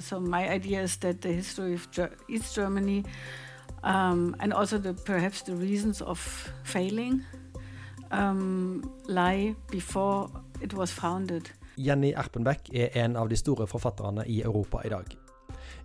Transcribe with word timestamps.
so 0.00 0.20
my 0.20 0.48
idea 0.48 0.82
is 0.82 0.96
that 0.96 1.20
the 1.20 1.32
history 1.32 1.74
of 1.74 1.90
Ger 1.90 2.10
East 2.28 2.54
Germany 2.54 3.04
um, 3.82 4.34
and 4.40 4.52
also 4.52 4.78
the, 4.78 4.94
perhaps 4.94 5.42
the 5.42 5.54
reasons 5.54 6.02
of 6.02 6.18
failing 6.64 7.24
um, 8.10 8.82
lie 9.08 9.54
before 9.70 10.28
it 10.60 10.74
was 10.74 10.92
founded. 10.92 11.50
Jenny 11.76 12.12
Erpenbeck 12.14 12.70
er 12.72 12.88
en 12.94 13.16
av 13.16 13.28
de 13.28 13.36
store 13.36 13.66
forfatterne 13.66 14.24
i 14.26 14.42
Europa 14.42 14.80
i 14.84 14.88
dag. 14.88 15.16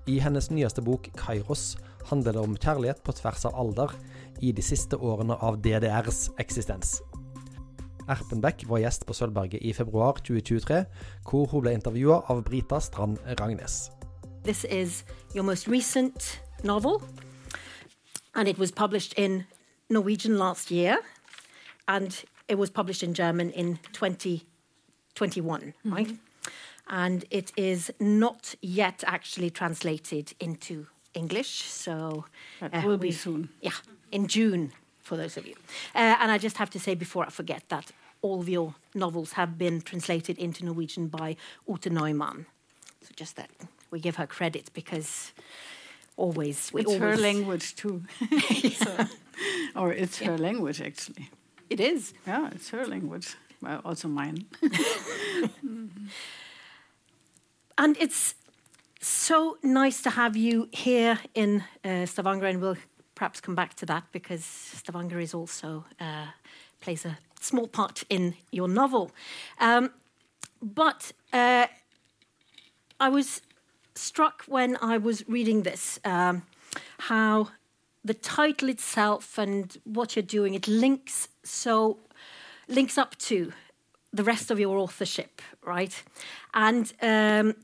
I 0.07 0.19
hennes 0.19 0.51
nyeste 0.51 0.81
bok 0.81 1.09
'Kairos' 1.17 1.77
handler 2.09 2.31
det 2.31 2.41
om 2.41 2.55
kjærlighet 2.57 3.03
på 3.03 3.11
tvers 3.11 3.45
av 3.45 3.55
alder 3.55 3.93
i 4.41 4.51
de 4.51 4.61
siste 4.61 4.97
årene 4.97 5.35
av 5.35 5.61
DDRs 5.61 6.29
eksistens. 6.39 7.01
Erpenbeck 8.09 8.65
var 8.67 8.81
gjest 8.81 9.05
på 9.05 9.13
Sølvberget 9.13 9.61
i 9.61 9.73
februar 9.73 10.17
2023, 10.25 10.85
hvor 11.29 11.45
hun 11.51 11.61
ble 11.61 11.75
intervjua 11.77 12.23
av 12.29 12.43
Brita 12.43 12.79
Strand 12.79 13.19
Ragnes. 13.39 13.91
This 14.43 14.63
is 14.63 15.03
your 15.35 15.43
most 15.43 15.67
recent 15.67 16.39
novel, 16.63 17.03
and 18.33 18.47
it 18.47 18.57
was 18.57 18.71
published 18.71 19.13
in 19.13 19.45
Norwegian 19.87 20.39
last 20.39 20.71
year, 20.71 20.97
and 21.87 22.23
it 22.47 22.57
was 22.57 22.71
published 22.71 23.03
in 23.03 23.13
German 23.13 23.51
in 23.51 23.77
2021, 23.93 25.61
mm-hmm. 25.61 25.93
right? 25.93 26.17
And 26.89 27.23
it 27.29 27.51
is 27.55 27.91
not 27.99 28.55
yet 28.63 29.03
actually 29.05 29.51
translated 29.51 30.33
into 30.39 30.87
English, 31.13 31.61
so 31.65 32.25
that 32.61 32.83
uh, 32.83 32.87
will 32.87 32.97
be 32.97 33.11
soon. 33.11 33.49
Yeah, 33.61 33.77
in 34.11 34.25
June 34.25 34.71
for 35.03 35.17
those 35.17 35.37
of 35.37 35.45
you. 35.45 35.53
Uh, 35.93 36.15
and 36.19 36.31
I 36.31 36.39
just 36.39 36.57
have 36.57 36.71
to 36.71 36.79
say 36.79 36.95
before 36.95 37.25
I 37.25 37.29
forget 37.29 37.63
that 37.69 37.91
all 38.23 38.39
of 38.41 38.49
your 38.49 38.73
novels 38.95 39.33
have 39.33 39.59
been 39.59 39.81
translated 39.81 40.39
into 40.39 40.65
Norwegian 40.65 41.09
by 41.09 41.35
Ute 41.67 41.91
Neumann. 41.91 42.47
So 43.03 43.11
just 43.15 43.35
that 43.35 43.49
we 43.91 43.99
give 43.99 44.15
her 44.15 44.27
credit 44.27 44.71
because 44.73 45.31
always 46.17 46.71
we 46.73 46.81
it's 46.81 46.91
always 46.91 47.01
her 47.01 47.17
language 47.17 47.75
too, 47.75 48.03
so, 48.73 49.07
or 49.75 49.93
it's 49.93 50.19
her 50.19 50.37
language 50.37 50.81
actually. 50.81 51.29
It 51.69 51.79
is. 51.79 52.13
Yeah, 52.27 52.49
it's 52.53 52.69
her 52.69 52.85
language. 52.85 53.35
Well, 53.61 53.81
also 53.85 54.07
mine. 54.07 54.45
and 57.77 57.95
it's 57.97 58.35
so 58.99 59.57
nice 59.63 60.01
to 60.01 60.09
have 60.09 60.35
you 60.35 60.67
here 60.71 61.19
in 61.33 61.63
uh, 61.85 62.05
Stavanger, 62.05 62.47
and 62.47 62.61
we'll 62.61 62.77
perhaps 63.15 63.39
come 63.39 63.55
back 63.55 63.75
to 63.75 63.85
that 63.85 64.03
because 64.11 64.43
Stavanger 64.43 65.19
is 65.19 65.33
also 65.33 65.85
uh, 65.99 66.27
plays 66.81 67.05
a 67.05 67.17
small 67.39 67.67
part 67.67 68.03
in 68.09 68.35
your 68.51 68.67
novel. 68.67 69.11
Um, 69.59 69.91
but 70.61 71.11
uh, 71.33 71.67
I 72.99 73.09
was 73.09 73.41
struck 73.95 74.43
when 74.47 74.77
I 74.81 74.97
was 74.97 75.27
reading 75.27 75.63
this 75.63 75.99
um, 76.05 76.43
how 76.99 77.49
the 78.03 78.13
title 78.13 78.69
itself 78.69 79.37
and 79.37 79.77
what 79.83 80.15
you're 80.15 80.23
doing 80.23 80.55
it 80.55 80.67
links 80.67 81.27
so 81.43 81.99
links 82.67 82.97
up 82.97 83.17
to 83.17 83.51
the 84.13 84.23
rest 84.23 84.51
of 84.51 84.59
your 84.59 84.77
authorship, 84.77 85.41
right? 85.63 86.03
And 86.53 86.91
um, 87.01 87.55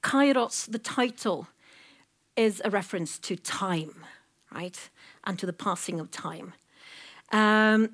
Kairos, 0.00 0.70
the 0.70 0.78
title, 0.78 1.48
is 2.36 2.62
a 2.64 2.70
reference 2.70 3.18
to 3.18 3.36
time 3.36 3.94
right? 4.54 4.90
And 5.24 5.38
to 5.38 5.46
the 5.46 5.52
passing 5.52 6.00
of 6.00 6.10
time. 6.10 6.54
Um, 7.32 7.90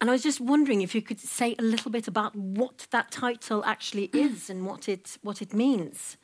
and 0.00 0.10
I 0.10 0.12
was 0.12 0.22
just 0.22 0.40
wondering 0.40 0.82
if 0.82 0.94
you 0.94 1.00
could 1.00 1.20
say 1.20 1.54
a 1.58 1.62
little 1.62 1.90
bit 1.90 2.08
about 2.08 2.34
what 2.34 2.88
that 2.90 3.12
title 3.12 3.64
actually 3.64 4.10
is 4.12 4.50
and 4.50 4.66
what 4.66 4.88
it 4.88 5.16
what 5.22 5.40
it 5.40 5.54
means. 5.54 6.16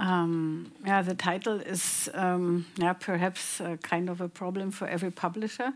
Um, 0.00 0.72
yeah, 0.86 1.02
the 1.02 1.14
title 1.14 1.60
is 1.60 2.08
um, 2.14 2.64
yeah 2.78 2.94
perhaps 2.94 3.60
a 3.60 3.76
kind 3.76 4.08
of 4.08 4.22
a 4.22 4.28
problem 4.28 4.70
for 4.70 4.88
every 4.88 5.10
publisher, 5.10 5.74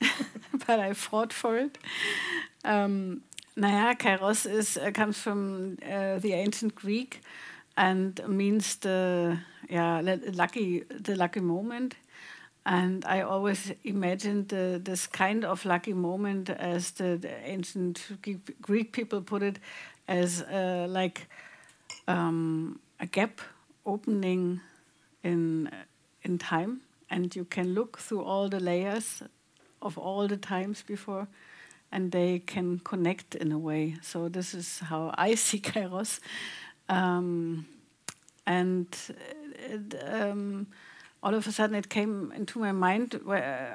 but 0.66 0.78
I 0.78 0.92
fought 0.92 1.32
for 1.32 1.56
it. 1.56 1.78
Um, 2.62 3.22
naja, 3.56 3.98
kairos 3.98 4.44
is 4.44 4.76
uh, 4.76 4.90
comes 4.90 5.18
from 5.18 5.78
uh, 5.82 6.18
the 6.18 6.34
ancient 6.34 6.74
Greek 6.74 7.22
and 7.74 8.20
means 8.28 8.76
the 8.76 9.38
yeah 9.70 10.02
lucky 10.34 10.80
the 10.90 11.16
lucky 11.16 11.40
moment 11.40 11.94
and 12.66 13.04
I 13.06 13.22
always 13.22 13.72
imagined 13.84 14.48
the, 14.48 14.80
this 14.82 15.06
kind 15.06 15.44
of 15.44 15.64
lucky 15.66 15.92
moment, 15.92 16.48
as 16.48 16.92
the, 16.92 17.18
the 17.18 17.30
ancient 17.46 18.00
Greek 18.62 18.92
people 18.92 19.20
put 19.20 19.42
it, 19.42 19.58
as 20.08 20.40
uh, 20.40 20.86
like 20.88 21.26
um, 22.08 22.80
a 23.00 23.04
gap 23.06 23.42
opening 23.84 24.60
in 25.22 25.70
in 26.22 26.38
time, 26.38 26.80
and 27.10 27.36
you 27.36 27.44
can 27.44 27.74
look 27.74 27.98
through 27.98 28.22
all 28.22 28.48
the 28.48 28.60
layers 28.60 29.22
of 29.82 29.98
all 29.98 30.26
the 30.26 30.36
times 30.36 30.82
before, 30.82 31.28
and 31.92 32.10
they 32.12 32.38
can 32.38 32.78
connect 32.78 33.34
in 33.34 33.52
a 33.52 33.58
way. 33.58 33.96
So 34.02 34.28
this 34.28 34.54
is 34.54 34.80
how 34.80 35.14
I 35.16 35.34
see 35.46 35.60
Kairos. 35.60 36.20
Um, 36.88 37.66
and 38.46 38.86
it, 39.54 39.94
um, 40.06 40.66
all 41.22 41.34
of 41.34 41.46
a 41.46 41.52
sudden 41.52 41.76
it 41.76 41.88
came 41.88 42.32
into 42.32 42.58
my 42.58 42.72
mind 42.72 43.20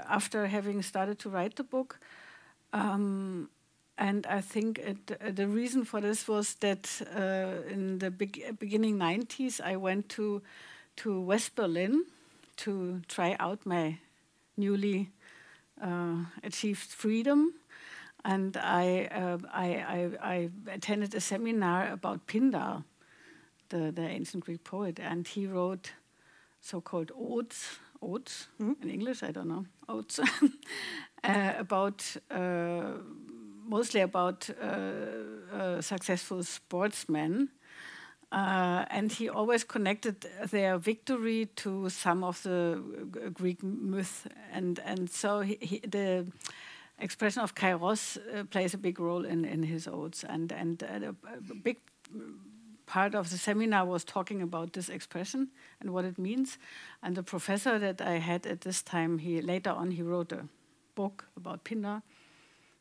after 0.08 0.48
having 0.48 0.82
started 0.84 1.18
to 1.20 1.30
write 1.30 1.56
the 1.56 1.64
book. 1.64 2.00
Um, 2.74 3.50
and 4.00 4.26
I 4.28 4.40
think 4.40 4.80
it, 4.80 5.12
uh, 5.12 5.32
the 5.32 5.48
reason 5.48 5.84
for 5.84 6.00
this 6.00 6.28
was 6.28 6.56
that 6.56 7.02
uh, 7.14 7.70
in 7.70 8.00
the 8.00 8.10
beginning 8.10 8.98
90s, 8.98 9.60
I 9.60 9.76
went 9.76 10.08
to, 10.10 10.42
to 10.98 11.20
West 11.20 11.56
Berlin 11.56 12.06
to 12.58 13.02
try 13.10 13.36
out 13.40 13.66
my 13.66 13.98
newly 14.56 15.10
uh, 15.82 16.24
achieved 16.44 16.90
freedom. 16.90 17.54
And 18.24 18.56
I, 18.56 19.10
uh, 19.12 19.38
I, 19.52 19.68
I, 19.76 20.10
I, 20.22 20.50
attended 20.72 21.14
a 21.16 21.22
seminar 21.22 21.92
about 21.92 22.26
Pindar 22.26 22.84
the, 23.68 23.92
the 23.92 24.02
ancient 24.02 24.46
Greek 24.46 24.64
poet, 24.64 25.00
and 25.00 25.28
he 25.28 25.46
wrote 25.46 25.92
so-called 26.62 27.12
odes, 27.16 27.80
odes 28.02 28.50
mm 28.58 28.68
-hmm. 28.68 28.84
in 28.84 28.90
English, 28.90 29.24
I 29.24 29.32
don't 29.32 29.48
know, 29.48 29.66
odes, 29.88 30.20
uh, 31.24 31.54
about 31.60 32.18
uh, 32.32 33.00
mostly 33.70 34.02
about 34.02 34.50
uh, 34.50 35.82
successful 35.82 36.44
sportsmen. 36.44 37.50
Uh, 38.32 38.86
and 38.92 39.12
he 39.12 39.30
always 39.30 39.64
connected 39.64 40.28
their 40.52 40.78
victory 40.78 41.48
to 41.56 41.90
some 41.90 42.24
of 42.24 42.44
the 42.44 42.80
Greek 43.34 43.64
myth, 43.64 44.28
and 44.54 44.80
and 44.86 45.10
so 45.10 45.42
he, 45.42 45.58
he, 45.62 45.80
the 45.80 46.28
expression 47.00 47.42
of 47.42 47.56
kairos 47.56 48.18
uh, 48.18 48.44
plays 48.44 48.76
a 48.76 48.78
big 48.78 49.00
role 49.00 49.26
in, 49.26 49.46
in 49.46 49.64
his 49.64 49.88
odes, 49.88 50.24
and 50.24 50.52
and 50.52 50.84
uh, 50.84 51.08
a, 51.08 51.52
a 51.52 51.56
big 51.56 51.78
part 52.86 53.16
of 53.16 53.30
the 53.30 53.38
seminar 53.38 53.86
was 53.86 54.04
talking 54.04 54.42
about 54.42 54.74
this 54.74 54.90
expression 54.90 55.48
and 55.82 55.90
what 55.92 56.06
it 56.06 56.18
means. 56.18 56.58
And 57.02 57.16
the 57.16 57.24
professor 57.24 57.80
that 57.80 58.02
I 58.02 58.20
had 58.20 58.46
at 58.46 58.62
this 58.62 58.82
time, 58.82 59.20
he 59.20 59.42
later 59.42 59.70
on 59.72 59.92
he 59.92 60.04
wrote 60.04 60.32
a 60.32 60.48
book 60.96 61.26
about 61.38 61.64
Pindar, 61.64 62.02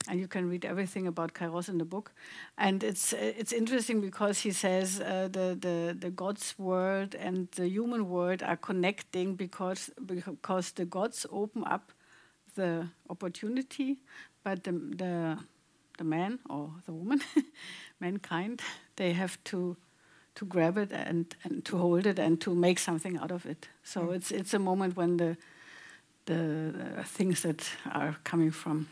and 0.09 0.19
you 0.19 0.27
can 0.27 0.49
read 0.49 0.65
everything 0.65 1.07
about 1.07 1.35
Kairos 1.35 1.69
in 1.69 1.79
the 1.79 1.85
book. 1.85 2.13
And 2.57 2.83
it's 2.83 3.13
it's 3.13 3.53
interesting 3.53 4.01
because 4.01 4.41
he 4.41 4.53
says 4.53 5.01
uh, 5.01 5.29
the 5.31 5.57
the 5.61 5.97
the 5.99 6.11
God's 6.11 6.55
word 6.59 7.15
and 7.15 7.49
the 7.53 7.69
human 7.69 8.09
word 8.09 8.43
are 8.43 8.57
connecting 8.57 9.37
because 9.37 9.91
because 10.07 10.73
the 10.73 10.85
gods 10.85 11.27
open 11.31 11.65
up 11.65 11.93
the 12.55 12.89
opportunity, 13.09 13.99
but 14.43 14.65
the 14.65 14.73
the 14.73 15.39
the 15.99 16.05
man 16.05 16.39
or 16.49 16.71
the 16.87 16.93
woman, 16.93 17.21
mankind, 18.01 18.63
they 18.97 19.13
have 19.13 19.43
to 19.45 19.77
to 20.35 20.45
grab 20.45 20.79
it 20.79 20.93
and, 20.93 21.35
and 21.43 21.65
to 21.65 21.77
hold 21.77 22.07
it 22.07 22.19
and 22.19 22.41
to 22.41 22.55
make 22.55 22.79
something 22.79 23.19
out 23.19 23.33
of 23.33 23.45
it. 23.45 23.69
So 23.83 24.01
mm. 24.01 24.15
it's 24.15 24.31
it's 24.31 24.55
a 24.55 24.59
moment 24.59 24.97
when 24.97 25.17
the, 25.17 25.37
the, 26.27 26.73
the 26.97 27.05
things 27.05 27.43
that 27.43 27.69
are 27.91 28.17
coming 28.23 28.53
from 28.53 28.87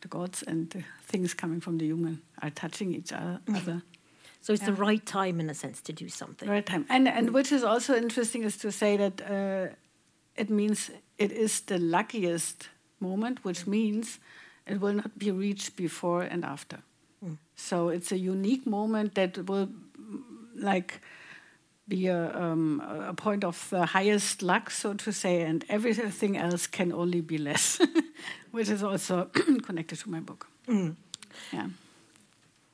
the 0.00 0.08
gods 0.08 0.42
and 0.42 0.70
the 0.70 0.82
things 1.02 1.34
coming 1.34 1.60
from 1.60 1.78
the 1.78 1.86
human 1.86 2.22
are 2.42 2.50
touching 2.50 2.94
each 2.94 3.12
other. 3.12 3.40
Mm. 3.46 3.82
So 4.42 4.52
it's 4.52 4.62
yeah. 4.62 4.70
the 4.70 4.74
right 4.74 5.04
time, 5.04 5.40
in 5.40 5.50
a 5.50 5.54
sense, 5.54 5.82
to 5.82 5.92
do 5.92 6.08
something. 6.08 6.48
right 6.48 6.64
time, 6.64 6.86
and 6.88 7.06
and 7.08 7.30
which 7.34 7.52
is 7.52 7.62
also 7.62 7.94
interesting 7.94 8.42
is 8.44 8.56
to 8.58 8.72
say 8.72 8.96
that 8.96 9.20
uh, 9.20 9.74
it 10.34 10.48
means 10.48 10.90
it 11.18 11.32
is 11.32 11.60
the 11.60 11.78
luckiest 11.78 12.68
moment, 13.00 13.44
which 13.44 13.64
mm. 13.64 13.68
means 13.68 14.18
it 14.66 14.80
will 14.80 14.94
not 14.94 15.18
be 15.18 15.30
reached 15.30 15.76
before 15.76 16.22
and 16.22 16.44
after. 16.44 16.78
Mm. 17.22 17.36
So 17.54 17.90
it's 17.90 18.12
a 18.12 18.18
unique 18.18 18.66
moment 18.66 19.14
that 19.14 19.46
will 19.46 19.68
like 20.54 21.00
be 21.90 22.06
a, 22.06 22.34
um, 22.34 22.80
a, 23.08 23.12
point 23.12 23.44
of 23.44 23.68
the 23.68 23.84
highest 23.84 24.42
luck, 24.42 24.70
so 24.70 24.94
to 24.94 25.12
say, 25.12 25.42
and 25.42 25.64
everything 25.68 26.38
else 26.38 26.66
can 26.66 26.92
only 26.92 27.20
be 27.20 27.36
less, 27.36 27.78
which 28.52 28.70
is 28.70 28.82
also 28.82 29.24
connected 29.62 29.98
to 29.98 30.10
my 30.10 30.20
book. 30.20 30.46
Mm. 30.66 30.96
Yeah. 31.52 31.66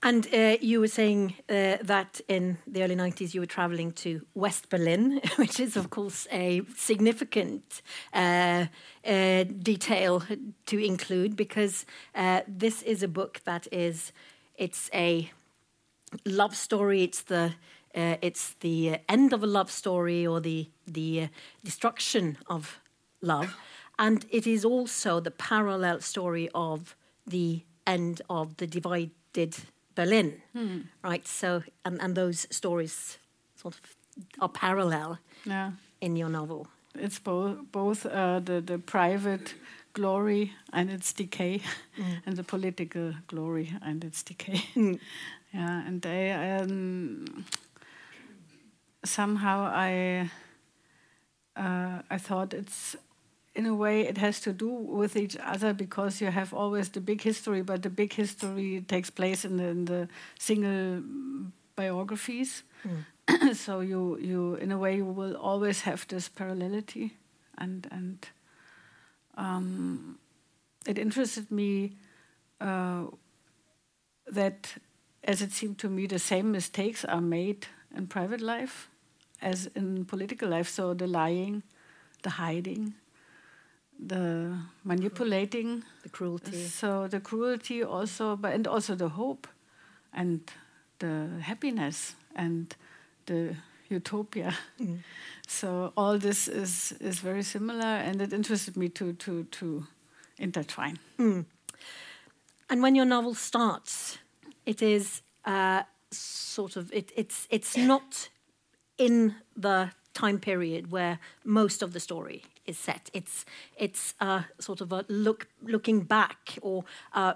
And 0.02 0.32
uh, 0.32 0.56
you 0.60 0.78
were 0.80 0.88
saying 0.88 1.34
uh, 1.48 1.78
that 1.82 2.20
in 2.28 2.58
the 2.66 2.84
early 2.84 2.94
90s 2.94 3.34
you 3.34 3.40
were 3.40 3.46
traveling 3.46 3.90
to 3.92 4.24
West 4.34 4.68
Berlin, 4.68 5.20
which 5.36 5.58
is, 5.58 5.76
of 5.76 5.90
course, 5.90 6.28
a 6.30 6.62
significant 6.76 7.82
uh, 8.12 8.66
uh 9.04 9.44
detail 9.44 10.22
to 10.66 10.78
include 10.78 11.34
because 11.36 11.86
uh, 12.14 12.42
this 12.46 12.82
is 12.82 13.02
a 13.02 13.08
book 13.08 13.40
that 13.44 13.66
is, 13.72 14.12
it's 14.56 14.90
a 14.94 15.30
love 16.24 16.54
story. 16.54 17.02
It's 17.02 17.22
the, 17.22 17.54
uh, 17.96 18.16
it's 18.20 18.54
the 18.60 18.98
end 19.08 19.32
of 19.32 19.42
a 19.42 19.46
love 19.46 19.70
story 19.70 20.26
or 20.26 20.40
the, 20.40 20.68
the 20.86 21.28
destruction 21.64 22.36
of 22.46 22.78
love. 23.22 23.56
And 23.98 24.26
it 24.30 24.46
is 24.46 24.64
also 24.64 25.20
the 25.20 25.30
parallel 25.30 26.00
story 26.00 26.48
of 26.54 26.94
the 27.26 27.62
end 27.86 28.20
of 28.28 28.56
the 28.58 28.66
divided 28.66 29.56
Berlin, 29.94 30.42
hmm. 30.52 30.80
right? 31.02 31.26
So, 31.26 31.62
and, 31.84 32.00
and 32.02 32.14
those 32.14 32.46
stories 32.50 33.18
sort 33.56 33.74
of 33.74 33.80
are 34.40 34.48
parallel 34.48 35.18
yeah. 35.44 35.72
in 36.00 36.16
your 36.16 36.28
novel. 36.28 36.68
It's 36.94 37.18
both 37.18 37.58
both 37.72 38.06
uh, 38.06 38.40
the 38.40 38.60
the 38.60 38.78
private 38.78 39.54
glory 39.92 40.52
and 40.72 40.90
its 40.90 41.12
decay, 41.12 41.60
mm. 41.98 42.22
and 42.26 42.36
the 42.36 42.42
political 42.42 43.14
glory 43.26 43.72
and 43.82 44.04
its 44.04 44.22
decay. 44.22 44.62
Mm. 44.74 44.98
yeah, 45.54 45.86
and 45.86 46.02
they 46.02 46.32
um, 46.32 47.44
somehow 49.06 49.70
I 49.72 50.30
uh, 51.56 52.02
I 52.10 52.18
thought 52.18 52.52
it's 52.52 52.96
in 53.56 53.64
a 53.64 53.74
way, 53.74 54.02
it 54.02 54.18
has 54.18 54.40
to 54.40 54.52
do 54.52 54.68
with 54.68 55.16
each 55.16 55.36
other 55.38 55.72
because 55.72 56.20
you 56.20 56.30
have 56.30 56.52
always 56.52 56.90
the 56.90 57.00
big 57.00 57.22
history, 57.22 57.62
but 57.62 57.82
the 57.82 57.88
big 57.88 58.12
history 58.12 58.84
takes 58.86 59.08
place 59.08 59.46
in 59.46 59.56
the, 59.56 59.64
in 59.64 59.84
the 59.86 60.08
single 60.38 61.02
biographies. 61.74 62.62
Mm. 62.84 63.54
so 63.56 63.80
you, 63.80 64.18
you, 64.20 64.54
in 64.56 64.70
a 64.70 64.78
way, 64.78 64.96
you 64.96 65.06
will 65.06 65.36
always 65.36 65.80
have 65.80 66.06
this 66.08 66.28
parallelity, 66.28 67.12
and 67.58 67.88
and 67.90 68.28
um, 69.36 70.18
it 70.86 70.98
interested 70.98 71.50
me 71.50 71.96
uh, 72.60 73.04
that, 74.30 74.74
as 75.24 75.42
it 75.42 75.52
seemed 75.52 75.78
to 75.78 75.88
me, 75.88 76.06
the 76.06 76.18
same 76.18 76.52
mistakes 76.52 77.04
are 77.04 77.22
made 77.22 77.66
in 77.96 78.06
private 78.06 78.40
life 78.40 78.88
as 79.42 79.66
in 79.74 80.04
political 80.04 80.48
life. 80.48 80.68
So 80.68 80.94
the 80.94 81.06
lying, 81.06 81.62
the 82.22 82.30
hiding 82.30 82.94
the 83.98 84.58
manipulating, 84.84 85.82
the 86.02 86.08
cruelty. 86.08 86.66
So 86.66 87.08
the 87.08 87.20
cruelty 87.20 87.82
also, 87.82 88.36
but 88.36 88.52
and 88.54 88.66
also 88.66 88.94
the 88.94 89.08
hope, 89.08 89.48
and 90.12 90.40
the 90.98 91.28
happiness 91.40 92.14
and 92.34 92.74
the 93.26 93.56
utopia. 93.88 94.54
Mm. 94.80 94.98
So 95.46 95.92
all 95.96 96.18
this 96.18 96.48
is 96.48 96.92
is 97.00 97.20
very 97.20 97.42
similar, 97.42 97.86
and 97.86 98.20
it 98.20 98.32
interested 98.32 98.76
me 98.76 98.88
to 98.90 99.12
to 99.12 99.44
to 99.44 99.86
intertwine. 100.38 100.98
Mm. 101.18 101.44
And 102.68 102.82
when 102.82 102.94
your 102.94 103.06
novel 103.06 103.34
starts, 103.34 104.18
it 104.64 104.82
is 104.82 105.22
uh, 105.44 105.82
sort 106.10 106.76
of 106.76 106.92
it, 106.92 107.12
it's 107.16 107.46
it's 107.50 107.76
not 107.76 108.28
in 108.98 109.34
the 109.56 109.90
time 110.14 110.38
period 110.38 110.90
where 110.90 111.18
most 111.44 111.82
of 111.82 111.92
the 111.92 112.00
story 112.00 112.42
is 112.64 112.78
set. 112.78 113.10
It's 113.12 113.44
it's 113.76 114.14
a 114.20 114.44
sort 114.58 114.80
of 114.80 114.92
a 114.92 115.04
look 115.08 115.48
looking 115.62 116.00
back 116.00 116.58
or 116.62 116.84
uh, 117.12 117.34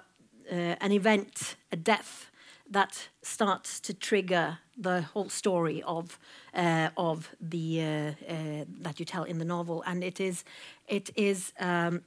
uh, 0.51 0.55
an 0.81 0.93
event, 0.93 1.57
a 1.71 1.77
death 1.77 2.31
that 2.71 3.09
starts 3.23 3.81
to 3.81 3.93
trigger 3.93 4.59
the 4.77 5.03
whole 5.03 5.29
story 5.29 5.83
of 5.83 6.19
uh, 6.55 6.89
of 6.97 7.31
the 7.41 7.81
uh, 7.83 7.87
uh, 8.33 8.65
that 8.81 8.99
you 8.99 9.05
tell 9.05 9.25
in 9.25 9.39
the 9.39 9.45
novel, 9.45 9.83
and 9.87 10.03
it 10.03 10.21
is 10.21 10.45
it 10.89 11.11
is 11.17 11.53
um, 11.61 12.03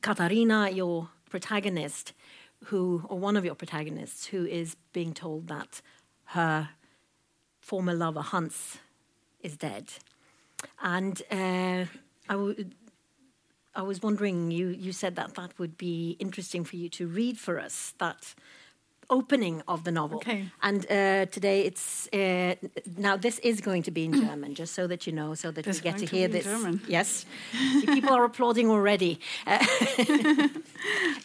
Katharina, 0.00 0.70
your 0.70 1.08
protagonist, 1.28 2.14
who 2.66 3.02
or 3.08 3.18
one 3.18 3.36
of 3.36 3.44
your 3.44 3.54
protagonists, 3.54 4.26
who 4.26 4.46
is 4.46 4.76
being 4.92 5.12
told 5.12 5.48
that 5.48 5.82
her 6.24 6.70
former 7.70 7.94
lover 7.94 8.24
Hans 8.32 8.78
is 9.42 9.56
dead, 9.56 9.86
and 10.82 11.22
uh, 11.30 11.84
I, 12.32 12.34
w- 12.42 12.64
I 13.76 13.82
was 13.82 14.02
wondering, 14.02 14.50
you, 14.50 14.66
you 14.86 14.92
said 14.92 15.14
that 15.14 15.34
that 15.34 15.50
would 15.60 15.76
be 15.76 16.16
interesting 16.18 16.64
for 16.64 16.74
you 16.74 16.88
to 16.88 17.06
read 17.06 17.38
for 17.38 17.60
us, 17.60 17.94
that 17.98 18.34
opening 19.08 19.62
of 19.68 19.84
the 19.84 19.92
novel. 19.92 20.18
Okay. 20.18 20.46
And 20.62 20.84
uh, 20.90 21.26
today 21.26 21.58
it's 21.62 22.08
uh, 22.12 22.54
now 22.96 23.16
this 23.16 23.38
is 23.50 23.60
going 23.60 23.84
to 23.84 23.92
be 23.92 24.04
in 24.04 24.14
German, 24.14 24.54
just 24.54 24.74
so 24.74 24.88
that 24.88 25.06
you 25.06 25.12
know, 25.12 25.34
so 25.34 25.52
that 25.52 25.64
this 25.64 25.76
you 25.76 25.82
get 25.82 25.98
to, 25.98 26.06
to 26.06 26.16
hear 26.16 26.28
this. 26.28 26.44
German. 26.44 26.80
Yes, 26.88 27.24
people 27.96 28.14
are 28.18 28.24
applauding 28.30 28.68
already. 28.68 29.20
and, 29.46 30.60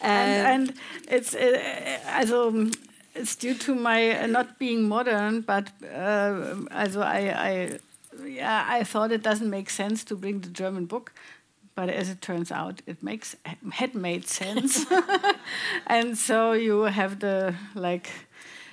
and, 0.02 0.74
it's 1.08 1.34
uh, 1.34 1.98
also 2.18 2.70
it's 3.16 3.36
due 3.36 3.54
to 3.54 3.74
my 3.74 4.22
uh, 4.22 4.26
not 4.26 4.58
being 4.58 4.88
modern, 4.88 5.40
but 5.40 5.70
uh, 5.94 6.54
also 6.70 7.00
I, 7.00 7.18
I 7.48 7.78
yeah, 8.24 8.64
I 8.68 8.84
thought 8.84 9.12
it 9.12 9.22
doesn't 9.22 9.50
make 9.50 9.70
sense 9.70 10.04
to 10.04 10.16
bring 10.16 10.40
the 10.40 10.48
German 10.48 10.86
book, 10.86 11.12
but 11.74 11.88
as 11.88 12.08
it 12.08 12.20
turns 12.20 12.50
out, 12.50 12.82
it 12.86 13.02
makes 13.02 13.36
had 13.72 13.94
made 13.94 14.26
sense, 14.26 14.86
and 15.86 16.16
so 16.18 16.52
you 16.52 16.82
have 16.82 17.20
the 17.20 17.54
like 17.74 18.08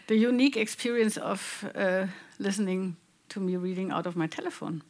the 0.07 0.15
unique 0.15 0.57
experience 0.57 1.17
of 1.17 1.65
uh, 1.75 2.07
listening 2.39 2.95
to 3.29 3.39
me 3.39 3.55
reading 3.55 3.91
out 3.91 4.05
of 4.05 4.15
my 4.15 4.27
telephone. 4.27 4.83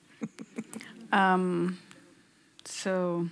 um, 1.12 1.78
so, 2.66 3.28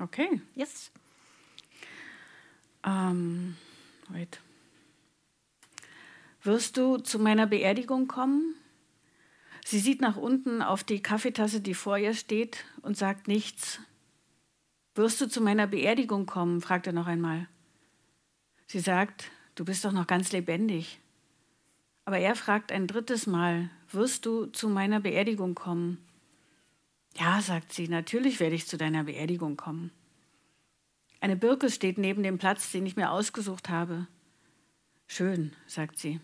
okay. 0.00 0.40
Yes. 0.54 0.90
Um, 2.84 3.56
wait. 4.12 4.40
Wirst 6.42 6.76
du 6.76 6.96
zu 6.96 7.18
meiner 7.18 7.46
Beerdigung 7.46 8.08
kommen? 8.08 8.54
Sie 9.64 9.78
sieht 9.78 10.00
nach 10.00 10.16
unten 10.16 10.62
auf 10.62 10.84
die 10.84 11.02
Kaffeetasse, 11.02 11.60
die 11.60 11.74
vor 11.74 11.98
ihr 11.98 12.14
steht, 12.14 12.64
und 12.82 12.96
sagt 12.96 13.28
nichts. 13.28 13.80
Wirst 14.94 15.20
du 15.20 15.28
zu 15.28 15.40
meiner 15.40 15.66
Beerdigung 15.66 16.26
kommen? 16.26 16.60
fragt 16.60 16.86
er 16.86 16.92
noch 16.92 17.06
einmal. 17.06 17.46
Sie 18.66 18.80
sagt, 18.80 19.30
du 19.54 19.64
bist 19.64 19.84
doch 19.84 19.92
noch 19.92 20.06
ganz 20.06 20.32
lebendig. 20.32 20.98
Aber 22.04 22.18
er 22.18 22.34
fragt 22.34 22.72
ein 22.72 22.86
drittes 22.86 23.26
Mal, 23.26 23.70
wirst 23.92 24.26
du 24.26 24.46
zu 24.46 24.68
meiner 24.68 25.00
Beerdigung 25.00 25.54
kommen? 25.54 25.98
Ja, 27.16 27.40
sagt 27.42 27.72
sie, 27.72 27.88
natürlich 27.88 28.40
werde 28.40 28.54
ich 28.54 28.66
zu 28.66 28.76
deiner 28.76 29.04
Beerdigung 29.04 29.56
kommen. 29.56 29.92
Eine 31.20 31.36
Birke 31.36 31.70
steht 31.70 31.98
neben 31.98 32.22
dem 32.22 32.38
Platz, 32.38 32.72
den 32.72 32.86
ich 32.86 32.96
mir 32.96 33.10
ausgesucht 33.10 33.68
habe. 33.68 34.06
Schön, 35.06 35.52
sagt 35.66 35.98
sie. 35.98 36.20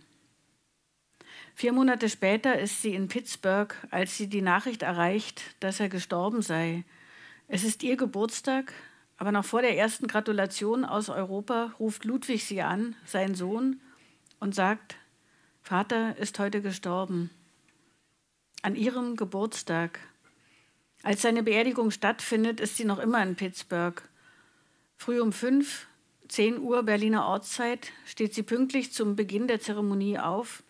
Vier 1.54 1.72
Monate 1.72 2.08
später 2.08 2.58
ist 2.58 2.82
sie 2.82 2.94
in 2.94 3.08
Pittsburgh, 3.08 3.74
als 3.90 4.16
sie 4.16 4.28
die 4.28 4.42
Nachricht 4.42 4.82
erreicht, 4.82 5.42
dass 5.60 5.80
er 5.80 5.88
gestorben 5.88 6.40
sei. 6.40 6.84
Es 7.48 7.62
ist 7.62 7.82
ihr 7.82 7.96
Geburtstag, 7.96 8.72
aber 9.18 9.32
noch 9.32 9.44
vor 9.44 9.62
der 9.62 9.76
ersten 9.76 10.06
Gratulation 10.06 10.84
aus 10.84 11.08
Europa 11.08 11.74
ruft 11.78 12.04
Ludwig 12.04 12.44
sie 12.44 12.62
an, 12.62 12.96
sein 13.04 13.34
Sohn, 13.34 13.80
und 14.40 14.54
sagt, 14.54 14.96
Vater 15.62 16.16
ist 16.16 16.38
heute 16.38 16.62
gestorben. 16.62 17.30
An 18.62 18.76
ihrem 18.76 19.16
Geburtstag. 19.16 20.00
Als 21.02 21.22
seine 21.22 21.42
Beerdigung 21.42 21.90
stattfindet, 21.90 22.60
ist 22.60 22.76
sie 22.76 22.84
noch 22.84 22.98
immer 22.98 23.22
in 23.22 23.36
Pittsburgh. 23.36 24.02
Früh 24.96 25.20
um 25.20 25.32
fünf, 25.32 25.86
zehn 26.28 26.58
Uhr 26.58 26.82
Berliner 26.82 27.26
Ortszeit, 27.26 27.92
steht 28.04 28.34
sie 28.34 28.42
pünktlich 28.42 28.92
zum 28.92 29.16
Beginn 29.16 29.46
der 29.46 29.60
Zeremonie 29.60 30.18
auf 30.18 30.62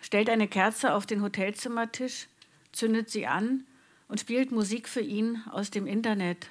stellt 0.00 0.30
eine 0.30 0.48
Kerze 0.48 0.94
auf 0.94 1.06
den 1.06 1.22
Hotelzimmertisch, 1.22 2.26
zündet 2.72 3.10
sie 3.10 3.26
an 3.26 3.66
und 4.08 4.20
spielt 4.20 4.50
Musik 4.50 4.88
für 4.88 5.00
ihn 5.00 5.42
aus 5.50 5.70
dem 5.70 5.86
Internet. 5.86 6.48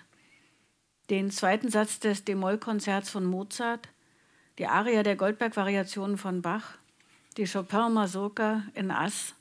Den 1.09 1.31
zweiten 1.31 1.69
Satz 1.69 1.99
des 1.99 2.23
D-Moll-Konzerts 2.23 3.09
von 3.09 3.25
Mozart, 3.25 3.89
die 4.59 4.67
Aria 4.67 5.03
der 5.03 5.15
Goldberg-Variationen 5.15 6.17
von 6.17 6.41
Bach, 6.41 6.77
die 7.37 7.45
Chopin-Mazurka 7.45 8.63
in 8.75 8.91
Ass. 8.91 9.33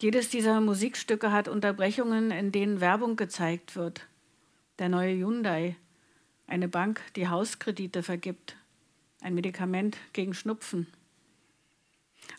Jedes 0.00 0.28
dieser 0.28 0.60
Musikstücke 0.60 1.32
hat 1.32 1.48
Unterbrechungen, 1.48 2.30
in 2.30 2.52
denen 2.52 2.80
Werbung 2.80 3.16
gezeigt 3.16 3.74
wird. 3.74 4.06
Der 4.78 4.88
neue 4.88 5.16
Hyundai, 5.16 5.76
eine 6.46 6.68
Bank, 6.68 7.00
die 7.16 7.28
Hauskredite 7.28 8.02
vergibt, 8.02 8.56
ein 9.20 9.34
Medikament 9.34 9.96
gegen 10.12 10.34
Schnupfen. 10.34 10.86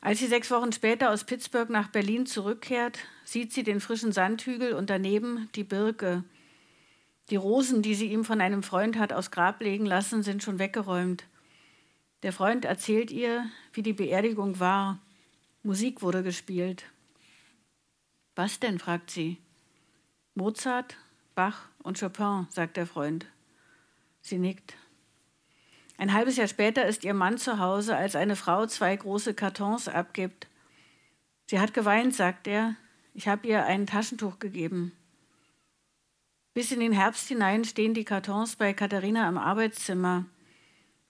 Als 0.02 0.20
sie 0.20 0.28
sechs 0.28 0.52
Wochen 0.52 0.72
später 0.72 1.12
aus 1.12 1.24
Pittsburgh 1.24 1.70
nach 1.70 1.90
Berlin 1.90 2.26
zurückkehrt, 2.26 3.00
sieht 3.24 3.54
sie 3.54 3.64
den 3.64 3.80
frischen 3.80 4.12
Sandhügel 4.12 4.74
und 4.74 4.90
daneben 4.90 5.50
die 5.56 5.64
Birke. 5.64 6.24
Die 7.30 7.36
Rosen, 7.36 7.82
die 7.82 7.96
sie 7.96 8.12
ihm 8.12 8.24
von 8.24 8.42
einem 8.42 8.62
Freund 8.62 8.98
hat 8.98 9.12
aus 9.12 9.32
Grab 9.32 9.62
legen 9.62 9.86
lassen, 9.86 10.22
sind 10.22 10.44
schon 10.44 10.60
weggeräumt. 10.60 11.26
Der 12.24 12.34
Freund 12.34 12.66
erzählt 12.66 13.12
ihr, 13.12 13.46
wie 13.74 13.82
die 13.82 13.94
Beerdigung 13.94 14.60
war. 14.60 15.00
Musik 15.64 16.02
wurde 16.02 16.24
gespielt. 16.24 16.86
Was 18.36 18.60
denn? 18.60 18.80
fragt 18.80 19.10
sie. 19.10 19.38
Mozart, 20.36 20.98
Bach 21.34 21.70
und 21.82 22.00
Chopin, 22.00 22.48
sagt 22.50 22.78
der 22.78 22.86
Freund. 22.86 23.26
Sie 24.26 24.40
nickt. 24.40 24.74
Ein 26.00 26.12
halbes 26.12 26.38
Jahr 26.38 26.48
später 26.48 26.88
ist 26.88 27.04
ihr 27.04 27.14
Mann 27.14 27.38
zu 27.38 27.60
Hause, 27.60 27.96
als 27.96 28.16
eine 28.16 28.36
Frau 28.36 28.66
zwei 28.66 28.96
große 28.96 29.36
Kartons 29.36 29.88
abgibt. 29.88 30.48
Sie 31.46 31.60
hat 31.60 31.76
geweint, 31.76 32.16
sagt 32.16 32.48
er. 32.48 32.76
Ich 33.14 33.28
habe 33.28 33.48
ihr 33.48 33.68
ein 33.68 33.86
Taschentuch 33.86 34.40
gegeben. 34.40 34.94
Bis 36.56 36.72
in 36.72 36.80
den 36.80 36.92
Herbst 36.92 37.28
hinein 37.28 37.66
stehen 37.66 37.94
die 37.94 38.04
Kartons 38.04 38.56
bei 38.56 38.74
Katharina 38.74 39.30
im 39.30 39.38
Arbeitszimmer. 39.38 40.26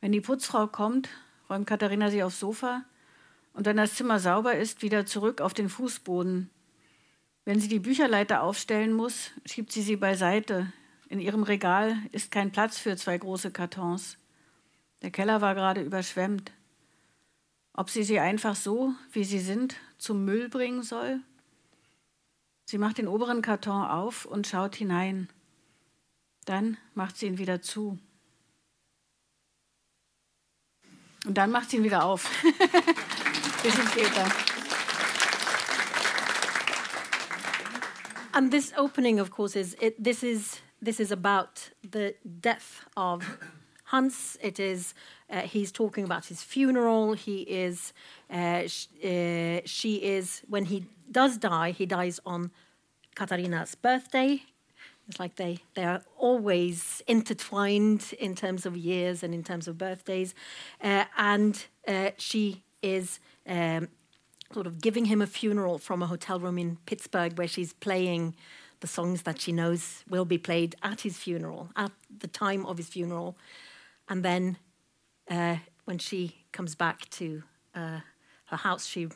Wenn 0.02 0.12
die 0.12 0.20
Putzfrau 0.20 0.68
kommt, 0.68 1.08
räumt 1.50 1.68
Katharina 1.68 2.12
sie 2.12 2.22
aufs 2.22 2.42
Sofa 2.42 2.84
und 3.54 3.66
wenn 3.66 3.78
das 3.78 3.96
Zimmer 3.96 4.20
sauber 4.20 4.56
ist, 4.56 4.82
wieder 4.82 5.06
zurück 5.06 5.40
auf 5.40 5.54
den 5.54 5.70
Fußboden. 5.70 6.50
Wenn 7.46 7.62
sie 7.62 7.70
die 7.70 7.80
Bücherleiter 7.80 8.44
aufstellen 8.44 8.92
muss, 8.92 9.32
schiebt 9.46 9.72
sie 9.72 9.84
sie 9.84 9.96
beiseite. 9.96 10.74
In 11.08 11.20
ihrem 11.20 11.44
Regal 11.44 11.98
ist 12.12 12.32
kein 12.32 12.52
Platz 12.52 12.78
für 12.78 12.98
zwei 12.98 13.18
große 13.18 13.52
Kartons. 13.52 14.18
Der 15.02 15.12
Keller 15.12 15.42
war 15.42 15.54
gerade 15.54 15.82
überschwemmt. 15.82 16.52
Ob 17.74 17.90
sie 17.90 18.04
sie 18.04 18.20
einfach 18.20 18.56
so, 18.56 18.94
wie 19.12 19.24
sie 19.24 19.40
sind, 19.40 19.76
zum 19.98 20.26
Müll 20.26 20.50
bringen 20.50 20.82
soll? 20.82 21.20
Sie 22.66 22.78
macht 22.78 22.98
den 22.98 23.08
oberen 23.08 23.42
Karton 23.42 23.86
auf 23.86 24.26
und 24.26 24.48
schaut 24.48 24.76
hinein. 24.76 25.30
Dann 26.46 26.78
macht 26.94 27.18
sie 27.18 27.28
ihn 27.28 27.38
wieder 27.38 27.62
zu. 27.62 28.00
Und 31.26 31.36
dann 31.38 31.52
macht 31.52 31.70
sie 31.70 31.78
ihn 31.78 31.84
wieder 31.84 32.06
auf. 32.06 32.30
Bisschen 33.64 33.88
später. 33.88 34.26
And 38.32 38.52
this 38.52 38.74
opening, 38.78 39.20
of 39.20 39.32
course, 39.32 39.58
is 39.58 39.76
it, 39.80 40.04
this 40.04 40.24
is 40.24 40.62
this 40.86 41.00
is 41.00 41.12
about 41.12 41.72
the 41.90 42.16
death 42.40 42.86
of 42.96 43.40
Hans. 43.86 44.38
It 44.42 44.60
is 44.60 44.94
uh, 45.30 45.42
he's 45.42 45.72
talking 45.72 46.04
about 46.04 46.26
his 46.26 46.42
funeral. 46.42 47.14
He 47.14 47.42
is 47.42 47.94
uh, 48.30 48.68
sh 48.68 48.88
uh, 49.04 49.62
she 49.66 49.96
is 49.96 50.42
when 50.48 50.66
he 50.66 50.86
does 51.12 51.38
die. 51.38 51.72
He 51.72 51.86
dies 51.86 52.20
on 52.26 52.52
Katharina's 53.16 53.76
birthday. 53.76 54.44
It's 55.08 55.20
like 55.20 55.36
they 55.36 55.60
they 55.74 55.84
are 55.84 56.02
always 56.18 57.02
intertwined 57.08 58.14
in 58.20 58.36
terms 58.36 58.66
of 58.66 58.78
years 58.78 59.24
and 59.24 59.34
in 59.34 59.44
terms 59.44 59.68
of 59.68 59.78
birthdays, 59.78 60.34
uh, 60.82 61.06
and 61.18 61.66
uh, 61.88 62.12
she 62.18 62.64
is. 62.82 63.20
Um, 63.48 63.90
sort 64.54 64.68
of 64.68 64.80
giving 64.80 65.06
him 65.06 65.22
a 65.22 65.28
funeral 65.28 65.78
from 65.80 66.04
a 66.04 66.06
hotel 66.06 66.40
room 66.40 66.58
in 66.58 66.78
Pittsburgh 66.86 67.38
where 67.38 67.48
she's 67.48 67.74
playing 67.74 68.36
the 68.86 68.92
songs 68.92 69.24
that 69.24 69.42
she 69.42 69.52
knows 69.52 70.04
will 70.08 70.26
be 70.26 70.38
played 70.38 70.76
at 70.84 71.02
his 71.02 71.18
funeral, 71.18 71.70
at 71.76 71.92
the 72.20 72.28
time 72.28 72.64
of 72.68 72.78
his 72.78 72.88
funeral. 72.88 73.36
And 74.08 74.24
then 74.24 74.58
uh, 75.28 75.56
when 75.86 75.98
she 75.98 76.46
comes 76.52 76.76
back 76.76 77.10
to 77.10 77.42
uh, 77.74 78.02
her 78.46 78.58
house, 78.58 78.86
she 78.86 79.08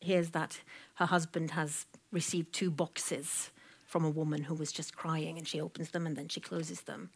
hears 0.00 0.30
that 0.30 0.60
her 0.94 1.06
husband 1.06 1.52
has 1.52 1.86
received 2.10 2.52
two 2.52 2.68
boxes 2.68 3.52
from 3.84 4.04
a 4.04 4.10
woman 4.10 4.42
who 4.42 4.54
was 4.56 4.72
just 4.72 4.96
crying, 4.96 5.38
and 5.38 5.46
she 5.46 5.60
opens 5.60 5.90
them 5.90 6.04
and 6.04 6.16
then 6.16 6.26
she 6.26 6.40
closes 6.40 6.80
them. 6.80 7.10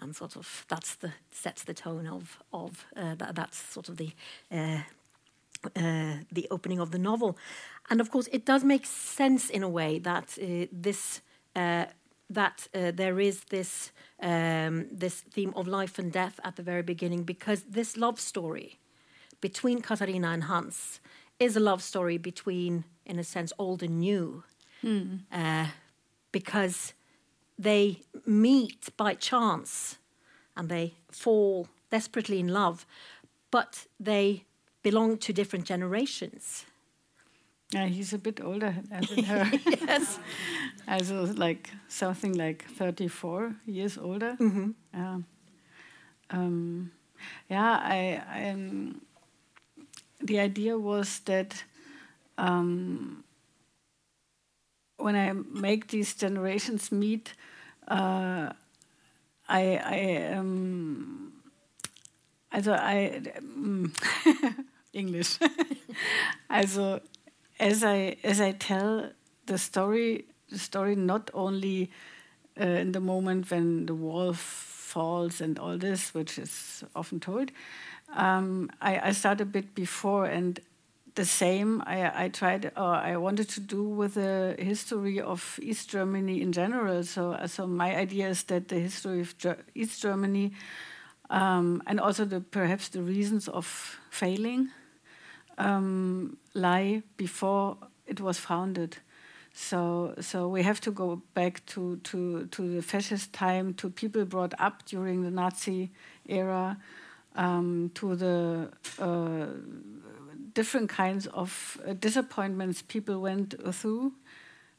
And 0.00 0.16
sort 0.16 0.34
of 0.34 0.66
that's 0.66 0.96
the 0.96 1.12
sets 1.30 1.62
the 1.62 1.74
tone 1.74 2.08
of 2.08 2.42
of 2.52 2.84
uh, 2.96 3.14
that, 3.14 3.36
that's 3.36 3.58
sort 3.58 3.88
of 3.88 3.96
the 3.96 4.10
uh, 5.64 6.14
the 6.30 6.46
opening 6.50 6.80
of 6.80 6.90
the 6.90 6.98
novel. 6.98 7.36
And 7.90 8.00
of 8.00 8.10
course, 8.10 8.28
it 8.32 8.44
does 8.44 8.64
make 8.64 8.86
sense 8.86 9.50
in 9.50 9.62
a 9.62 9.68
way 9.68 9.98
that 10.00 10.38
uh, 10.40 10.66
this 10.72 11.20
uh, 11.56 11.86
that 12.30 12.68
uh, 12.74 12.92
there 12.94 13.20
is 13.20 13.44
this 13.50 13.92
um, 14.20 14.86
this 14.90 15.20
theme 15.34 15.52
of 15.54 15.66
life 15.66 15.98
and 15.98 16.12
death 16.12 16.40
at 16.44 16.56
the 16.56 16.62
very 16.62 16.82
beginning, 16.82 17.24
because 17.24 17.62
this 17.62 17.96
love 17.96 18.18
story 18.20 18.78
between 19.40 19.82
Katharina 19.82 20.28
and 20.28 20.44
Hans 20.44 21.00
is 21.38 21.56
a 21.56 21.60
love 21.60 21.82
story 21.82 22.18
between, 22.18 22.84
in 23.04 23.18
a 23.18 23.24
sense, 23.24 23.52
old 23.58 23.82
and 23.82 23.98
new, 23.98 24.44
mm. 24.82 25.18
because 26.30 26.94
they 27.58 28.02
meet 28.24 28.96
by 28.96 29.14
chance 29.14 29.98
and 30.56 30.68
they 30.68 30.94
fall 31.10 31.66
desperately 31.90 32.38
in 32.38 32.48
love, 32.48 32.86
but 33.50 33.86
they 33.98 34.44
belong 34.82 35.18
to 35.18 35.32
different 35.32 35.64
generations. 35.64 36.64
Yeah, 37.72 37.86
he's 37.86 38.12
a 38.12 38.18
bit 38.18 38.40
older 38.40 38.74
than 38.90 39.24
her. 39.24 39.50
yes. 39.86 40.18
Also 40.88 41.32
like 41.34 41.70
something 41.88 42.32
like 42.34 42.64
34 42.76 43.54
years 43.66 43.98
older. 43.98 44.36
Mm 44.38 44.50
-hmm. 44.50 44.74
Yeah. 44.94 45.18
Um, 46.32 46.90
yeah, 47.48 47.80
I, 47.84 48.22
I 48.28 48.50
um, 48.50 49.00
the 50.20 50.40
idea 50.40 50.76
was 50.78 51.20
that 51.20 51.64
um, 52.38 53.24
when 54.96 55.16
I 55.16 55.32
make 55.32 55.88
these 55.88 56.14
generations 56.14 56.90
meet, 56.90 57.34
uh, 57.88 58.52
I, 59.48 59.76
I 59.76 60.34
um, 60.36 61.32
also 62.52 62.72
I 62.72 63.22
um, 63.38 63.92
English. 64.92 65.38
also, 66.50 67.00
as 67.58 67.82
I 67.84 68.16
as 68.22 68.40
I 68.40 68.52
tell 68.52 69.10
the 69.46 69.58
story, 69.58 70.26
the 70.50 70.58
story 70.58 70.96
not 70.96 71.30
only 71.34 71.90
uh, 72.60 72.64
in 72.64 72.92
the 72.92 73.00
moment 73.00 73.50
when 73.50 73.86
the 73.86 73.94
wall 73.94 74.32
falls 74.34 75.40
and 75.40 75.58
all 75.58 75.78
this, 75.78 76.14
which 76.14 76.38
is 76.38 76.84
often 76.94 77.20
told, 77.20 77.50
um, 78.14 78.70
I, 78.80 79.08
I 79.08 79.12
start 79.12 79.40
a 79.40 79.46
bit 79.46 79.74
before 79.74 80.26
and 80.26 80.60
the 81.14 81.24
same 81.24 81.82
I, 81.86 82.24
I 82.24 82.28
tried 82.28 82.72
or 82.76 82.94
I 82.94 83.16
wanted 83.16 83.48
to 83.50 83.60
do 83.60 83.82
with 83.84 84.14
the 84.14 84.54
history 84.58 85.20
of 85.20 85.58
East 85.62 85.90
Germany 85.90 86.40
in 86.40 86.52
general. 86.52 87.02
So, 87.04 87.38
so 87.46 87.66
my 87.66 87.94
idea 87.96 88.28
is 88.28 88.44
that 88.44 88.68
the 88.68 88.78
history 88.78 89.20
of 89.20 89.36
Ger 89.38 89.58
East 89.74 90.00
Germany 90.02 90.52
um, 91.30 91.82
and 91.86 92.00
also 92.00 92.24
the 92.24 92.40
perhaps 92.40 92.88
the 92.88 93.02
reasons 93.02 93.48
of 93.48 93.98
failing 94.10 94.70
um, 95.62 96.36
lie 96.54 97.02
before 97.16 97.76
it 98.06 98.20
was 98.20 98.38
founded. 98.38 98.98
So, 99.54 100.14
so 100.20 100.48
we 100.48 100.62
have 100.62 100.80
to 100.80 100.90
go 100.90 101.22
back 101.34 101.64
to, 101.66 101.96
to, 101.96 102.46
to 102.46 102.74
the 102.76 102.82
fascist 102.82 103.32
time, 103.32 103.74
to 103.74 103.90
people 103.90 104.24
brought 104.24 104.54
up 104.58 104.84
during 104.86 105.22
the 105.22 105.30
Nazi 105.30 105.92
era, 106.26 106.78
um, 107.36 107.90
to 107.94 108.16
the 108.16 108.70
uh, 108.98 109.46
different 110.54 110.88
kinds 110.88 111.26
of 111.28 111.80
uh, 111.86 111.92
disappointments 111.92 112.82
people 112.82 113.20
went 113.20 113.54
through, 113.74 114.12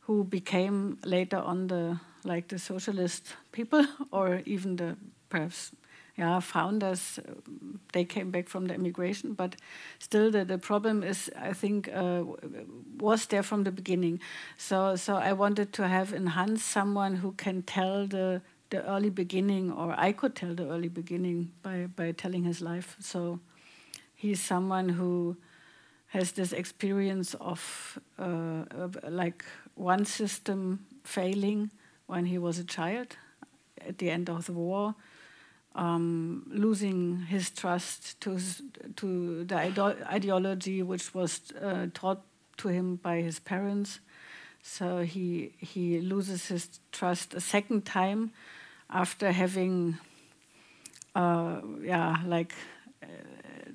who 0.02 0.24
became 0.24 0.98
later 1.06 1.38
on 1.38 1.68
the 1.68 2.00
like 2.26 2.48
the 2.48 2.58
socialist 2.58 3.36
people, 3.52 3.86
or 4.12 4.42
even 4.46 4.76
the 4.78 4.96
perhaps 5.30 5.72
yeah, 6.16 6.40
founders, 6.40 7.20
uh, 7.20 7.34
they 7.92 8.06
came 8.06 8.30
back 8.30 8.48
from 8.48 8.68
the 8.68 8.76
immigration, 8.76 9.34
but 9.34 9.56
still 9.98 10.30
the, 10.30 10.46
the 10.46 10.60
problem 10.60 11.02
is, 11.02 11.32
I 11.36 11.54
think, 11.54 11.90
uh, 11.92 12.24
was 13.00 13.26
there 13.26 13.42
from 13.42 13.64
the 13.64 13.72
beginning. 13.72 14.20
So, 14.58 14.96
so 14.96 15.16
I 15.16 15.34
wanted 15.34 15.74
to 15.74 15.88
have 15.88 16.14
in 16.14 16.28
Hans 16.28 16.64
someone 16.64 17.16
who 17.16 17.32
can 17.32 17.64
tell 17.64 18.06
the, 18.06 18.42
the 18.70 18.88
early 18.88 19.10
beginning, 19.10 19.72
or 19.72 19.96
I 19.98 20.12
could 20.12 20.36
tell 20.36 20.54
the 20.54 20.70
early 20.70 20.88
beginning 20.88 21.52
by, 21.64 21.88
by 21.96 22.12
telling 22.12 22.44
his 22.44 22.62
life. 22.62 22.96
So 23.00 23.40
he's 24.14 24.40
someone 24.40 24.90
who 24.90 25.36
has 26.08 26.34
this 26.34 26.54
experience 26.54 27.34
of, 27.36 27.98
uh, 28.20 28.66
of 28.70 28.98
like 29.10 29.44
one 29.74 30.06
system 30.06 30.86
failing 31.04 31.72
when 32.06 32.26
he 32.26 32.38
was 32.38 32.60
a 32.60 32.64
child 32.64 33.18
at 33.82 33.98
the 33.98 34.12
end 34.12 34.30
of 34.30 34.46
the 34.46 34.54
war 34.54 34.94
um, 35.76 36.46
losing 36.50 37.22
his 37.22 37.50
trust 37.50 38.20
to, 38.22 38.40
to 38.96 39.44
the 39.46 39.56
ideology 39.56 40.84
which 40.84 41.14
was 41.14 41.42
uh, 41.62 41.88
taught 41.94 42.22
to 42.58 42.68
him 42.68 42.98
by 42.98 43.22
his 43.22 43.40
parents. 43.40 44.00
So 44.62 45.00
he, 45.00 45.54
he 45.58 46.00
loses 46.00 46.48
his 46.48 46.80
trust 46.92 47.34
a 47.34 47.42
second 47.42 47.86
time 47.86 48.32
after 48.90 49.32
having, 49.32 49.98
uh, 51.16 51.62
yeah, 51.82 52.18
like 52.26 52.54
uh, 53.02 53.08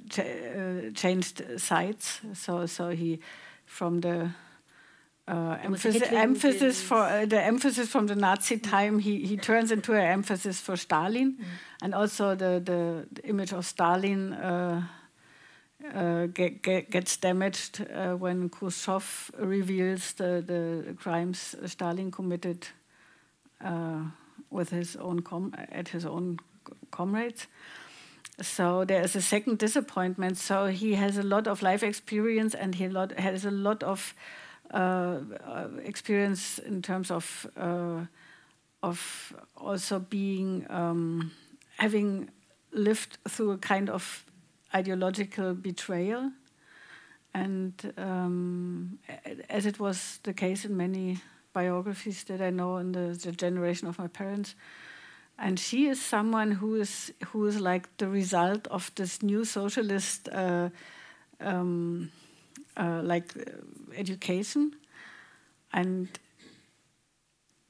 ch 0.09 0.21
uh, 0.21 0.91
changed 0.95 1.43
sides. 1.61 2.21
So, 2.35 2.67
so 2.67 2.91
he, 2.91 3.19
from 3.67 4.01
the 4.01 4.31
uh, 5.29 5.59
emphasis, 5.63 6.03
emphasis 6.11 6.83
for 6.83 6.99
uh, 6.99 7.27
the 7.27 7.41
emphasis 7.41 7.89
from 7.89 8.07
the 8.07 8.15
Nazi 8.15 8.59
time. 8.59 8.99
He 8.99 9.27
he 9.27 9.37
turns 9.37 9.71
into 9.71 9.93
an 9.93 10.05
emphasis 10.05 10.61
for 10.61 10.77
Stalin, 10.77 11.39
and 11.83 11.95
also 11.95 12.35
the 12.35 12.61
the, 12.65 13.07
the 13.13 13.29
image 13.29 13.53
of 13.53 13.65
Stalin. 13.65 14.33
Uh, 14.33 14.83
uh, 15.95 16.27
get, 16.27 16.61
get, 16.63 16.91
gets 16.91 17.17
damaged 17.17 17.87
uh, 17.95 18.15
when 18.17 18.49
Khrushchev 18.49 19.31
reveals 19.39 20.13
the, 20.15 20.43
the 20.45 20.95
crimes 20.95 21.55
Stalin 21.67 22.11
committed 22.11 22.67
uh, 23.65 24.03
with 24.51 24.71
his 24.71 24.97
own 24.97 25.21
com- 25.21 25.55
at 25.71 25.89
his 25.89 26.05
own 26.05 26.39
comrades. 26.91 27.47
So 28.41 28.85
there 28.85 29.03
is 29.03 29.17
a 29.17 29.23
second 29.23 29.59
disappointment. 29.59 30.37
So 30.37 30.67
he 30.67 30.95
has 30.95 31.17
a 31.17 31.23
lot 31.23 31.47
of 31.47 31.63
life 31.63 31.83
experience, 31.83 32.55
and 32.55 32.75
he 32.75 32.89
lot, 32.89 33.13
has 33.19 33.45
a 33.45 33.51
lot 33.51 33.83
of 33.83 34.15
experience 35.85 36.59
in 36.59 36.83
terms 36.83 37.11
of 37.11 37.47
uh, 37.57 38.05
of 38.83 39.35
also 39.57 39.99
being 39.99 40.67
um, 40.71 41.33
having 41.79 42.31
lived 42.73 43.19
through 43.29 43.53
a 43.53 43.59
kind 43.59 43.91
of 43.91 44.25
ideological 44.75 45.55
betrayal, 45.55 46.31
and 47.35 47.93
um, 47.97 48.99
as 49.49 49.67
it 49.67 49.81
was 49.81 50.21
the 50.23 50.33
case 50.33 50.65
in 50.65 50.77
many 50.77 51.19
biographies 51.53 52.25
that 52.25 52.41
I 52.41 52.51
know 52.51 52.77
in 52.77 52.93
the, 52.93 53.19
the 53.23 53.33
generation 53.33 53.89
of 53.89 53.99
my 53.99 54.07
parents. 54.07 54.55
And 55.41 55.59
she 55.59 55.87
is 55.87 56.03
someone 56.03 56.51
who 56.51 56.75
is 56.81 57.13
who 57.27 57.47
is 57.47 57.61
like 57.61 57.89
the 57.97 58.09
result 58.09 58.67
of 58.69 58.91
this 58.95 59.23
new 59.23 59.45
socialist, 59.45 60.29
uh, 60.33 60.69
um, 61.41 62.11
uh, 62.79 63.01
like 63.03 63.37
uh, 63.37 63.51
education, 63.97 64.75
and 65.73 66.09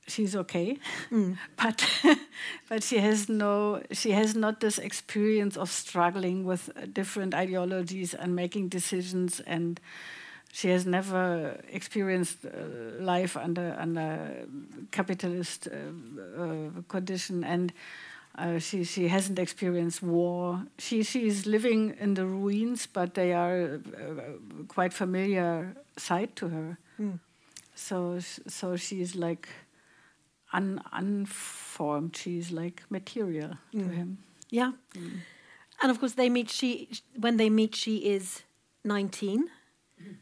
she's 0.07 0.35
okay, 0.37 0.79
but 1.57 1.87
but 2.69 2.83
she 2.83 2.99
has 2.99 3.29
no 3.29 3.83
she 3.93 4.13
has 4.13 4.35
not 4.35 4.61
this 4.61 4.79
experience 4.79 5.57
of 5.57 5.71
struggling 5.71 6.45
with 6.45 6.71
different 6.93 7.35
ideologies 7.35 8.15
and 8.15 8.35
making 8.35 8.69
decisions. 8.69 9.41
And 9.41 9.81
she 10.53 10.69
has 10.71 10.87
never 10.87 11.61
experienced 11.71 12.39
uh, 12.47 13.03
life 13.03 13.37
under 13.37 13.77
under 13.79 14.47
capitalist 14.91 15.69
uh, 15.69 16.43
uh, 16.43 16.83
condition. 16.89 17.45
And 17.45 17.73
uh, 18.39 18.59
she 18.59 18.85
she 18.85 19.09
hasn't 19.09 19.39
experienced 19.39 20.03
war. 20.03 20.63
She 20.79 21.03
she 21.03 21.27
is 21.27 21.47
living 21.47 21.97
in 22.01 22.15
the 22.15 22.25
ruins, 22.25 22.87
but 22.87 23.15
they 23.15 23.33
are 23.33 23.75
uh, 23.75 24.69
quite 24.69 24.93
familiar 24.93 25.75
sight 25.97 26.37
to 26.37 26.49
her. 26.49 26.79
So 27.75 28.21
so 28.47 28.77
she's 28.77 29.15
like 29.15 29.49
un, 30.53 30.81
unformed. 30.93 32.17
She's 32.17 32.51
like 32.51 32.83
material 32.91 33.59
to 33.73 33.89
him. 33.89 34.19
Yeah. 34.51 34.73
And 35.81 35.91
of 35.91 35.99
course, 36.01 36.15
they 36.15 36.29
meet. 36.29 36.51
She 36.51 36.89
when 37.21 37.37
they 37.37 37.51
meet, 37.51 37.75
she 37.75 37.97
is 37.97 38.43
nineteen. 38.85 39.51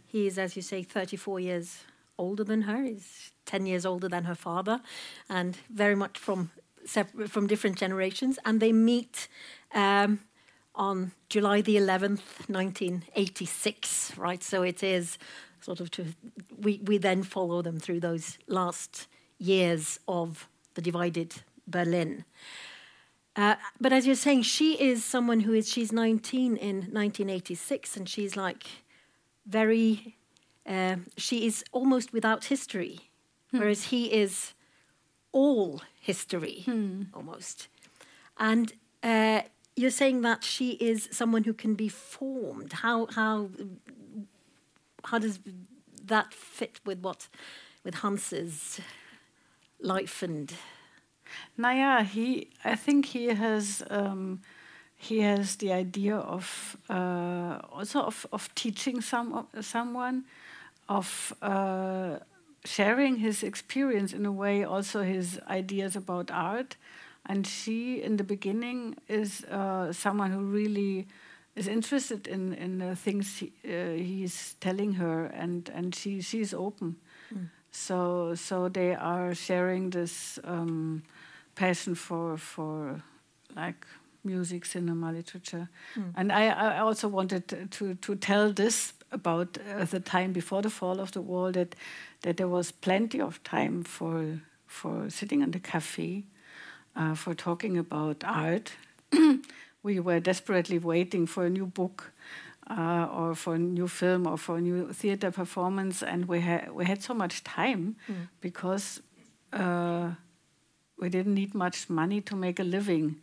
He 0.06 0.26
is, 0.26 0.38
as 0.38 0.56
you 0.56 0.62
say, 0.62 0.82
thirty-four 0.82 1.40
years 1.40 1.85
older 2.18 2.44
than 2.44 2.62
her. 2.62 2.82
He's 2.82 3.32
ten 3.44 3.66
years 3.66 3.87
older 3.87 4.08
than 4.08 4.25
her 4.25 4.35
father, 4.35 4.80
and 5.28 5.56
very 5.70 5.94
much 5.94 6.18
from 6.18 6.50
separate, 6.87 7.31
from 7.31 7.47
different 7.47 7.78
generations. 7.78 8.38
And 8.45 8.61
they 8.61 8.73
meet 8.73 9.28
um, 9.75 10.21
on 10.75 11.12
July 11.28 11.61
the 11.61 11.76
eleventh, 11.76 12.49
nineteen 12.49 13.05
eighty-six. 13.14 14.16
Right. 14.16 14.43
So 14.43 14.62
it 14.62 14.83
is 14.83 15.19
sort 15.61 15.81
of 15.81 15.90
to 15.93 16.07
we 16.59 16.81
we 16.85 16.99
then 16.99 17.23
follow 17.23 17.62
them 17.62 17.78
through 17.78 18.00
those 18.00 18.38
last 18.47 19.09
years 19.38 20.00
of 20.07 20.49
the 20.75 20.83
divided 20.83 21.35
Berlin. 21.66 22.25
Uh, 23.37 23.57
but 23.78 23.93
as 23.93 24.07
you're 24.07 24.16
saying, 24.16 24.43
she 24.43 24.81
is 24.81 25.05
someone 25.05 25.40
who 25.40 25.52
is, 25.52 25.69
she's 25.69 25.93
19 25.93 26.57
in 26.57 26.76
1986, 26.76 27.97
and 27.97 28.09
she's 28.09 28.35
like 28.35 28.64
very, 29.47 30.16
uh, 30.66 30.97
she 31.19 31.47
is 31.47 31.62
almost 31.71 32.14
without 32.14 32.45
history, 32.47 33.11
whereas 33.50 33.85
he 33.85 34.11
is 34.11 34.55
all 35.37 35.83
history, 36.01 36.64
almost. 37.12 37.68
And 38.38 38.72
uh, 39.03 39.42
you're 39.77 39.90
saying 39.90 40.22
that 40.22 40.42
she 40.42 40.70
is 40.90 41.09
someone 41.12 41.44
who 41.44 41.53
can 41.53 41.75
be 41.75 41.90
formed. 41.90 42.72
How, 42.72 43.07
how, 43.14 43.51
how 45.05 45.18
does 45.18 45.38
that 46.07 46.33
fit 46.33 46.81
with 46.87 47.01
what, 47.01 47.29
with 47.85 47.96
Hans's 47.96 48.81
life 49.79 50.22
and 50.22 50.55
Naya, 51.59 52.03
he. 52.03 52.49
I 52.64 52.77
think 52.77 53.07
he 53.07 53.27
has. 53.27 53.83
Um, 53.90 54.40
he 54.99 55.20
has 55.20 55.57
the 55.57 55.72
idea 55.72 56.16
of 56.16 56.77
uh, 56.88 57.59
also 57.70 58.01
of, 58.01 58.27
of 58.33 58.55
teaching 58.55 59.03
some 59.03 59.46
someone, 59.61 60.25
of 60.88 61.35
uh, 61.42 62.18
sharing 62.66 63.16
his 63.18 63.42
experience 63.42 64.12
in 64.16 64.26
a 64.26 64.33
way, 64.33 64.64
also 64.64 65.02
his 65.02 65.40
ideas 65.48 65.96
about 65.96 66.31
art. 66.31 66.76
And 67.29 67.46
she, 67.46 68.02
in 68.02 68.16
the 68.16 68.24
beginning, 68.24 68.96
is 69.09 69.44
uh, 69.44 69.92
someone 69.92 70.31
who 70.33 70.40
really 70.40 71.07
is 71.55 71.66
interested 71.68 72.26
in 72.26 72.52
in 72.55 72.79
the 72.79 72.94
things 72.96 73.38
he, 73.38 73.52
uh, 73.64 73.96
he's 73.96 74.55
telling 74.61 74.94
her, 74.94 75.26
and 75.42 75.70
and 75.74 75.94
she 75.94 76.20
she's 76.22 76.55
open. 76.55 76.96
So 77.70 78.35
so 78.35 78.68
they 78.68 78.94
are 78.94 79.35
sharing 79.35 79.90
this 79.90 80.38
um, 80.44 81.02
passion 81.55 81.94
for 81.94 82.37
for 82.38 83.02
like 83.57 83.87
music, 84.24 84.64
cinema, 84.64 85.12
literature, 85.12 85.68
and 86.16 86.33
I, 86.33 86.48
I 86.48 86.79
also 86.79 87.09
wanted 87.09 87.70
to 87.70 87.94
to 87.94 88.14
tell 88.16 88.52
this 88.52 88.92
about 89.12 89.59
uh, 89.59 89.85
the 89.85 90.01
time 90.01 90.33
before 90.33 90.62
the 90.62 90.71
fall 90.71 91.01
of 91.01 91.12
the 91.12 91.21
wall 91.21 91.53
that 91.53 91.75
that 92.23 92.37
there 92.37 92.49
was 92.49 92.73
plenty 92.73 93.21
of 93.21 93.42
time 93.45 93.83
for 93.85 94.40
for 94.66 95.09
sitting 95.11 95.42
in 95.42 95.51
the 95.53 95.61
cafe, 95.61 96.25
uh, 96.97 97.14
for 97.14 97.35
talking 97.35 97.79
about 97.79 98.25
art. 98.25 98.73
we 99.83 100.01
were 100.01 100.21
desperately 100.21 100.79
waiting 100.79 101.27
for 101.27 101.47
a 101.47 101.51
new 101.51 101.66
book 101.66 102.12
uh, 102.69 103.07
or 103.12 103.35
for 103.35 103.55
a 103.55 103.59
new 103.59 103.87
film 103.88 104.27
or 104.27 104.37
for 104.37 104.57
a 104.59 104.61
new 104.61 104.92
theater 104.92 105.31
performance, 105.31 106.03
and 106.03 106.27
we 106.27 106.40
had 106.40 106.73
we 106.73 106.85
had 106.85 107.03
so 107.03 107.14
much 107.14 107.45
time 107.45 107.97
because 108.40 109.01
uh, 109.53 110.11
we 110.99 111.09
didn't 111.09 111.35
need 111.35 111.55
much 111.55 111.88
money 111.88 112.21
to 112.21 112.35
make 112.37 112.59
a 112.59 112.64
living. 112.64 113.16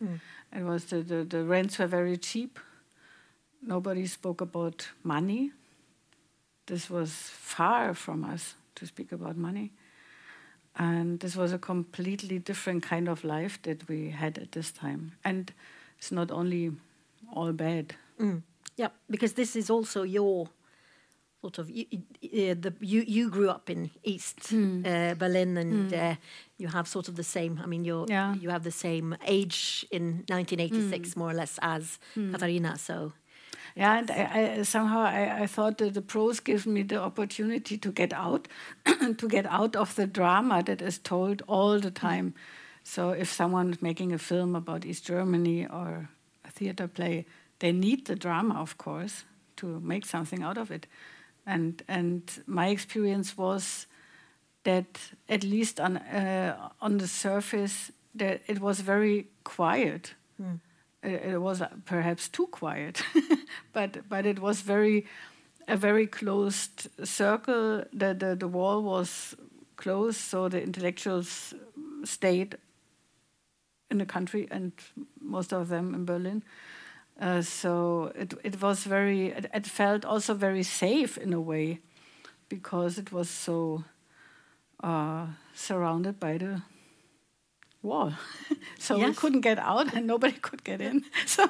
It 0.58 0.62
was 0.64 0.84
the, 0.86 1.02
the 1.02 1.24
the 1.24 1.44
rents 1.44 1.78
were 1.78 1.86
very 1.88 2.16
cheap. 2.16 2.58
Nobody 3.62 4.06
spoke 4.06 4.40
about 4.40 4.88
money. 5.02 5.52
This 6.66 6.88
was 6.90 7.10
far 7.12 7.94
from 7.94 8.24
us 8.24 8.54
to 8.76 8.86
speak 8.86 9.12
about 9.12 9.36
money. 9.36 9.72
And 10.76 11.20
this 11.20 11.36
was 11.36 11.52
a 11.52 11.58
completely 11.58 12.38
different 12.38 12.82
kind 12.82 13.08
of 13.08 13.22
life 13.22 13.60
that 13.62 13.88
we 13.88 14.10
had 14.10 14.38
at 14.38 14.52
this 14.52 14.72
time. 14.72 15.12
And 15.24 15.52
it's 15.98 16.10
not 16.10 16.30
only 16.30 16.72
all 17.32 17.52
bad. 17.52 17.94
Yeah, 18.76 18.88
because 19.08 19.34
this 19.34 19.54
is 19.56 19.70
also 19.70 20.02
your 20.02 20.48
sort 21.40 21.58
of 21.58 21.70
you, 21.70 21.84
uh, 22.24 22.54
the 22.58 22.72
you 22.80 23.04
you 23.06 23.30
grew 23.30 23.50
up 23.50 23.70
in 23.70 23.90
East 24.02 24.52
uh, 24.52 25.14
Berlin 25.14 25.56
and 25.58 25.92
uh, 25.94 26.14
you 26.58 26.68
have 26.68 26.88
sort 26.88 27.08
of 27.08 27.14
the 27.14 27.22
same. 27.22 27.60
I 27.62 27.66
mean, 27.66 27.84
you're 27.84 28.06
Yeah. 28.08 28.34
you 28.34 28.50
have 28.50 28.64
the 28.64 28.70
same 28.72 29.16
age 29.26 29.86
in 29.90 30.24
1986 30.28 31.16
more 31.16 31.30
or 31.30 31.34
less 31.34 31.58
as 31.62 31.98
Katharina. 32.32 32.78
So 32.78 33.12
Yeah, 33.76 33.98
and 33.98 34.10
I, 34.10 34.56
I, 34.58 34.62
somehow 34.62 35.00
I, 35.00 35.42
I 35.42 35.46
thought 35.46 35.78
that 35.78 35.94
the 35.94 36.02
prose 36.02 36.38
gives 36.38 36.64
me 36.64 36.82
the 36.82 37.00
opportunity 37.00 37.76
to 37.76 37.90
get 37.90 38.12
out, 38.12 38.46
to 38.86 39.28
get 39.28 39.46
out 39.46 39.74
of 39.74 39.96
the 39.96 40.06
drama 40.06 40.62
that 40.62 40.80
is 40.80 40.98
told 40.98 41.42
all 41.48 41.80
the 41.80 41.90
time. 41.90 42.34
So 42.84 43.10
if 43.10 43.32
someone 43.32 43.70
is 43.72 43.82
making 43.82 44.12
a 44.12 44.18
film 44.18 44.54
about 44.54 44.84
East 44.84 45.06
Germany 45.06 45.66
or 45.66 46.08
a 46.44 46.50
theater 46.50 46.86
play, 46.86 47.26
they 47.58 47.72
need 47.72 48.06
the 48.06 48.14
drama, 48.14 48.60
of 48.60 48.78
course, 48.78 49.24
to 49.56 49.80
make 49.80 50.06
something 50.06 50.42
out 50.42 50.58
of 50.58 50.70
it. 50.70 50.86
And 51.46 51.82
and 51.88 52.22
my 52.46 52.68
experience 52.68 53.36
was 53.36 53.86
that 54.62 55.12
at 55.28 55.42
least 55.44 55.80
on 55.80 55.96
uh, 55.96 56.70
on 56.80 56.98
the 56.98 57.08
surface, 57.08 57.90
that 58.14 58.42
it 58.46 58.60
was 58.60 58.80
very 58.80 59.26
quiet. 59.44 60.14
It, 60.38 60.73
it 61.04 61.40
was 61.40 61.60
uh, 61.62 61.68
perhaps 61.84 62.28
too 62.28 62.46
quiet, 62.48 63.02
but 63.72 64.08
but 64.08 64.26
it 64.26 64.38
was 64.38 64.60
very 64.62 65.06
a 65.68 65.76
very 65.76 66.06
closed 66.06 66.88
circle. 67.06 67.84
The, 67.92 68.14
the 68.14 68.36
the 68.36 68.48
wall 68.48 68.82
was 68.82 69.34
closed, 69.76 70.18
so 70.18 70.48
the 70.48 70.62
intellectuals 70.62 71.54
stayed 72.04 72.56
in 73.90 73.98
the 73.98 74.06
country, 74.06 74.48
and 74.50 74.72
most 75.20 75.52
of 75.52 75.68
them 75.68 75.94
in 75.94 76.04
Berlin. 76.04 76.42
Uh, 77.20 77.42
so 77.42 78.12
it 78.14 78.34
it 78.42 78.60
was 78.60 78.84
very. 78.84 79.28
It, 79.28 79.46
it 79.54 79.66
felt 79.66 80.04
also 80.04 80.34
very 80.34 80.62
safe 80.62 81.16
in 81.18 81.32
a 81.32 81.40
way, 81.40 81.80
because 82.48 82.98
it 82.98 83.12
was 83.12 83.30
so 83.30 83.84
uh, 84.82 85.26
surrounded 85.54 86.18
by 86.18 86.38
the 86.38 86.62
wall. 87.84 88.12
so 88.78 88.96
Yes. 88.96 89.08
we 89.08 89.14
couldn't 89.14 89.42
get 89.42 89.58
out 89.58 89.94
and 89.94 90.06
nobody 90.06 90.38
could 90.38 90.64
get 90.64 90.80
in. 90.80 91.04
So, 91.26 91.48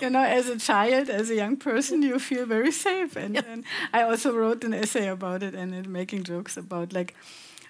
you 0.00 0.10
know, 0.10 0.22
as 0.24 0.48
a 0.48 0.58
child, 0.58 1.10
as 1.10 1.30
a 1.30 1.34
young 1.34 1.56
person, 1.56 2.02
you 2.02 2.18
feel 2.18 2.46
very 2.46 2.72
safe. 2.72 3.16
And, 3.16 3.36
and 3.44 3.64
I 3.92 4.02
also 4.02 4.32
wrote 4.34 4.64
an 4.64 4.74
essay 4.74 5.08
about 5.08 5.42
it 5.42 5.54
and 5.54 5.88
making 5.88 6.24
jokes 6.24 6.56
about 6.56 6.92
like, 6.92 7.14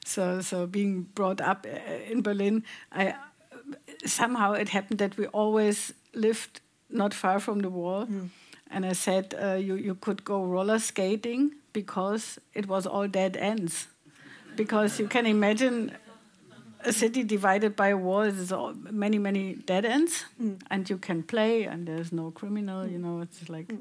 so 0.05 0.41
so 0.43 0.67
being 0.67 1.03
brought 1.15 1.41
up 1.41 1.67
uh, 1.67 2.13
in 2.13 2.23
Berlin, 2.23 2.63
I 2.93 3.15
somehow 4.07 4.53
it 4.53 4.69
happened 4.69 4.99
that 5.01 5.17
we 5.17 5.27
always 5.33 5.93
lived 6.15 6.61
not 6.91 7.15
far 7.15 7.41
from 7.41 7.61
the 7.61 7.71
wall. 7.71 8.07
And 8.71 8.85
I 8.87 8.93
said 8.95 9.35
uh, 9.41 9.55
you, 9.55 9.77
you 9.77 9.95
could 9.95 10.25
go 10.25 10.45
roller 10.45 10.79
skating 10.79 11.53
because 11.73 12.39
it 12.55 12.67
was 12.67 12.87
all 12.87 13.09
dead 13.09 13.37
ends. 13.37 13.87
Because 14.57 15.01
you 15.01 15.09
can 15.09 15.27
imagine 15.27 15.93
a 16.85 16.93
city 16.93 17.25
divided 17.25 17.77
by 17.77 17.89
a 17.89 17.97
wall 17.97 18.23
is 18.23 18.53
all, 18.53 18.75
many, 18.75 19.19
many 19.19 19.55
dead 19.55 19.85
ends. 19.85 20.25
And 20.71 20.89
you 20.89 20.99
can 20.99 21.23
play, 21.23 21.65
and 21.65 21.87
there's 21.87 22.13
no 22.13 22.31
criminal, 22.31 22.87
you 22.87 22.99
know, 22.99 23.21
it's 23.21 23.49
like 23.49 23.73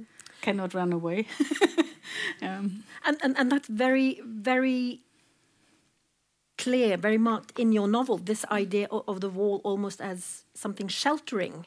cannot 0.42 0.74
run 0.74 0.94
away. 0.94 1.26
um, 2.42 2.84
And, 3.06 3.18
and, 3.24 3.38
and 3.38 3.52
that's 3.52 3.68
very, 3.68 4.22
very 4.26 5.02
clear, 6.58 6.98
very 6.98 7.18
marked 7.18 7.60
in 7.60 7.72
your 7.72 7.88
novel, 7.88 8.18
this 8.18 8.46
idea 8.52 8.88
of, 8.92 9.04
of 9.08 9.20
the 9.22 9.30
wall 9.30 9.62
almost 9.63 10.02
as 10.02 10.44
something 10.54 10.88
sheltering, 10.88 11.66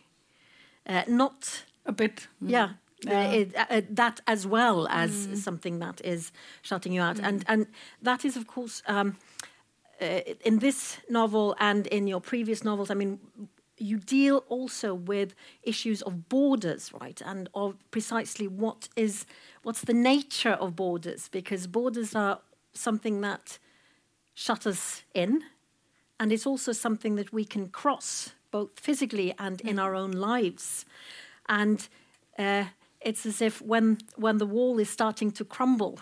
uh, 0.86 1.02
not, 1.08 1.64
a 1.84 1.92
bit. 1.92 2.28
mm. 2.42 2.50
yeah. 2.50 2.68
Yeah. 3.04 3.28
Uh, 3.28 3.32
it, 3.32 3.54
uh, 3.56 3.82
that 3.90 4.20
as 4.26 4.46
well 4.46 4.88
as 4.88 5.28
something 5.44 5.80
that 5.80 6.00
is 6.02 6.32
shutting 6.62 6.94
you 6.94 7.02
out, 7.02 7.20
and 7.20 7.44
and 7.46 7.66
that 8.00 8.24
is 8.24 8.38
of 8.38 8.46
course 8.46 8.82
um, 8.86 9.18
uh, 10.00 10.20
in 10.44 10.58
this 10.58 10.98
novel 11.08 11.54
and 11.58 11.86
in 11.86 12.06
your 12.06 12.20
previous 12.20 12.64
novels. 12.64 12.90
I 12.90 12.94
mean, 12.94 13.18
you 13.78 13.98
deal 13.98 14.44
also 14.48 14.94
with 14.94 15.34
issues 15.62 16.02
of 16.02 16.28
borders, 16.28 16.92
right, 17.00 17.20
and 17.24 17.48
of 17.54 17.74
precisely 17.90 18.48
what 18.48 18.88
is 18.96 19.26
what's 19.62 19.82
the 19.82 19.94
nature 19.94 20.52
of 20.52 20.74
borders, 20.76 21.28
because 21.28 21.66
borders 21.66 22.14
are 22.14 22.40
something 22.72 23.20
that 23.22 23.58
shut 24.34 24.66
us 24.66 25.02
in, 25.14 25.42
and 26.18 26.32
it's 26.32 26.46
also 26.46 26.72
something 26.72 27.16
that 27.16 27.32
we 27.32 27.44
can 27.44 27.68
cross 27.68 28.32
both 28.50 28.80
physically 28.80 29.34
and 29.38 29.60
in 29.60 29.78
our 29.78 29.94
own 29.94 30.12
lives, 30.12 30.84
and. 31.48 31.88
Uh, 32.38 32.64
it's 33.00 33.24
as 33.24 33.40
if 33.40 33.62
when 33.62 33.98
when 34.16 34.38
the 34.38 34.46
wall 34.46 34.80
is 34.80 34.90
starting 34.90 35.30
to 35.30 35.44
crumble, 35.44 35.98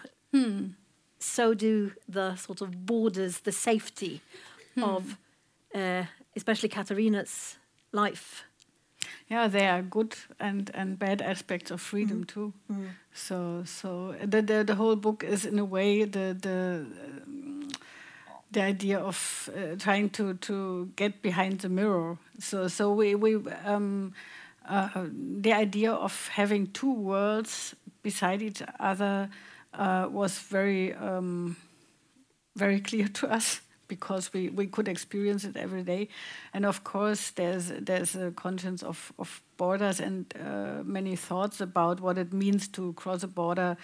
so 1.19 1.55
do 1.55 1.93
the 2.09 2.37
sort 2.37 2.61
of 2.61 2.87
borders, 2.87 3.41
the 3.41 3.53
safety 3.53 4.21
of, 4.83 5.17
uh, 5.75 6.05
especially 6.37 6.69
Katharina's 6.69 7.57
life. 7.93 8.45
Yeah, 9.29 9.49
there 9.49 9.73
are 9.73 9.83
good 9.83 10.17
and, 10.39 10.71
and 10.75 10.99
bad 10.99 11.23
aspects 11.23 11.71
of 11.71 11.81
freedom 11.81 12.25
too. 12.25 12.53
So 13.13 13.63
so 13.65 14.15
the, 14.23 14.43
the 14.43 14.65
the 14.65 14.75
whole 14.75 14.97
book 14.97 15.25
is 15.25 15.47
in 15.47 15.59
a 15.59 15.65
way 15.65 16.05
the 16.05 16.37
the 16.41 16.87
um, 17.27 17.69
the 18.51 18.63
idea 18.63 18.99
of 18.99 19.51
uh, 19.57 19.77
trying 19.79 20.11
to 20.11 20.35
to 20.35 20.91
get 20.97 21.23
behind 21.23 21.61
the 21.61 21.69
mirror. 21.69 22.19
So 22.39 22.69
so 22.69 22.93
we 22.93 23.15
we 23.15 23.37
um, 23.65 24.13
uh, 24.69 25.07
the 25.41 25.53
idea 25.53 25.93
of 25.93 26.29
having 26.29 26.67
two 26.73 26.93
worlds 26.93 27.75
beside 28.03 28.43
each 28.43 28.63
other 28.79 29.31
uh, 29.79 30.09
was 30.11 30.39
very 30.39 30.95
um, 30.95 31.57
very 32.57 32.81
clear 32.81 33.09
to 33.09 33.29
us 33.33 33.61
because 33.89 34.33
we, 34.33 34.49
we 34.49 34.67
could 34.67 34.89
experience 34.89 35.45
it 35.45 35.57
every 35.57 35.83
day. 35.83 36.09
And 36.53 36.65
of 36.65 36.85
course, 36.85 37.31
there's 37.31 37.69
there's 37.69 38.15
a 38.17 38.31
conscience 38.31 38.83
of, 38.83 39.13
of 39.19 39.43
borders 39.57 40.01
and 40.01 40.33
uh, 40.41 40.83
many 40.85 41.17
thoughts 41.17 41.61
about 41.61 42.01
what 42.01 42.19
it 42.19 42.33
means 42.33 42.69
to 42.69 42.93
cross 42.95 43.23
a 43.23 43.29
border, 43.29 43.77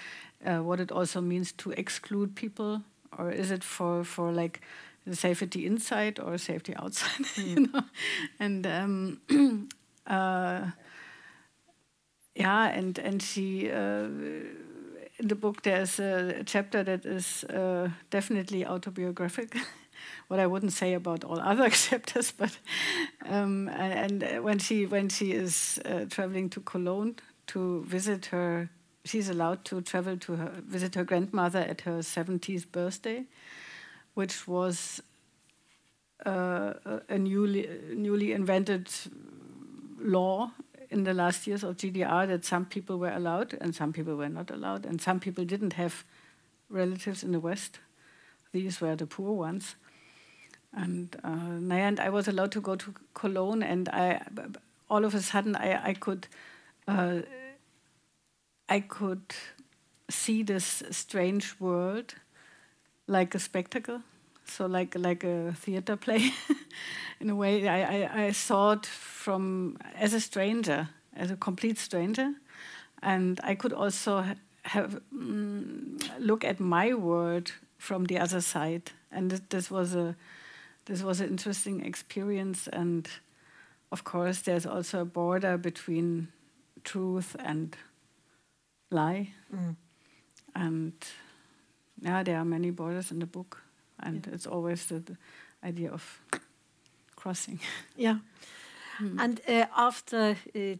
uh, 0.44 0.58
what 0.58 0.80
it 0.80 0.90
also 0.90 1.20
means 1.20 1.52
to 1.52 1.70
exclude 1.72 2.34
people, 2.34 2.82
or 3.18 3.30
is 3.30 3.50
it 3.50 3.62
for, 3.62 4.04
for 4.04 4.32
like 4.32 4.60
the 5.06 5.16
safety 5.16 5.66
inside 5.66 6.18
or 6.18 6.38
safety 6.38 6.74
outside, 6.76 7.26
you 7.36 7.68
know? 7.72 7.82
And 8.38 8.66
um, 8.66 9.68
uh, 10.06 10.70
yeah, 12.34 12.68
and 12.68 12.98
and 12.98 13.22
she 13.22 13.70
uh, 13.70 14.08
in 15.20 15.28
the 15.28 15.34
book 15.34 15.62
there's 15.62 15.98
a 16.00 16.42
chapter 16.44 16.82
that 16.84 17.04
is 17.06 17.44
uh, 17.44 17.90
definitely 18.10 18.66
autobiographic. 18.66 19.56
what 20.28 20.40
I 20.40 20.46
wouldn't 20.46 20.72
say 20.72 20.94
about 20.94 21.24
all 21.24 21.40
other 21.40 21.68
chapters, 21.88 22.32
but 22.32 22.58
um, 23.26 23.68
and, 23.68 24.22
and 24.22 24.44
when 24.44 24.58
she 24.58 24.86
when 24.86 25.08
she 25.08 25.32
is 25.32 25.78
uh, 25.84 26.06
traveling 26.08 26.48
to 26.50 26.60
Cologne 26.60 27.16
to 27.48 27.82
visit 27.84 28.26
her, 28.26 28.70
she's 29.04 29.28
allowed 29.28 29.64
to 29.66 29.80
travel 29.82 30.16
to 30.18 30.36
her 30.36 30.52
visit 30.66 30.94
her 30.94 31.04
grandmother 31.04 31.60
at 31.60 31.82
her 31.82 32.02
70th 32.02 32.66
birthday, 32.66 33.24
which 34.14 34.48
was 34.48 35.02
uh, 36.26 36.74
a- 36.84 37.02
a 37.08 37.18
newly 37.18 37.68
newly 37.94 38.32
invented 38.32 38.88
law 39.98 40.50
in 40.90 41.04
the 41.04 41.14
last 41.14 41.46
years 41.46 41.62
of 41.62 41.76
GDR 41.76 42.26
that 42.26 42.44
some 42.44 42.66
people 42.66 42.98
were 42.98 43.12
allowed 43.12 43.56
and 43.60 43.74
some 43.74 43.92
people 43.92 44.16
were 44.16 44.28
not 44.28 44.50
allowed, 44.50 44.84
and 44.84 45.00
some 45.00 45.20
people 45.20 45.44
didn't 45.44 45.74
have 45.74 46.04
relatives 46.68 47.22
in 47.22 47.32
the 47.32 47.40
West. 47.40 47.78
These 48.52 48.80
were 48.80 48.96
the 48.96 49.06
poor 49.06 49.32
ones. 49.32 49.76
And 50.72 51.16
uh, 51.24 51.74
and 51.74 51.98
I 51.98 52.10
was 52.10 52.28
allowed 52.28 52.52
to 52.52 52.60
go 52.60 52.76
to 52.76 52.94
Cologne, 53.14 53.62
and 53.62 53.88
I 53.88 54.22
all 54.88 55.04
of 55.04 55.14
a 55.14 55.20
sudden 55.20 55.56
I, 55.56 55.88
I 55.90 55.94
could 55.94 56.28
uh, 56.86 57.22
I 58.68 58.80
could 58.80 59.34
see 60.08 60.42
this 60.42 60.82
strange 60.90 61.58
world 61.58 62.14
like 63.06 63.34
a 63.34 63.40
spectacle, 63.40 64.02
so 64.50 64.66
like 64.66 64.94
like 64.98 65.24
a 65.24 65.52
theater 65.52 65.96
play. 65.96 66.32
In 67.20 67.30
a 67.30 67.36
way, 67.36 67.68
I, 67.68 67.82
I, 67.82 68.24
I 68.26 68.32
saw 68.32 68.72
it 68.72 68.86
from 68.86 69.76
as 69.94 70.14
a 70.14 70.20
stranger, 70.20 70.88
as 71.14 71.30
a 71.30 71.36
complete 71.36 71.78
stranger, 71.78 72.32
and 73.02 73.38
I 73.44 73.54
could 73.54 73.72
also 73.72 74.22
ha- 74.22 74.34
have 74.62 75.00
mm, 75.14 76.02
look 76.18 76.44
at 76.44 76.60
my 76.60 76.94
world 76.94 77.52
from 77.78 78.04
the 78.06 78.18
other 78.18 78.40
side, 78.40 78.92
and 79.12 79.30
th- 79.30 79.42
this 79.50 79.70
was 79.70 79.94
a 79.94 80.16
this 80.86 81.02
was 81.02 81.20
an 81.20 81.28
interesting 81.28 81.84
experience. 81.84 82.68
And 82.68 83.08
of 83.92 84.04
course, 84.04 84.40
there's 84.42 84.66
also 84.66 85.02
a 85.02 85.04
border 85.04 85.58
between 85.58 86.28
truth 86.84 87.36
and 87.38 87.76
lie, 88.90 89.30
and 90.54 90.92
yeah, 92.00 92.22
there 92.22 92.38
are 92.38 92.44
many 92.44 92.70
borders 92.70 93.10
in 93.10 93.18
the 93.18 93.26
book, 93.26 93.62
and 94.02 94.26
it's 94.32 94.46
always 94.46 94.86
the, 94.86 95.00
the 95.00 95.16
idea 95.64 95.90
of 95.90 96.20
crossing. 97.16 97.60
Yeah. 97.96 98.18
And 99.18 99.40
uh, 99.48 99.64
after 99.74 100.36
uh, 100.54 100.76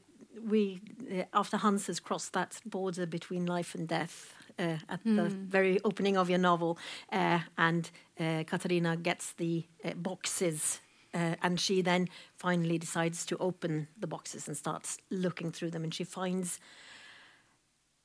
we, 0.46 0.80
uh, 1.10 1.22
after 1.32 1.56
Hans 1.56 1.86
has 1.86 2.00
crossed 2.00 2.32
that 2.32 2.60
border 2.66 3.06
between 3.06 3.46
life 3.46 3.74
and 3.74 3.88
death 3.88 4.34
uh, 4.58 4.76
at 4.88 5.00
the 5.04 5.28
very 5.28 5.80
opening 5.84 6.16
of 6.16 6.28
your 6.28 6.38
novel, 6.38 6.78
uh, 7.12 7.40
and 7.56 7.90
uh, 8.18 8.44
Katharina 8.46 8.96
gets 8.96 9.32
the 9.32 9.64
uh, 9.84 9.92
boxes, 9.94 10.80
uh, 11.14 11.36
and 11.42 11.58
she 11.58 11.82
then 11.82 12.08
finally 12.36 12.78
decides 12.78 13.24
to 13.26 13.36
open 13.38 13.88
the 13.98 14.06
boxes 14.06 14.48
and 14.48 14.56
starts 14.56 14.98
looking 15.10 15.50
through 15.50 15.70
them, 15.70 15.84
and 15.84 15.94
she 15.94 16.04
finds 16.04 16.60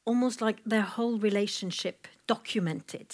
almost 0.05 0.41
like 0.41 0.63
their 0.65 0.83
whole 0.83 1.17
relationship 1.17 2.07
documented. 2.27 3.07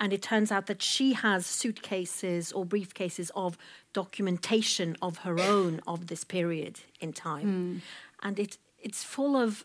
And 0.00 0.12
it 0.14 0.22
turns 0.22 0.50
out 0.50 0.66
that 0.66 0.82
she 0.82 1.12
has 1.12 1.44
suitcases 1.46 2.50
or 2.52 2.64
briefcases 2.64 3.30
of 3.36 3.58
documentation 3.92 4.96
of 5.02 5.18
her 5.18 5.38
own 5.38 5.80
of 5.86 6.06
this 6.06 6.24
period 6.24 6.80
in 7.00 7.12
time. 7.12 7.82
And 8.22 8.38
it, 8.38 8.56
it's 8.78 9.04
full 9.04 9.36
of 9.36 9.64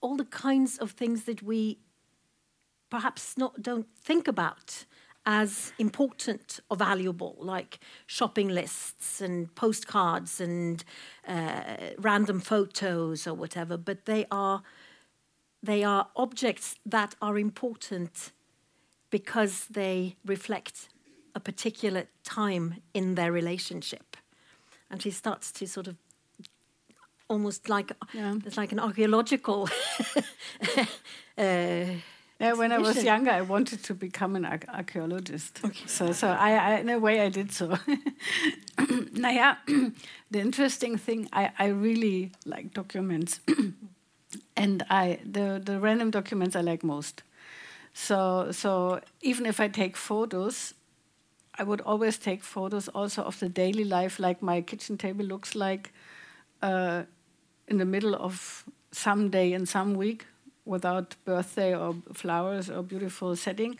all 0.00 0.16
the 0.16 0.24
kinds 0.24 0.78
of 0.78 0.92
things 0.92 1.24
that 1.24 1.42
we 1.42 1.78
perhaps 2.88 3.36
not 3.36 3.62
don't 3.62 3.86
think 3.96 4.26
about 4.26 4.86
as 5.26 5.72
important 5.78 6.60
or 6.70 6.76
valuable, 6.76 7.36
like 7.38 7.78
shopping 8.06 8.48
lists 8.48 9.20
and 9.20 9.54
postcards 9.54 10.40
and 10.40 10.84
uh, 11.26 11.62
random 11.98 12.40
photos 12.40 13.26
or 13.26 13.34
whatever. 13.34 13.76
But 13.76 14.04
they 14.04 14.26
are 14.30 14.62
they 15.62 15.82
are 15.82 16.08
objects 16.14 16.76
that 16.84 17.14
are 17.22 17.38
important 17.38 18.32
because 19.14 19.66
they 19.70 20.16
reflect 20.26 20.88
a 21.36 21.40
particular 21.40 22.02
time 22.24 22.74
in 22.92 23.14
their 23.14 23.30
relationship. 23.30 24.16
And 24.90 25.00
she 25.00 25.10
starts 25.12 25.52
to 25.52 25.66
sort 25.66 25.86
of 25.86 25.94
almost 27.28 27.68
like 27.68 27.92
Yeah. 28.12 28.34
it's 28.46 28.56
like 28.56 28.72
an 28.72 28.80
archaeological 28.80 29.68
uh, 31.38 31.84
Yeah, 32.40 32.54
when 32.58 32.72
I 32.72 32.78
was 32.78 33.04
younger, 33.04 33.30
I 33.30 33.42
wanted 33.42 33.84
to 33.84 33.94
become 33.94 34.36
an 34.36 34.44
ar 34.44 34.58
archaeologist. 34.68 35.60
Okay. 35.64 35.86
So, 35.86 36.12
so 36.12 36.26
I, 36.28 36.50
I, 36.68 36.80
in 36.80 36.88
a 36.88 36.98
way, 36.98 37.20
I 37.26 37.30
did 37.30 37.52
so. 37.52 37.66
naja, 39.22 39.56
the 40.32 40.40
interesting 40.40 40.98
thing, 40.98 41.28
I, 41.32 41.50
I 41.58 41.66
really 41.68 42.32
like 42.44 42.74
documents, 42.74 43.40
and 44.56 44.82
I 44.90 45.18
the 45.32 45.60
the 45.64 45.78
random 45.78 46.10
documents 46.10 46.56
I 46.56 46.62
like 46.62 46.86
most. 46.86 47.22
So, 47.94 48.50
so 48.52 49.00
even 49.22 49.46
if 49.46 49.60
I 49.60 49.68
take 49.68 49.96
photos, 49.96 50.74
I 51.58 51.62
would 51.64 51.80
always 51.82 52.18
take 52.18 52.42
photos 52.42 52.88
also 52.88 53.22
of 53.22 53.38
the 53.38 53.48
daily 53.48 53.84
life, 53.84 54.18
like 54.18 54.42
my 54.42 54.60
kitchen 54.60 54.98
table 54.98 55.24
looks 55.24 55.54
like 55.54 55.92
uh, 56.62 57.04
in 57.68 57.78
the 57.78 57.84
middle 57.84 58.14
of 58.16 58.64
some 58.92 59.30
day 59.30 59.52
in 59.52 59.66
some 59.66 59.94
week 59.94 60.26
without 60.64 61.14
birthday 61.24 61.74
or 61.76 61.94
flowers 62.12 62.70
or 62.70 62.82
beautiful 62.82 63.36
setting, 63.36 63.78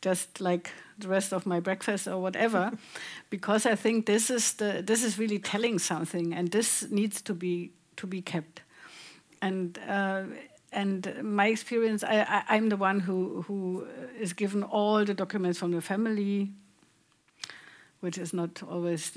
just 0.00 0.40
like 0.40 0.70
the 0.98 1.08
rest 1.08 1.32
of 1.32 1.46
my 1.46 1.60
breakfast 1.60 2.08
or 2.08 2.18
whatever, 2.20 2.72
because 3.30 3.66
I 3.66 3.76
think 3.76 4.06
this 4.06 4.30
is 4.30 4.54
the 4.54 4.82
this 4.84 5.04
is 5.04 5.18
really 5.18 5.38
telling 5.38 5.78
something, 5.78 6.34
and 6.34 6.50
this 6.50 6.90
needs 6.90 7.22
to 7.22 7.34
be 7.34 7.70
to 7.96 8.06
be 8.06 8.22
kept. 8.22 8.62
And 9.40 9.78
uh, 9.88 10.24
and 10.72 11.22
my 11.22 11.46
experience, 11.48 12.02
I, 12.02 12.44
I, 12.48 12.56
am 12.56 12.70
the 12.70 12.76
one 12.76 13.00
who 13.00 13.42
who 13.42 13.86
is 14.18 14.32
given 14.32 14.62
all 14.62 15.04
the 15.04 15.14
documents 15.14 15.58
from 15.58 15.72
the 15.72 15.82
family, 15.82 16.50
which 18.00 18.16
is 18.16 18.32
not 18.32 18.62
always 18.62 19.16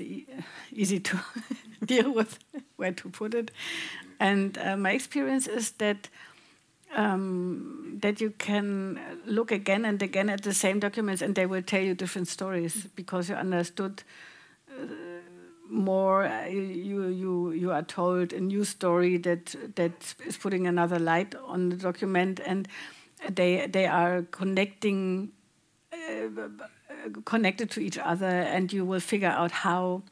easy 0.72 1.00
to 1.00 1.18
deal 1.84 2.12
with 2.12 2.38
where 2.76 2.92
to 2.92 3.08
put 3.08 3.34
it. 3.34 3.50
And 4.20 4.58
uh, 4.58 4.76
my 4.76 4.92
experience 4.92 5.46
is 5.46 5.72
that 5.72 6.08
um, 6.94 7.98
that 8.02 8.20
you 8.20 8.30
can 8.38 9.00
look 9.24 9.50
again 9.50 9.84
and 9.84 10.02
again 10.02 10.28
at 10.28 10.42
the 10.42 10.54
same 10.54 10.78
documents, 10.78 11.22
and 11.22 11.34
they 11.34 11.46
will 11.46 11.62
tell 11.62 11.82
you 11.82 11.94
different 11.94 12.28
stories 12.28 12.86
because 12.94 13.30
you 13.30 13.34
understood. 13.34 14.02
Uh, 14.70 14.84
more 15.68 16.24
uh, 16.26 16.46
are 17.76 17.82
told 17.82 18.32
a 18.32 18.40
new 18.40 18.64
story 18.64 19.16
that 19.18 19.54
that 19.76 20.14
is 20.26 20.36
putting 20.36 20.66
another 20.66 20.98
light 20.98 21.34
on 21.46 21.68
the 21.68 21.76
document 21.76 22.40
and 22.46 22.68
they 23.28 23.66
they 23.66 23.86
are 23.86 24.22
connecting 24.30 25.30
uh, 25.92 26.48
connected 27.24 27.70
to 27.70 27.80
each 27.80 27.98
other 27.98 28.26
and 28.54 28.72
you 28.72 28.84
will 28.84 29.00
figure 29.00 29.34
out 29.40 29.50
how 29.50 30.02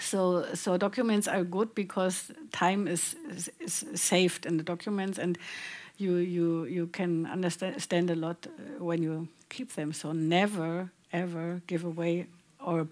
so 0.00 0.44
so 0.54 0.76
documents 0.76 1.28
are 1.28 1.44
good 1.44 1.74
because 1.74 2.32
time 2.52 2.88
is, 2.88 3.14
is, 3.30 3.50
is 3.60 3.84
saved 4.00 4.46
in 4.46 4.56
the 4.56 4.64
documents 4.64 5.18
and 5.18 5.38
you 5.96 6.16
you 6.16 6.64
you 6.64 6.86
can 6.86 7.26
understand 7.26 8.10
a 8.10 8.16
lot 8.16 8.46
uh, 8.46 8.84
when 8.84 9.02
you 9.02 9.28
keep 9.48 9.74
them 9.74 9.92
so 9.92 10.12
never 10.12 10.90
ever 11.12 11.62
give 11.66 11.84
away 11.84 12.26
or 12.58 12.88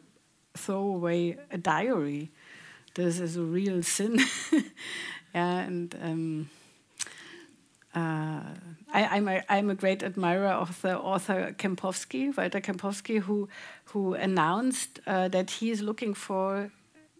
throw 0.54 0.82
away 0.82 1.36
a 1.50 1.58
diary. 1.58 2.30
This 2.94 3.20
is 3.20 3.36
a 3.36 3.42
real 3.42 3.82
sin. 3.82 4.20
yeah, 4.52 4.60
and 5.34 5.94
um, 6.02 6.50
uh, 7.94 8.42
I, 8.92 9.16
am 9.16 9.28
a, 9.28 9.42
I'm 9.48 9.70
a 9.70 9.74
great 9.74 10.02
admirer 10.02 10.48
of 10.48 10.80
the 10.82 10.98
author 10.98 11.54
Kempowski, 11.58 12.36
Walter 12.36 12.60
Kempowski, 12.60 13.20
who 13.20 13.48
who 13.86 14.14
announced 14.14 15.00
uh, 15.06 15.28
that 15.28 15.50
he 15.50 15.70
is 15.70 15.80
looking 15.80 16.14
for 16.14 16.70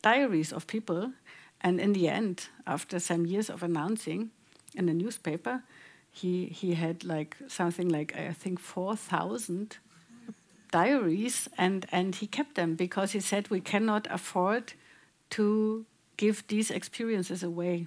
diaries 0.02 0.52
of 0.52 0.66
people, 0.66 1.12
and 1.60 1.80
in 1.80 1.94
the 1.94 2.08
end, 2.08 2.48
after 2.66 2.98
some 2.98 3.24
years 3.24 3.48
of 3.48 3.62
announcing 3.62 4.30
in 4.74 4.86
the 4.86 4.94
newspaper, 4.94 5.62
he 6.10 6.46
he 6.46 6.74
had 6.74 7.02
like 7.02 7.36
something 7.48 7.88
like 7.88 8.14
I 8.14 8.32
think 8.32 8.60
four 8.60 8.94
thousand 8.94 9.78
diaries, 10.70 11.48
and, 11.56 11.86
and 11.92 12.14
he 12.16 12.26
kept 12.26 12.56
them 12.56 12.74
because 12.74 13.12
he 13.12 13.20
said 13.20 13.50
we 13.50 13.60
cannot 13.60 14.08
afford 14.10 14.72
to 15.32 15.86
give 16.16 16.46
these 16.46 16.70
experiences 16.70 17.42
away. 17.42 17.86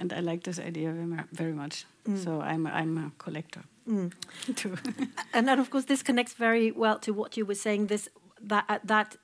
And 0.00 0.12
I 0.12 0.20
like 0.20 0.44
this 0.44 0.58
idea 0.58 0.92
very, 1.32 1.52
much. 1.52 1.84
Mm. 2.06 2.24
So 2.24 2.40
I'm, 2.40 2.66
I'm 2.66 2.98
a 2.98 3.12
collector. 3.18 3.62
Mm. 3.88 4.12
too. 4.56 4.76
and 5.32 5.48
then, 5.48 5.58
of 5.58 5.70
course, 5.70 5.84
this 5.84 6.02
connects 6.02 6.34
very 6.34 6.70
well 6.70 6.98
to 7.00 7.12
what 7.12 7.36
you 7.36 7.46
were 7.46 7.54
saying. 7.54 7.86
This 7.86 8.08
that 8.40 8.64
uh, 8.68 8.78
that 8.84 9.16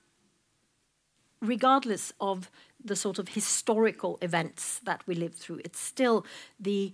regardless 1.40 2.12
of 2.20 2.50
the 2.82 2.96
sort 2.96 3.18
of 3.18 3.28
historical 3.28 4.18
events 4.20 4.80
that 4.84 5.02
we 5.06 5.14
live 5.14 5.34
through, 5.34 5.60
it's 5.64 5.80
still 5.80 6.24
the 6.58 6.92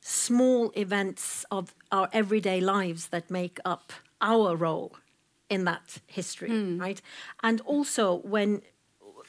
small 0.00 0.70
events 0.76 1.44
of 1.50 1.74
our 1.90 2.08
everyday 2.12 2.60
lives 2.60 3.08
that 3.08 3.30
make 3.30 3.58
up 3.64 3.92
our 4.20 4.56
role 4.56 4.94
in 5.50 5.64
that 5.64 5.98
history, 6.06 6.50
mm. 6.50 6.80
right? 6.80 7.02
And 7.42 7.60
also 7.62 8.14
when 8.14 8.62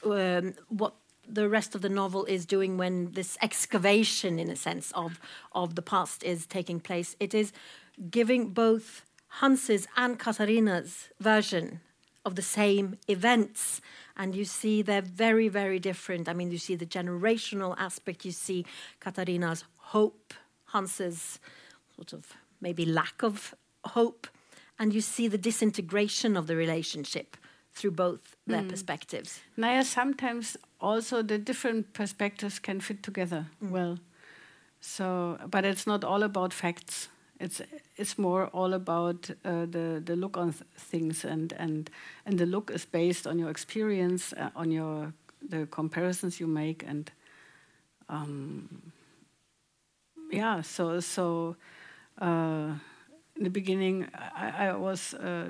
um, 0.06 0.54
what 0.70 0.94
the 1.28 1.48
rest 1.48 1.76
of 1.76 1.82
the 1.82 1.90
novel 1.90 2.26
is 2.26 2.46
doing 2.46 2.78
when 2.78 3.12
this 3.12 3.38
excavation, 3.42 4.40
in 4.40 4.50
a 4.50 4.56
sense, 4.56 4.92
of 4.94 5.20
of 5.52 5.76
the 5.76 5.82
past 5.82 6.24
is 6.24 6.46
taking 6.46 6.80
place, 6.80 7.16
it 7.20 7.34
is 7.34 7.52
giving 8.10 8.50
both 8.50 9.06
Hans's 9.40 9.88
and 9.96 10.18
Katharina's 10.18 11.10
version 11.20 11.82
of 12.26 12.36
the 12.36 12.42
same 12.42 12.98
events. 13.08 13.82
And 14.18 14.36
you 14.36 14.44
see 14.44 14.82
they're 14.82 15.02
very, 15.02 15.48
very 15.48 15.80
different. 15.80 16.28
I 16.28 16.34
mean, 16.34 16.52
you 16.52 16.58
see 16.58 16.76
the 16.76 16.86
generational 16.86 17.76
aspect, 17.78 18.26
you 18.26 18.32
see 18.32 18.66
Katharina's 19.00 19.64
hope, 19.78 20.34
Hans's 20.74 21.40
sort 21.96 22.14
of 22.14 22.34
maybe 22.60 22.86
lack 22.86 23.24
of 23.24 23.56
hope 23.86 24.28
and 24.78 24.94
you 24.94 25.02
see 25.02 25.28
the 25.28 25.38
disintegration 25.38 26.38
of 26.38 26.48
the 26.48 26.56
relationship 26.56 27.38
through 27.74 27.92
both 27.92 28.36
their 28.48 28.62
mm. 28.62 28.70
perspectives. 28.70 29.42
Naya, 29.58 29.84
sometimes 29.84 30.58
also 30.80 31.22
the 31.22 31.38
different 31.38 31.94
perspectives 31.94 32.60
can 32.60 32.80
fit 32.80 33.04
together 33.04 33.48
mm. 33.64 33.72
well. 33.72 33.98
So, 34.82 35.38
but 35.50 35.66
it's 35.66 35.86
not 35.86 36.04
all 36.04 36.24
about 36.24 36.54
facts. 36.54 37.10
It's 37.40 37.62
it's 37.96 38.18
more 38.18 38.48
all 38.48 38.74
about 38.74 39.30
uh, 39.46 39.66
the 39.66 40.02
the 40.06 40.16
look 40.16 40.38
on 40.38 40.54
th 40.54 40.64
things, 40.92 41.26
and 41.26 41.54
and 41.54 41.90
and 42.26 42.38
the 42.38 42.46
look 42.46 42.72
is 42.72 42.86
based 42.86 43.28
on 43.28 43.40
your 43.40 43.50
experience, 43.50 44.34
uh, 44.34 44.50
on 44.56 44.72
your 44.72 45.14
the 45.50 45.68
comparisons 45.68 46.40
you 46.40 46.48
make, 46.48 46.84
and 46.90 47.12
um, 48.10 48.92
yeah. 50.32 50.62
So 50.62 51.00
so. 51.00 51.56
Uh, 52.22 52.74
in 53.40 53.46
the 53.46 53.50
beginning, 53.50 54.06
I, 54.36 54.68
I 54.68 54.76
was 54.76 55.14
uh, 55.14 55.48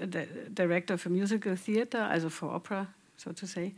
a 0.00 0.06
director 0.06 0.96
for 0.96 1.08
musical 1.08 1.54
theater, 1.54 2.08
also 2.12 2.28
for 2.28 2.50
opera, 2.50 2.88
so 3.16 3.30
to 3.30 3.46
say. 3.46 3.74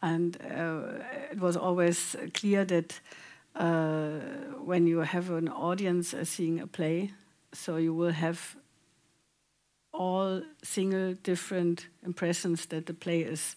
And 0.00 0.36
uh, 0.40 1.02
it 1.32 1.40
was 1.40 1.56
always 1.56 2.14
clear 2.32 2.64
that 2.64 3.00
uh, 3.56 4.20
when 4.64 4.86
you 4.86 5.00
have 5.00 5.30
an 5.30 5.48
audience 5.48 6.14
uh, 6.14 6.24
seeing 6.24 6.60
a 6.60 6.66
play, 6.68 7.10
so 7.52 7.76
you 7.76 7.92
will 7.92 8.12
have 8.12 8.56
all 9.92 10.42
single 10.62 11.14
different 11.24 11.88
impressions 12.06 12.66
that 12.66 12.86
the 12.86 12.94
play 12.94 13.22
is 13.22 13.56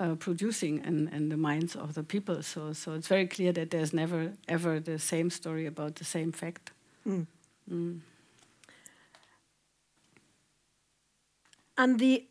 uh, 0.00 0.16
producing 0.16 0.78
in, 0.84 1.08
in 1.08 1.28
the 1.28 1.36
minds 1.36 1.76
of 1.76 1.94
the 1.94 2.02
people. 2.02 2.42
So, 2.42 2.72
so 2.72 2.94
it's 2.94 3.08
very 3.08 3.26
clear 3.26 3.52
that 3.52 3.70
there's 3.70 3.92
never 3.92 4.32
ever 4.48 4.80
the 4.80 4.98
same 4.98 5.30
story 5.30 5.66
about 5.66 5.96
the 5.96 6.04
same 6.04 6.32
fact. 6.32 6.72
Mm. 7.06 7.26
Mm. 7.68 8.00
And 11.76 11.98
the 11.98 12.26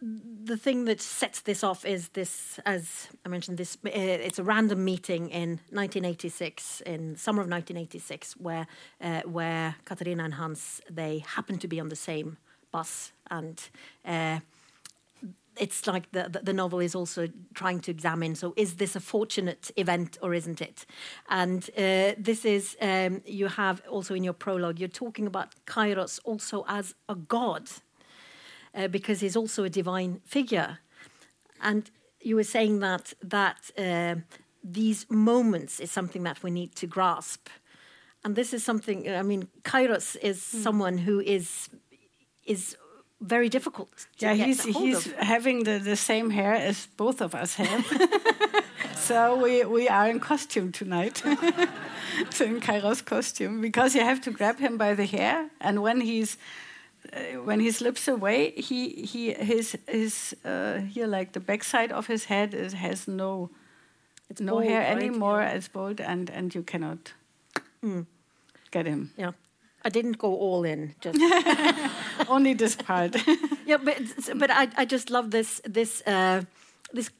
the 0.00 0.56
thing 0.56 0.84
that 0.84 1.00
sets 1.00 1.40
this 1.40 1.64
off 1.64 1.86
is 1.86 2.08
this, 2.10 2.60
as 2.66 3.08
I 3.24 3.28
mentioned, 3.28 3.56
this 3.58 3.78
uh, 3.86 3.90
it's 3.92 4.38
a 4.38 4.42
random 4.42 4.84
meeting 4.84 5.30
in 5.30 5.60
1986, 5.70 6.82
in 6.82 7.16
summer 7.16 7.40
of 7.40 7.48
1986, 7.48 8.36
where 8.36 8.66
uh, 9.00 9.22
where 9.22 9.76
Katharina 9.84 10.24
and 10.24 10.34
Hans 10.34 10.80
they 10.90 11.18
happen 11.18 11.58
to 11.58 11.68
be 11.68 11.80
on 11.80 11.88
the 11.88 11.96
same 11.96 12.36
bus, 12.70 13.12
and 13.30 13.62
uh, 14.04 14.40
it's 15.56 15.86
like 15.86 16.10
the, 16.12 16.28
the, 16.28 16.40
the 16.40 16.52
novel 16.52 16.80
is 16.80 16.94
also 16.94 17.28
trying 17.54 17.80
to 17.80 17.90
examine. 17.90 18.34
So, 18.34 18.54
is 18.56 18.76
this 18.76 18.96
a 18.96 19.00
fortunate 19.00 19.70
event 19.76 20.18
or 20.22 20.34
isn't 20.34 20.60
it? 20.60 20.86
And 21.28 21.68
uh, 21.76 22.14
this 22.18 22.44
is 22.44 22.76
um, 22.80 23.22
you 23.26 23.48
have 23.48 23.82
also 23.88 24.14
in 24.14 24.24
your 24.24 24.32
prologue. 24.32 24.78
You're 24.78 24.88
talking 24.88 25.26
about 25.26 25.54
Kairos 25.66 26.20
also 26.24 26.64
as 26.68 26.94
a 27.08 27.14
god, 27.14 27.70
uh, 28.74 28.88
because 28.88 29.20
he's 29.20 29.36
also 29.36 29.64
a 29.64 29.70
divine 29.70 30.20
figure, 30.24 30.78
and 31.60 31.90
you 32.20 32.36
were 32.36 32.44
saying 32.44 32.80
that 32.80 33.12
that 33.22 33.70
uh, 33.78 34.16
these 34.62 35.06
moments 35.10 35.80
is 35.80 35.90
something 35.90 36.22
that 36.24 36.42
we 36.42 36.50
need 36.50 36.74
to 36.76 36.86
grasp. 36.86 37.48
And 38.24 38.34
this 38.36 38.54
is 38.54 38.64
something. 38.64 39.10
I 39.10 39.22
mean, 39.22 39.48
Kairos 39.62 40.16
is 40.22 40.38
mm. 40.38 40.62
someone 40.62 40.98
who 40.98 41.20
is 41.20 41.68
is 42.46 42.76
very 43.28 43.48
difficult. 43.48 43.88
yeah, 44.22 44.34
he's 44.34 44.64
he's 44.64 45.06
of. 45.06 45.12
having 45.18 45.64
the, 45.64 45.78
the 45.78 45.96
same 45.96 46.30
hair 46.30 46.54
as 46.54 46.86
both 46.96 47.20
of 47.20 47.34
us 47.34 47.54
have. 47.56 47.84
so 48.96 49.36
we, 49.42 49.64
we 49.64 49.88
are 49.88 50.08
in 50.10 50.20
costume 50.20 50.72
tonight. 50.72 51.22
so 52.30 52.44
in 52.44 52.60
Kairos 52.60 53.02
costume, 53.04 53.60
because 53.60 53.94
you 53.98 54.04
have 54.04 54.20
to 54.22 54.30
grab 54.30 54.58
him 54.58 54.76
by 54.78 54.94
the 54.94 55.06
hair, 55.06 55.50
and 55.60 55.78
when 55.82 56.00
he's 56.00 56.36
uh, 57.12 57.18
when 57.44 57.60
he 57.60 57.70
slips 57.70 58.08
away, 58.08 58.52
he 58.56 58.88
he 59.06 59.32
his 59.34 59.76
his 59.88 60.34
uh, 60.44 60.78
here 60.94 61.06
like 61.06 61.32
the 61.32 61.40
backside 61.40 61.92
of 61.92 62.06
his 62.06 62.24
head 62.24 62.54
is, 62.54 62.72
has 62.74 63.06
no 63.08 63.50
It's 64.30 64.40
no 64.40 64.52
bald, 64.52 64.64
hair 64.64 64.80
right? 64.80 64.96
anymore. 65.02 65.40
Yeah. 65.42 65.56
It's 65.56 65.68
bald, 65.68 66.00
and 66.00 66.30
and 66.30 66.54
you 66.54 66.62
cannot 66.64 67.12
Mm. 67.82 68.06
get 68.70 68.86
him. 68.86 69.10
Yeah. 69.18 69.32
I 69.84 69.90
didn't 69.90 70.18
go 70.18 70.34
all 70.34 70.64
in. 70.64 70.94
Just 71.00 71.18
Only 72.28 72.54
this 72.54 72.76
part. 72.76 73.16
yeah, 73.66 73.76
but 73.76 73.98
but 74.36 74.50
I, 74.50 74.68
I 74.76 74.84
just 74.84 75.10
love 75.10 75.30
this 75.30 75.60
this 75.64 76.02
uh, 76.06 76.42
this 76.92 77.10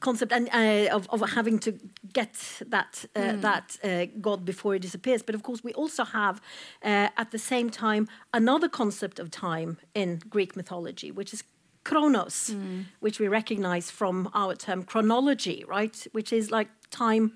concept 0.00 0.32
and 0.32 0.48
uh, 0.52 0.94
of, 0.94 1.06
of 1.10 1.30
having 1.30 1.58
to 1.60 1.72
get 2.12 2.62
that 2.70 3.04
uh, 3.16 3.36
that 3.40 3.78
uh, 3.84 4.06
God 4.20 4.44
before 4.44 4.74
he 4.74 4.78
disappears. 4.78 5.22
But 5.22 5.34
of 5.34 5.42
course, 5.42 5.64
we 5.64 5.72
also 5.74 6.04
have 6.04 6.40
uh, 6.82 7.08
at 7.16 7.30
the 7.30 7.38
same 7.38 7.70
time 7.70 8.08
another 8.32 8.68
concept 8.68 9.18
of 9.18 9.30
time 9.30 9.76
in 9.94 10.20
Greek 10.28 10.56
mythology, 10.56 11.10
which 11.12 11.32
is 11.32 11.44
chronos, 11.84 12.54
which 13.00 13.20
we 13.20 13.28
recognize 13.28 13.90
from 13.90 14.28
our 14.32 14.54
term 14.56 14.82
chronology, 14.84 15.64
right? 15.68 16.06
Which 16.12 16.32
is 16.32 16.50
like 16.50 16.68
time 16.90 17.32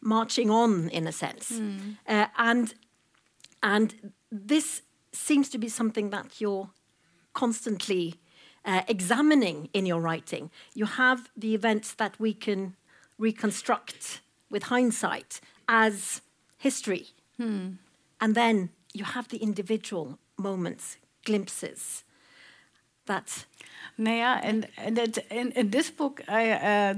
marching 0.00 0.50
on 0.50 0.88
in 0.90 1.06
a 1.06 1.12
sense, 1.12 1.60
uh, 2.08 2.26
and 2.36 2.74
and 3.62 4.12
this 4.30 4.82
seems 5.12 5.48
to 5.50 5.58
be 5.58 5.68
something 5.68 6.10
that 6.10 6.40
you're 6.40 6.70
constantly 7.32 8.14
uh, 8.64 8.82
examining 8.88 9.68
in 9.72 9.86
your 9.86 10.00
writing. 10.00 10.50
You 10.74 10.86
have 10.86 11.30
the 11.36 11.54
events 11.54 11.94
that 11.94 12.18
we 12.18 12.34
can 12.34 12.74
reconstruct 13.18 14.20
with 14.50 14.64
hindsight 14.64 15.40
as 15.68 16.20
history. 16.58 17.06
And 18.20 18.34
then 18.34 18.70
you 18.92 19.04
have 19.04 19.28
the 19.28 19.38
individual 19.38 20.18
moments, 20.36 20.96
glimpses 21.24 22.04
that. 23.06 23.46
Naja, 23.98 24.40
and 24.42 24.68
and 24.76 24.98
it, 24.98 25.18
in 25.30 25.52
in 25.52 25.70
this 25.70 25.90
book, 25.90 26.20
I 26.28 26.50
uh, 26.50 26.94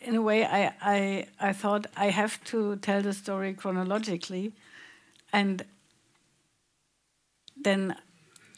in 0.00 0.16
a 0.16 0.22
way 0.22 0.44
I, 0.44 0.72
I 0.80 1.26
I 1.40 1.52
thought 1.52 1.86
I 1.96 2.10
have 2.10 2.42
to 2.44 2.76
tell 2.76 3.02
the 3.02 3.12
story 3.12 3.54
chronologically, 3.54 4.52
and 5.32 5.64
then 7.62 7.96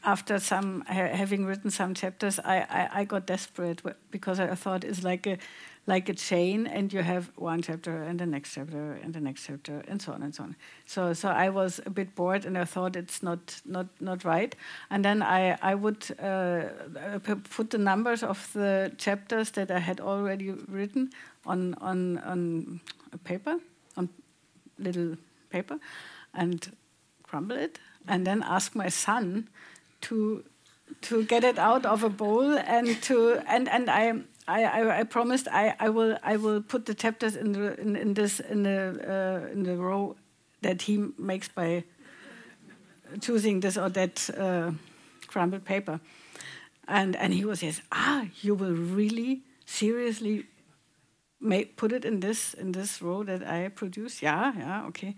after 0.05 0.39
some 0.39 0.83
ha- 0.87 1.15
having 1.15 1.47
written 1.47 1.71
some 1.71 1.95
chapters, 1.95 2.39
I, 2.39 2.59
I, 2.69 3.01
I 3.01 3.05
got 3.05 3.27
desperate 3.27 3.83
because 4.11 4.39
I 4.39 4.55
thought 4.55 4.85
it's 4.85 5.03
like 5.03 5.27
a 5.27 5.39
like 5.87 6.09
a 6.09 6.15
chain, 6.15 6.67
and 6.67 6.91
you 6.95 7.03
have 7.03 7.31
one 7.37 7.61
chapter 7.61 8.03
and 8.03 8.19
the 8.19 8.25
next 8.25 8.55
chapter 8.55 8.93
and 9.03 9.13
the 9.13 9.21
next 9.21 9.45
chapter 9.47 9.83
and 9.87 10.01
so 10.01 10.13
on 10.13 10.23
and 10.23 10.35
so 10.35 10.45
on. 10.45 10.57
So 10.87 11.13
so 11.13 11.29
I 11.29 11.51
was 11.51 11.81
a 11.85 11.91
bit 11.91 12.15
bored, 12.15 12.47
and 12.47 12.57
I 12.57 12.65
thought 12.65 12.97
it's 12.97 13.23
not 13.23 13.61
not 13.67 13.87
not 14.01 14.25
right. 14.25 14.55
And 14.91 15.05
then 15.05 15.23
I 15.23 15.59
I 15.63 15.75
would 15.75 16.05
uh, 16.19 17.19
put 17.51 17.71
the 17.71 17.79
numbers 17.79 18.23
of 18.23 18.51
the 18.53 18.93
chapters 18.99 19.51
that 19.53 19.71
I 19.71 19.79
had 19.79 20.01
already 20.01 20.51
written 20.69 21.11
on 21.47 21.75
on 21.81 22.19
on 22.19 22.81
a 23.13 23.19
paper 23.19 23.59
on 23.97 24.09
little 24.79 25.17
paper, 25.51 25.79
and 26.35 26.77
crumble 27.23 27.57
it, 27.57 27.79
and 28.07 28.27
then 28.27 28.43
ask 28.43 28.75
my 28.75 28.89
son 28.89 29.49
to 30.03 30.45
to 31.03 31.25
get 31.25 31.45
it 31.45 31.59
out 31.59 31.87
of 31.87 32.03
a 32.03 32.09
bowl 32.09 32.59
and 32.59 33.03
to 33.03 33.41
and 33.47 33.69
and 33.69 33.91
I. 33.91 34.23
I, 34.47 34.65
I, 34.65 35.01
I 35.01 35.05
promised 35.05 35.49
I, 35.49 35.75
I 35.81 35.89
will 35.89 36.19
I 36.23 36.37
will 36.37 36.61
put 36.61 36.85
the 36.85 36.93
chapters 36.93 37.35
in 37.35 37.53
the 37.53 37.81
in, 37.81 37.97
in 37.97 38.13
this 38.13 38.41
in 38.41 38.65
the 38.65 38.93
uh, 39.01 39.51
in 39.51 39.63
the 39.63 39.75
row 39.75 40.17
that 40.61 40.83
he 40.83 40.99
makes 41.17 41.49
by 41.49 41.85
choosing 43.23 43.61
this 43.61 43.79
or 43.79 43.89
that 43.89 44.29
uh, 44.37 44.73
crumbled 45.29 45.65
paper, 45.65 45.99
and 46.87 47.17
and 47.17 47.33
he 47.33 47.47
was 47.47 47.63
yes 47.63 47.81
ah 47.91 48.27
you 48.43 48.55
will 48.55 48.75
really 48.75 49.43
seriously 49.65 50.45
make, 51.45 51.77
put 51.77 51.93
it 51.93 52.05
in 52.05 52.21
this 52.21 52.55
in 52.55 52.73
this 52.73 53.03
row 53.03 53.23
that 53.25 53.47
I 53.47 53.69
produce. 53.69 54.23
Yeah 54.23 54.53
yeah 54.57 54.87
okay, 54.87 55.15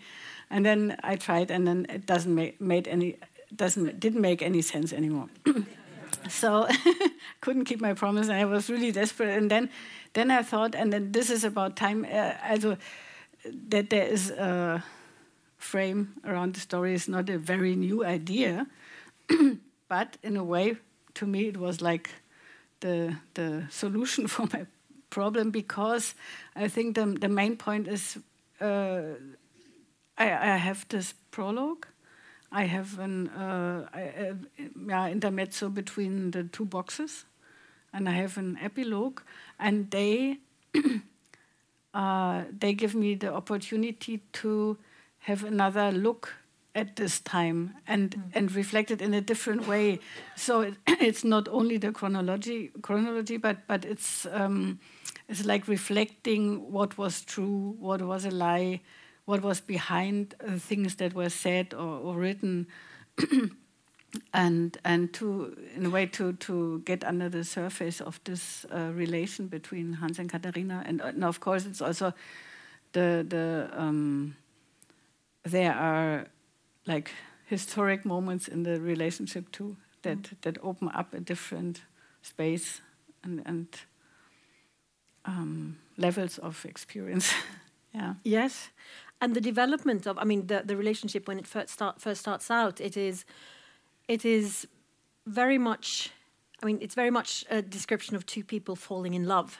and 0.50 0.64
then 0.64 0.96
I 1.02 1.16
tried 1.16 1.50
and 1.50 1.66
then 1.66 1.86
it 1.88 2.06
doesn't 2.06 2.34
make 2.34 2.60
made 2.60 2.88
any 2.88 3.16
doesn't 3.54 4.00
didn't 4.00 4.20
make 4.20 4.42
any 4.42 4.62
sense 4.62 4.92
anymore. 4.92 5.28
so 6.28 6.68
couldn't 7.40 7.64
keep 7.64 7.80
my 7.80 7.94
promise. 7.94 8.28
And 8.28 8.36
I 8.36 8.44
was 8.44 8.68
really 8.68 8.92
desperate. 8.92 9.30
And 9.30 9.50
then 9.50 9.70
then 10.12 10.30
I 10.30 10.42
thought 10.42 10.74
and 10.74 10.92
then 10.92 11.12
this 11.12 11.30
is 11.30 11.44
about 11.44 11.76
time 11.76 12.06
uh, 12.10 12.32
also 12.50 12.76
that 13.68 13.90
there 13.90 14.06
is 14.06 14.30
a 14.30 14.82
frame 15.58 16.14
around 16.24 16.54
the 16.54 16.60
story. 16.60 16.94
Is 16.94 17.08
not 17.08 17.30
a 17.30 17.38
very 17.38 17.76
new 17.76 18.04
idea 18.04 18.66
but 19.88 20.16
in 20.22 20.36
a 20.36 20.44
way 20.44 20.76
to 21.14 21.26
me 21.26 21.48
it 21.48 21.56
was 21.56 21.80
like 21.80 22.10
the 22.80 23.16
the 23.34 23.66
solution 23.70 24.26
for 24.34 24.46
my 24.52 24.66
problem 25.16 25.50
because 25.50 26.14
I 26.54 26.68
think 26.68 26.94
the 26.94 27.06
the 27.20 27.28
main 27.28 27.56
point 27.56 27.88
is 27.88 28.18
uh, 28.60 29.16
I, 30.18 30.26
I 30.54 30.56
have 30.58 30.84
this 30.88 31.14
prologue. 31.30 31.86
I 32.52 32.66
have 32.66 32.98
an 32.98 33.28
uh, 33.28 33.88
I, 33.94 34.02
uh, 34.02 34.34
yeah, 34.88 35.08
intermezzo 35.08 35.68
between 35.70 36.30
the 36.30 36.44
two 36.44 36.66
boxes, 36.66 37.24
and 37.92 38.08
I 38.08 38.12
have 38.12 38.38
an 38.38 38.58
epilogue, 38.62 39.20
and 39.58 39.90
they 39.90 40.38
uh, 41.94 42.44
they 42.60 42.74
give 42.74 42.94
me 42.94 43.16
the 43.16 43.32
opportunity 43.32 44.20
to 44.32 44.76
have 45.18 45.44
another 45.44 45.92
look 45.92 46.34
at 46.76 46.94
this 46.94 47.20
time 47.20 47.74
and 47.88 48.30
and 48.34 48.52
reflect 48.52 48.90
it 48.90 49.02
in 49.02 49.14
a 49.14 49.20
different 49.20 49.66
way. 49.66 49.98
So 50.36 50.60
it, 50.60 50.74
it's 50.86 51.24
not 51.24 51.48
only 51.48 51.78
the 51.78 51.90
chronology 51.90 52.70
chronology, 52.82 53.38
but 53.38 53.66
but 53.66 53.84
it's 53.84 54.26
um, 54.30 54.78
it's 55.28 55.44
like 55.44 55.66
reflecting 55.66 56.70
what 56.70 56.96
was 56.96 57.22
true, 57.22 57.74
what 57.80 58.00
was 58.02 58.24
a 58.24 58.30
lie 58.30 58.80
what 59.26 59.42
was 59.42 59.60
behind 59.60 60.34
uh, 60.40 60.56
things 60.56 60.94
that 60.96 61.12
were 61.12 61.28
said 61.28 61.74
or, 61.74 61.98
or 61.98 62.14
written, 62.14 62.66
and 64.32 64.78
and 64.84 65.12
to 65.12 65.54
in 65.74 65.84
a 65.84 65.90
way 65.90 66.06
to 66.06 66.32
to 66.34 66.80
get 66.84 67.04
under 67.04 67.28
the 67.28 67.44
surface 67.44 68.00
of 68.00 68.20
this 68.24 68.64
uh, 68.72 68.90
relation 68.94 69.48
between 69.48 69.92
Hans 69.94 70.18
and 70.18 70.30
Katharina, 70.30 70.82
and, 70.86 71.02
uh, 71.02 71.06
and 71.06 71.24
of 71.24 71.40
course 71.40 71.66
it's 71.66 71.82
also 71.82 72.14
the 72.92 73.26
the 73.28 73.68
um, 73.72 74.36
there 75.44 75.74
are 75.74 76.28
like 76.86 77.10
historic 77.44 78.04
moments 78.04 78.48
in 78.48 78.62
the 78.62 78.80
relationship 78.80 79.50
too 79.52 79.76
that 80.02 80.30
that 80.42 80.58
open 80.62 80.90
up 80.94 81.14
a 81.14 81.20
different 81.20 81.82
space 82.22 82.80
and 83.24 83.42
and 83.46 83.66
um, 85.24 85.76
levels 85.96 86.38
of 86.38 86.64
experience. 86.64 87.34
yeah. 87.94 88.14
Yes, 88.22 88.70
and 89.20 89.34
the 89.34 89.40
development 89.40 90.06
of, 90.06 90.18
I 90.18 90.24
mean, 90.24 90.46
the, 90.46 90.62
the 90.64 90.76
relationship 90.76 91.26
when 91.26 91.38
it 91.38 91.46
first, 91.46 91.70
start, 91.70 92.00
first 92.00 92.20
starts 92.20 92.50
out, 92.50 92.80
it 92.80 92.96
is, 92.96 93.24
it 94.08 94.24
is 94.24 94.66
very 95.26 95.58
much, 95.58 96.10
I 96.62 96.66
mean, 96.66 96.78
it's 96.82 96.94
very 96.94 97.10
much 97.10 97.44
a 97.50 97.62
description 97.62 98.14
of 98.14 98.26
two 98.26 98.44
people 98.44 98.76
falling 98.76 99.14
in 99.14 99.26
love 99.26 99.58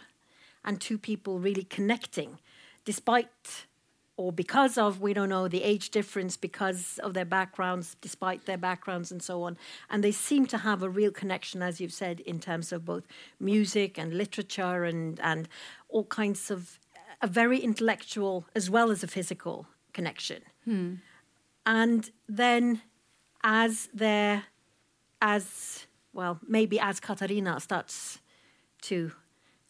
and 0.65 0.81
two 0.81 0.99
people 0.99 1.39
really 1.39 1.65
connecting, 1.65 2.39
despite 2.85 3.67
or 4.17 4.33
because 4.33 4.79
of, 4.79 5.01
we 5.01 5.13
don't 5.13 5.29
know, 5.29 5.47
the 5.47 5.63
age 5.63 5.91
difference, 5.91 6.37
because 6.37 6.99
of 7.03 7.13
their 7.13 7.25
backgrounds, 7.25 7.97
despite 8.01 8.47
their 8.47 8.57
backgrounds 8.57 9.13
and 9.13 9.23
so 9.23 9.43
on. 9.43 9.59
And 9.91 10.03
they 10.03 10.13
seem 10.13 10.47
to 10.47 10.59
have 10.59 10.83
a 10.83 10.89
real 10.89 11.11
connection, 11.11 11.63
as 11.63 11.81
you've 11.81 11.93
said, 11.93 12.21
in 12.21 12.41
terms 12.41 12.73
of 12.73 12.85
both 12.85 13.05
music 13.39 13.99
and 13.99 14.15
literature 14.15 14.85
and, 14.85 15.21
and 15.21 15.49
all 15.89 16.05
kinds 16.05 16.51
of 16.51 16.79
a 17.21 17.27
very 17.27 17.59
intellectual 17.59 18.47
as 18.55 18.71
well 18.71 18.91
as 18.91 19.03
a 19.03 19.07
physical 19.07 19.67
connection. 19.93 20.43
Hmm. 20.65 20.95
And 21.67 22.11
then 22.29 22.83
as 23.43 23.89
their, 23.93 24.45
as, 25.21 25.87
well, 26.13 26.39
maybe 26.47 26.81
as 26.81 27.01
Katharina 27.01 27.61
starts 27.61 28.19
to 28.83 29.13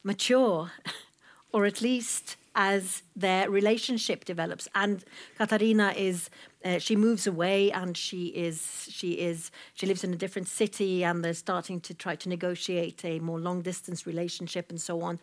mature, 0.04 0.70
or 1.52 1.64
at 1.66 1.80
least 1.80 2.36
as 2.56 3.02
their 3.14 3.50
relationship 3.50 4.24
develops. 4.24 4.66
And 4.74 5.04
Katharina 5.36 5.92
is 5.94 6.30
uh, 6.64 6.78
she 6.78 6.96
moves 6.96 7.26
away 7.26 7.70
and 7.70 7.96
she 7.96 8.26
is 8.28 8.88
she 8.90 9.12
is 9.12 9.50
she 9.74 9.86
lives 9.86 10.02
in 10.02 10.12
a 10.12 10.16
different 10.16 10.48
city 10.48 11.04
and 11.04 11.22
they're 11.22 11.34
starting 11.34 11.80
to 11.80 11.94
try 11.94 12.16
to 12.16 12.28
negotiate 12.28 13.04
a 13.04 13.20
more 13.20 13.38
long 13.38 13.60
distance 13.60 14.06
relationship 14.06 14.70
and 14.70 14.80
so 14.80 15.02
on. 15.02 15.20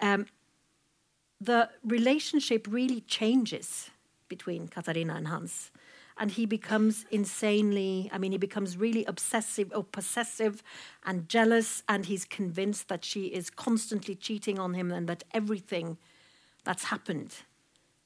Um, 0.00 0.26
the 1.40 1.70
relationship 1.82 2.66
really 2.70 3.00
changes 3.00 3.90
between 4.28 4.68
Katharina 4.68 5.14
and 5.14 5.28
hans. 5.28 5.70
And 6.16 6.30
he 6.30 6.46
becomes 6.46 7.06
insanely 7.10 8.08
i 8.12 8.18
mean 8.18 8.30
he 8.30 8.38
becomes 8.38 8.76
really 8.76 9.04
obsessive 9.06 9.72
or 9.74 9.82
possessive 9.84 10.62
and 11.06 11.30
jealous. 11.30 11.82
And 11.88 12.04
he's 12.04 12.26
convinced 12.26 12.88
that 12.88 13.06
she 13.06 13.24
is 13.26 13.48
constantly 13.48 14.14
cheating 14.14 14.58
on 14.58 14.74
him 14.74 14.92
and 14.92 15.08
that 15.08 15.24
everything 15.32 15.96
that's 16.64 16.84
happened 16.84 17.34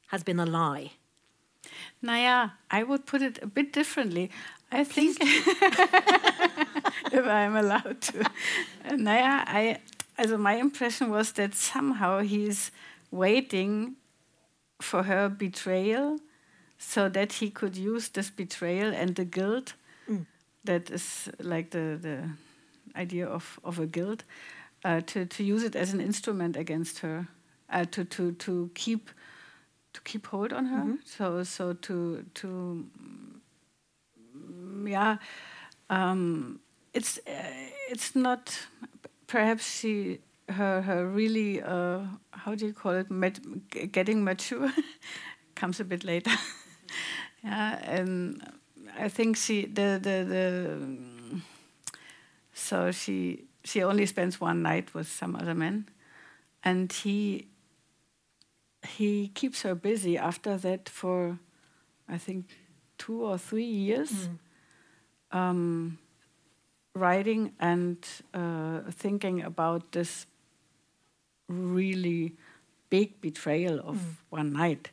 has 0.08 0.22
been 0.22 0.40
a 0.40 0.46
lie 0.46 0.90
Naja, 2.02 2.52
I 2.70 2.82
would 2.82 3.04
put 3.06 3.22
it 3.22 3.38
a 3.42 3.46
bit 3.46 3.72
differently. 3.72 4.30
I 4.70 4.84
think, 4.84 5.18
if 7.12 7.26
I'm 7.26 7.56
allowed 7.56 8.00
to. 8.02 8.24
Naja, 8.90 9.44
I, 9.46 9.78
also 10.18 10.36
my 10.38 10.54
impression 10.54 11.10
was 11.10 11.32
that 11.32 11.54
somehow 11.54 12.20
he's 12.20 12.70
waiting 13.10 13.96
for 14.80 15.02
her 15.02 15.28
betrayal 15.28 16.18
so 16.78 17.08
that 17.08 17.32
he 17.34 17.50
could 17.50 17.76
use 17.76 18.08
this 18.10 18.30
betrayal 18.30 18.92
and 18.94 19.14
the 19.16 19.24
guilt 19.24 19.74
Mm. 20.08 20.24
that 20.64 20.90
is 20.90 21.28
like 21.38 21.70
the, 21.70 21.98
the 22.00 22.30
idea 22.96 23.26
of, 23.26 23.60
of 23.62 23.78
a 23.78 23.86
guilt 23.86 24.24
uh, 24.84 25.02
to, 25.06 25.26
to 25.26 25.44
use 25.44 25.62
it 25.62 25.76
as 25.76 25.92
an 25.92 26.00
instrument 26.00 26.56
against 26.56 27.00
her 27.00 27.26
uh, 27.70 27.84
to, 27.90 28.04
to, 28.04 28.32
to 28.32 28.70
keep 28.74 29.10
to 29.94 30.00
keep 30.02 30.26
hold 30.26 30.52
on 30.52 30.66
her. 30.66 30.96
So 31.04 31.42
so 31.44 31.72
to 31.72 32.24
to 32.34 32.86
mm, 34.36 34.88
yeah 34.90 35.16
um, 35.90 36.60
it's 36.94 37.18
uh, 37.26 37.32
it's 37.90 38.14
not 38.14 38.66
perhaps 39.26 39.78
she 39.80 40.20
her 40.48 40.82
her 40.82 41.06
really 41.06 41.62
uh, 41.62 42.00
how 42.32 42.54
do 42.54 42.66
you 42.66 42.72
call 42.72 42.92
it? 42.92 43.10
Mat- 43.10 43.40
getting 43.92 44.24
mature 44.24 44.72
comes 45.54 45.80
a 45.80 45.84
bit 45.84 46.04
later. 46.04 46.30
Yeah 47.44 47.78
and 47.84 48.42
I 48.98 49.08
think 49.08 49.36
she 49.36 49.66
the 49.66 50.00
the 50.02 50.24
the 50.28 51.40
so 52.52 52.90
she 52.90 53.44
she 53.64 53.82
only 53.82 54.06
spends 54.06 54.40
one 54.40 54.62
night 54.62 54.92
with 54.92 55.06
some 55.08 55.36
other 55.36 55.54
man 55.54 55.88
and 56.64 56.92
he 56.92 57.46
he 58.88 59.28
keeps 59.28 59.62
her 59.62 59.74
busy 59.74 60.16
after 60.18 60.56
that 60.58 60.88
for 60.88 61.38
I 62.08 62.18
think 62.18 62.46
two 62.98 63.22
or 63.24 63.38
three 63.38 63.64
years 63.64 64.28
um, 65.32 65.98
writing 66.94 67.52
and 67.60 67.96
uh, 68.34 68.80
thinking 68.90 69.42
about 69.42 69.92
this 69.92 70.26
really 71.48 72.34
big 72.90 73.20
betrayal 73.20 73.80
of 73.80 73.98
one 74.30 74.52
night. 74.52 74.90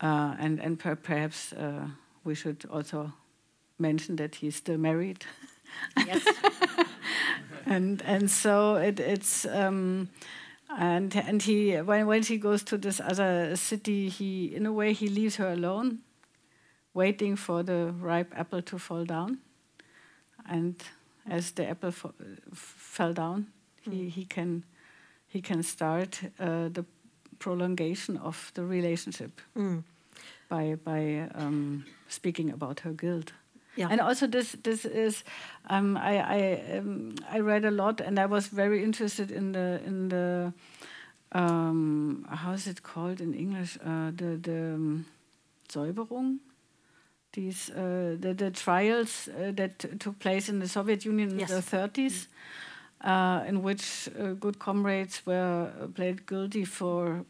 Uh, 0.00 0.34
and 0.38 0.60
and 0.60 0.78
per- 0.78 0.96
perhaps 0.96 1.52
uh, 1.52 1.88
we 2.24 2.34
should 2.34 2.64
also 2.70 3.12
mention 3.78 4.16
that 4.16 4.36
he's 4.36 4.56
still 4.56 4.78
married. 4.78 5.24
Yes. 6.06 6.24
And 7.66 8.00
and 8.02 8.30
so 8.30 8.76
it, 8.76 9.00
it's 9.00 9.44
um, 9.46 10.08
and 10.68 11.14
and 11.16 11.42
he 11.42 11.76
when 11.76 12.06
when 12.06 12.22
she 12.22 12.38
goes 12.38 12.62
to 12.64 12.78
this 12.78 13.00
other 13.00 13.56
city, 13.56 14.08
he 14.08 14.54
in 14.54 14.66
a 14.66 14.72
way 14.72 14.92
he 14.92 15.08
leaves 15.08 15.36
her 15.36 15.52
alone, 15.52 15.98
waiting 16.94 17.36
for 17.36 17.62
the 17.62 17.92
ripe 18.00 18.32
apple 18.36 18.62
to 18.62 18.78
fall 18.78 19.04
down, 19.04 19.38
and 20.48 20.74
as 21.28 21.52
the 21.52 21.68
apple 21.68 21.92
fell 22.54 23.12
down, 23.12 23.46
he 23.82 24.08
he 24.08 24.24
can 24.24 24.64
he 25.26 25.40
can 25.40 25.62
start 25.62 26.20
uh, 26.40 26.68
the 26.68 26.84
prolongation 27.38 28.16
of 28.16 28.50
the 28.54 28.64
relationship 28.64 29.40
Mm. 29.56 29.82
by 30.48 30.74
by 30.84 31.28
um, 31.34 31.84
speaking 32.08 32.50
about 32.50 32.80
her 32.80 32.92
guilt. 32.92 33.32
Yeah. 33.76 33.88
And 33.90 34.00
also 34.00 34.26
this 34.26 34.56
this 34.62 34.84
is 34.84 35.24
um, 35.70 35.96
I 35.96 36.18
I 36.18 36.78
um, 36.78 37.14
I 37.30 37.40
read 37.40 37.64
a 37.64 37.70
lot 37.70 38.00
and 38.00 38.18
I 38.18 38.26
was 38.26 38.46
very 38.48 38.82
interested 38.82 39.30
in 39.30 39.52
the 39.52 39.80
in 39.86 40.08
the 40.08 40.52
um, 41.32 42.26
how 42.30 42.52
is 42.52 42.66
it 42.66 42.82
called 42.82 43.20
in 43.20 43.34
English 43.34 43.76
uh, 43.84 44.10
the 44.16 44.36
the 44.42 44.74
um, 44.74 45.04
Säuberung 45.68 46.38
these 47.32 47.70
uh, 47.70 48.16
the 48.20 48.34
the 48.34 48.50
trials 48.50 49.28
uh, 49.28 49.52
that 49.54 49.78
took 50.00 50.18
place 50.18 50.48
in 50.48 50.58
the 50.60 50.68
Soviet 50.68 51.04
Union 51.04 51.30
in 51.30 51.38
Yes. 51.40 51.50
the 51.50 51.60
30s 51.62 52.28
uh, 53.04 53.44
in 53.48 53.62
which 53.62 54.08
uh, 54.18 54.32
good 54.40 54.58
comrades 54.58 55.22
were 55.26 55.70
uh, 55.82 55.86
played 55.88 56.26
guilty 56.26 56.64
for 56.64 57.24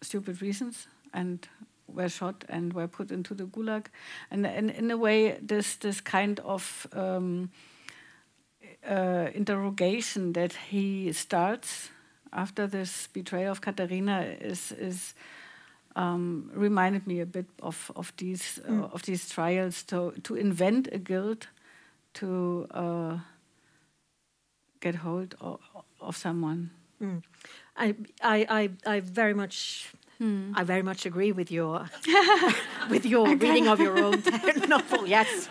stupid 0.00 0.40
reasons 0.42 0.86
and 1.12 1.48
were 1.88 2.08
shot 2.08 2.44
and 2.48 2.72
were 2.72 2.88
put 2.88 3.10
into 3.10 3.34
the 3.34 3.44
gulag 3.44 3.86
and, 4.30 4.46
and 4.46 4.70
in 4.70 4.90
a 4.90 4.96
way 4.96 5.38
this 5.42 5.76
this 5.76 6.00
kind 6.00 6.40
of 6.40 6.86
um, 6.92 7.50
uh, 8.88 9.28
interrogation 9.34 10.32
that 10.32 10.52
he 10.70 11.12
starts 11.12 11.90
after 12.32 12.66
this 12.66 13.08
betrayal 13.08 13.52
of 13.52 13.60
Katharina 13.60 14.36
is 14.40 14.72
is 14.72 15.14
um, 15.96 16.50
reminded 16.54 17.06
me 17.06 17.20
a 17.20 17.26
bit 17.26 17.46
of 17.62 17.90
of 17.96 18.12
these 18.16 18.60
uh, 18.68 18.88
of 18.92 19.02
these 19.02 19.28
trials 19.28 19.82
to 19.84 20.12
to 20.22 20.34
invent 20.34 20.88
a 20.92 20.98
guilt 20.98 21.48
to 22.14 22.66
uh, 22.70 23.18
get 24.80 24.96
hold 24.96 25.34
of, 25.40 25.60
of 26.00 26.16
someone. 26.16 26.70
Mm. 27.02 27.22
I, 27.76 27.94
I, 28.22 28.46
I, 28.84 28.94
I 28.94 29.00
very 29.00 29.34
much, 29.34 29.92
Hmm. 30.18 30.52
I 30.60 30.64
very 30.64 30.82
much 30.82 31.06
agree 31.06 31.32
with 31.32 31.50
your, 31.52 31.88
with 32.90 33.06
your 33.06 33.28
reading 33.36 33.68
of 33.68 33.78
your 33.80 33.96
own 34.04 34.22
novel. 34.68 35.06
Yes, 35.06 35.48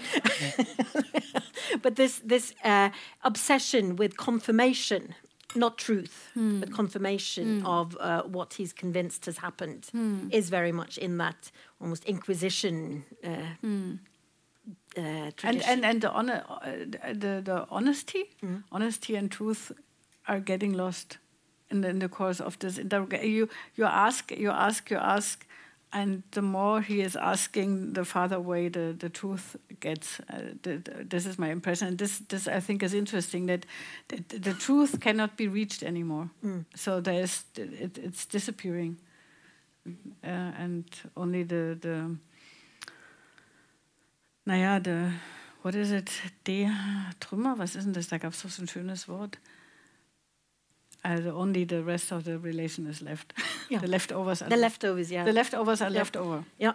but 1.82 1.95
this 1.95 2.20
this 2.26 2.53
uh, 2.63 2.89
obsession 3.24 3.95
with 3.95 4.15
confirmation, 4.18 5.13
not 5.55 5.78
truth, 5.78 6.30
Hmm. 6.34 6.59
but 6.59 6.72
confirmation 6.72 7.63
of 7.65 7.95
uh, 7.99 8.24
what 8.24 8.53
he's 8.57 8.74
convinced 8.74 9.26
has 9.26 9.38
happened, 9.38 9.86
Hmm. 9.91 10.28
is 10.32 10.49
very 10.49 10.72
much 10.72 10.97
in 10.97 11.18
that 11.18 11.51
almost 11.80 12.03
Inquisition. 12.05 13.03
Uh, 13.24 13.30
uh, 14.97 15.01
and 15.01 15.38
tradition. 15.38 15.70
and 15.70 15.86
and 15.86 16.01
the 16.01 16.09
honor, 16.11 16.43
uh, 16.49 16.72
the 17.13 17.41
the 17.43 17.65
honesty, 17.70 18.24
honesty 18.72 19.15
and 19.15 19.32
truth 19.32 19.72
are 20.28 20.39
getting 20.41 20.74
lost 20.74 21.18
in 21.70 21.82
the, 21.82 21.89
in 21.89 21.99
the 21.99 22.09
course 22.09 22.39
of 22.43 22.57
this 22.59 22.78
interrogation. 22.78 23.30
You 23.32 23.49
you 23.76 23.86
ask, 23.86 24.32
you 24.32 24.49
ask, 24.51 24.89
you 24.91 24.97
ask, 24.97 25.45
and 25.91 26.24
the 26.32 26.41
more 26.41 26.82
he 26.82 27.01
is 27.01 27.15
asking, 27.15 27.93
the 27.93 28.03
farther 28.05 28.36
away 28.38 28.70
the, 28.70 28.93
the 28.97 29.09
truth 29.09 29.55
gets. 29.80 30.20
Uh, 30.30 30.53
the, 30.63 30.78
the- 30.78 31.03
this 31.09 31.26
is 31.26 31.38
my 31.38 31.49
impression. 31.51 31.88
And 31.88 31.97
this 31.97 32.20
this 32.28 32.47
I 32.47 32.59
think 32.61 32.84
is 32.84 32.93
interesting 32.93 33.47
that, 33.47 33.65
that 34.07 34.30
the 34.43 34.53
truth 34.53 34.99
cannot 34.99 35.38
be 35.38 35.47
reached 35.47 35.84
anymore. 35.84 36.30
So 36.76 37.01
there 37.01 37.24
is 37.24 37.43
it, 37.55 37.97
it's 37.97 38.26
disappearing, 38.26 38.97
uh, 40.24 40.63
and 40.63 40.84
only 41.15 41.43
the 41.43 41.78
the 41.82 42.18
naja, 44.45 44.80
the, 44.84 45.11
what 45.61 45.76
is 45.76 45.91
it? 45.91 46.09
D-Trümmer, 46.45 47.57
was 47.57 47.76
ist 47.76 47.86
denn 47.86 47.93
das? 47.93 48.07
Da 48.07 48.18
gab 48.18 48.32
es 48.34 48.41
doch 48.41 48.49
so 48.49 48.61
ein 48.63 48.68
schönes 48.68 49.07
Wort. 49.09 49.38
Also 51.06 51.32
only 51.36 51.66
the 51.66 51.82
rest 51.84 52.12
of 52.12 52.24
the 52.24 52.38
relation 52.39 52.88
is 52.88 53.02
left. 53.02 53.34
Yeah. 53.70 53.82
the 53.82 53.88
leftovers 53.88 54.41
are 54.41 54.50
the 54.50 54.58
leftovers, 54.58 55.12
yeah. 55.12 55.26
The 55.26 55.34
leftovers 55.34 55.82
are 55.82 55.89
Yeah. 55.91 56.00
left 56.00 56.16
over. 56.16 56.43
Yeah. 56.60 56.74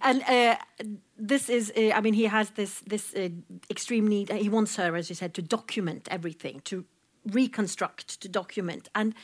And 0.00 0.22
uh, 0.28 0.56
this 1.16 1.48
is, 1.48 1.72
uh, 1.76 1.90
I 1.98 2.00
mean, 2.00 2.14
he 2.14 2.24
has 2.28 2.50
this 2.50 2.82
this 2.86 3.14
uh, 3.14 3.28
extreme 3.70 4.06
need. 4.08 4.30
He 4.30 4.48
wants 4.50 4.76
her, 4.76 4.96
as 4.96 5.08
you 5.08 5.14
said, 5.16 5.32
to 5.34 5.42
document 5.42 6.08
everything, 6.10 6.60
to 6.64 6.84
reconstruct, 7.32 8.20
to 8.20 8.28
document, 8.28 8.88
and 8.94 9.14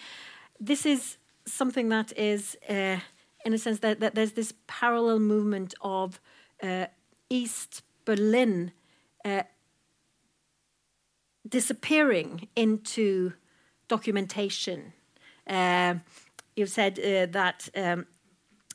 this 0.66 0.86
is 0.86 1.18
something 1.47 1.91
that 1.91 2.12
is, 2.16 2.57
uh, 2.68 2.97
in 3.45 3.53
a 3.53 3.59
sense, 3.59 3.80
that, 3.80 4.01
that 4.01 4.14
there's 4.14 4.32
this 4.32 4.55
parallel 4.66 5.18
movement 5.18 5.74
of 5.80 6.20
uh, 6.62 6.86
East 7.28 7.82
Berlin 8.05 8.72
uh, 9.24 9.43
disappearing 11.51 12.48
into 12.57 13.32
documentation. 13.88 14.92
Uh, 15.46 15.94
you've 16.57 16.70
said 16.70 16.98
uh, 16.98 17.26
that 17.32 17.68
um, 17.76 18.07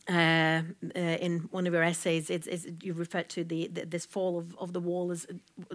uh, 0.09 0.61
uh, 0.95 0.99
in 0.99 1.47
one 1.51 1.65
of 1.65 1.73
your 1.73 1.83
essays, 1.83 2.29
it's, 2.29 2.47
it's, 2.47 2.65
you 2.83 2.93
refer 2.93 3.23
to 3.23 3.43
the, 3.43 3.67
the 3.67 3.85
this 3.85 4.05
fall 4.05 4.37
of, 4.37 4.55
of 4.57 4.73
the 4.73 4.79
wall 4.79 5.11
as 5.11 5.25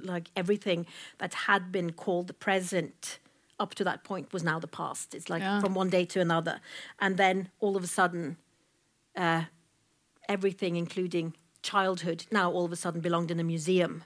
like 0.02 0.30
everything 0.36 0.86
that 1.18 1.34
had 1.34 1.72
been 1.72 1.92
called 1.92 2.26
the 2.26 2.34
present 2.34 3.18
up 3.58 3.74
to 3.74 3.84
that 3.84 4.04
point 4.04 4.32
was 4.32 4.42
now 4.42 4.58
the 4.58 4.68
past. 4.68 5.14
It's 5.14 5.28
like 5.28 5.42
Yeah. 5.42 5.60
from 5.60 5.74
one 5.74 5.90
day 5.90 6.04
to 6.06 6.20
another, 6.20 6.60
and 6.98 7.16
then 7.16 7.48
all 7.60 7.76
of 7.76 7.82
a 7.82 7.86
sudden, 7.88 8.36
uh, 9.16 9.44
everything, 10.28 10.76
including 10.76 11.34
childhood, 11.62 12.24
now 12.30 12.50
all 12.52 12.64
of 12.64 12.72
a 12.72 12.76
sudden 12.76 13.00
belonged 13.00 13.30
in 13.30 13.40
a 13.40 13.44
museum, 13.44 14.04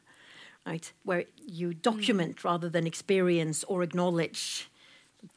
right? 0.67 0.93
Where 1.05 1.25
you 1.47 1.75
document 1.75 2.45
rather 2.45 2.69
than 2.69 2.87
experience 2.87 3.65
or 3.65 3.83
acknowledge. 3.83 4.69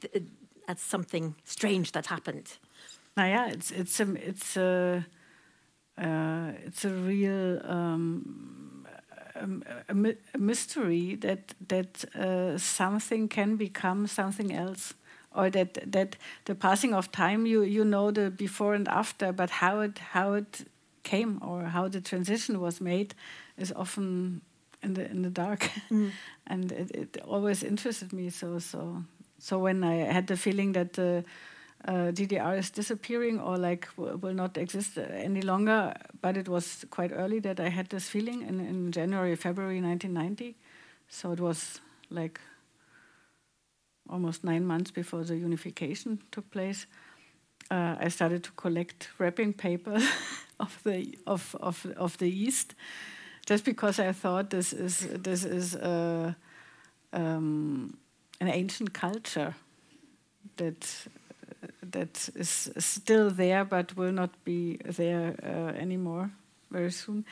th- 0.01 0.23
That's 0.67 0.83
something 0.83 1.35
strange 1.45 1.91
that 1.91 2.07
happened. 2.07 2.57
Naja, 3.17 3.51
it's 3.53 3.71
it's 3.71 3.99
um, 3.99 4.17
it's 4.17 4.57
uh, 4.57 5.01
uh, 5.97 6.51
it's 6.65 6.85
a 6.85 6.89
real 6.89 7.61
um, 7.65 8.85
a, 9.35 9.93
a, 9.93 10.15
a, 10.33 10.37
mystery 10.37 11.15
that 11.15 11.53
that 11.67 12.05
uh, 12.15 12.57
something 12.57 13.27
can 13.27 13.55
become 13.55 14.07
something 14.07 14.53
else, 14.53 14.93
or 15.35 15.49
that 15.49 15.91
that 15.91 16.17
the 16.45 16.55
passing 16.55 16.93
of 16.93 17.11
time 17.11 17.45
you 17.45 17.63
you 17.63 17.83
know 17.83 18.11
the 18.11 18.29
before 18.29 18.75
and 18.75 18.87
after, 18.87 19.31
but 19.31 19.49
how 19.49 19.79
it 19.79 19.99
how 20.13 20.33
it 20.33 20.65
came 21.03 21.39
or 21.41 21.63
how 21.63 21.87
the 21.87 22.01
transition 22.01 22.59
was 22.59 22.81
made 22.81 23.15
is 23.57 23.71
often 23.75 24.41
in 24.83 24.93
the 24.93 25.09
in 25.09 25.21
the 25.21 25.29
dark, 25.29 25.69
mm. 25.91 26.11
and 26.47 26.71
it, 26.71 26.91
it, 26.91 27.17
always 27.27 27.63
interested 27.63 28.13
me. 28.13 28.29
So 28.29 28.59
so 28.59 29.03
so 29.39 29.59
when 29.59 29.83
I 29.83 30.13
had 30.13 30.27
the 30.27 30.37
feeling 30.37 30.73
that 30.73 30.93
the 30.93 31.23
uh, 31.85 32.11
DDR 32.11 32.57
is 32.57 32.69
disappearing 32.71 33.39
or 33.39 33.57
like 33.57 33.87
will 33.97 34.33
not 34.33 34.57
exist 34.57 34.97
any 34.97 35.41
longer, 35.41 35.93
but 36.21 36.37
it 36.37 36.47
was 36.47 36.85
quite 36.89 37.11
early 37.13 37.39
that 37.39 37.59
I 37.59 37.69
had 37.69 37.89
this 37.89 38.09
feeling 38.09 38.41
in, 38.41 38.59
in 38.59 38.91
January 38.91 39.35
February 39.35 39.81
1990. 39.81 40.55
So 41.07 41.31
it 41.31 41.39
was 41.39 41.79
like 42.09 42.41
almost 44.09 44.43
nine 44.43 44.65
months 44.65 44.91
before 44.91 45.23
the 45.23 45.37
unification 45.37 46.19
took 46.31 46.49
place. 46.51 46.87
Uh, 47.69 47.95
I 47.99 48.07
started 48.09 48.43
to 48.43 48.51
collect 48.51 49.09
wrapping 49.17 49.53
paper 49.53 49.99
of 50.59 50.79
the 50.83 51.17
of, 51.27 51.55
of 51.59 51.85
of 51.97 52.17
the 52.17 52.29
East 52.29 52.75
just 53.47 53.63
because 53.65 53.97
I 53.99 54.11
thought 54.11 54.49
this 54.49 54.73
is 54.73 55.07
this 55.23 55.43
is 55.45 55.75
uh, 55.75 56.33
um, 57.13 57.97
an 58.39 58.49
ancient 58.49 58.93
culture 58.93 59.55
that 60.57 61.07
that 61.81 62.29
is 62.35 62.69
still 62.77 63.31
there 63.31 63.65
but 63.65 63.95
will 63.95 64.11
not 64.11 64.31
be 64.43 64.77
there 64.85 65.35
uh, 65.43 65.79
anymore 65.79 66.29
very 66.69 66.91
soon. 66.91 67.25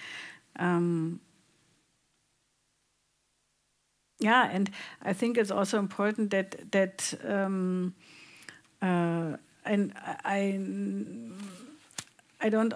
Um, 0.57 1.20
yeah, 4.20 4.49
and 4.49 4.72
I 5.01 5.11
think 5.13 5.38
it's 5.38 5.51
also 5.51 5.78
important 5.78 6.32
that 6.32 6.72
that 6.72 7.13
um, 7.28 7.93
uh, 8.82 9.36
and 9.66 9.91
I 10.24 10.59
I 12.39 12.49
don't 12.49 12.74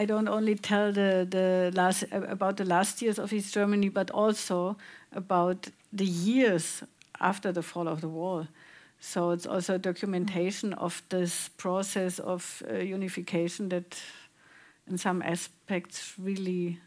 I 0.00 0.04
don't 0.04 0.28
only 0.28 0.54
tell 0.54 0.92
the, 0.92 1.26
the 1.28 1.72
last 1.74 2.04
about 2.12 2.56
the 2.56 2.64
last 2.64 3.02
years 3.02 3.18
of 3.18 3.32
East 3.32 3.52
Germany, 3.52 3.88
but 3.88 4.10
also 4.12 4.76
about 5.12 5.68
the 5.92 6.04
years 6.04 6.84
after 7.20 7.50
the 7.50 7.62
fall 7.62 7.88
of 7.88 8.00
the 8.00 8.08
wall. 8.08 8.46
So 9.00 9.30
it's 9.30 9.46
also 9.46 9.74
a 9.74 9.78
documentation 9.78 10.72
of 10.74 11.02
this 11.08 11.48
process 11.48 12.20
of 12.20 12.62
uh, 12.70 12.74
unification 12.74 13.68
that, 13.70 14.00
in 14.88 14.98
some 14.98 15.20
aspects, 15.22 16.14
really 16.16 16.78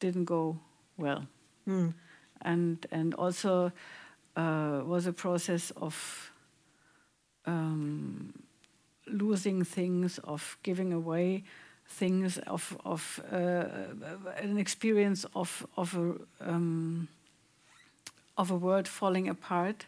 didn't 0.00 0.26
go 0.26 0.58
well, 0.98 1.26
mm. 1.66 1.94
and 2.42 2.86
and 2.90 3.14
also 3.14 3.72
uh, 4.36 4.82
was 4.84 5.06
a 5.06 5.12
process 5.12 5.70
of 5.76 6.30
um, 7.46 8.34
losing 9.06 9.64
things, 9.64 10.18
of 10.18 10.58
giving 10.62 10.92
away 10.92 11.44
things 11.88 12.38
of 12.46 12.76
of 12.84 13.20
uh, 13.32 13.64
an 14.36 14.58
experience 14.58 15.26
of 15.34 15.66
of 15.76 15.94
a 15.96 16.14
um, 16.40 17.08
of 18.36 18.50
a 18.50 18.56
world 18.56 18.86
falling 18.86 19.28
apart. 19.28 19.86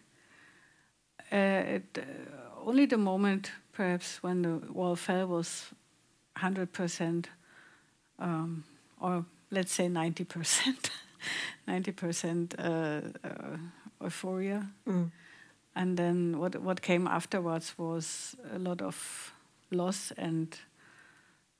Uh, 1.32 1.76
it, 1.76 1.98
uh, 1.98 2.02
only 2.66 2.86
the 2.86 2.96
moment, 2.96 3.52
perhaps, 3.72 4.22
when 4.22 4.42
the 4.42 4.72
wall 4.72 4.96
fell 4.96 5.26
was 5.26 5.66
hundred 6.36 6.72
percent, 6.72 7.28
um, 8.18 8.64
or 9.00 9.24
let's 9.50 9.72
say 9.72 9.88
ninety 9.88 10.24
percent, 10.24 10.90
ninety 11.66 11.92
percent 11.92 12.54
uh, 12.58 13.00
uh, 13.22 13.56
euphoria, 14.02 14.66
mm. 14.86 15.10
and 15.76 15.96
then 15.96 16.38
what 16.38 16.56
what 16.56 16.82
came 16.82 17.06
afterwards 17.06 17.74
was 17.78 18.34
a 18.54 18.58
lot 18.58 18.82
of 18.82 19.32
loss 19.70 20.12
and 20.16 20.58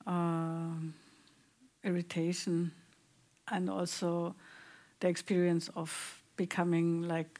uh, 0.07 0.73
irritation 1.83 2.71
and 3.51 3.69
also 3.69 4.35
the 4.99 5.07
experience 5.07 5.69
of 5.75 6.21
becoming 6.35 7.01
like 7.01 7.39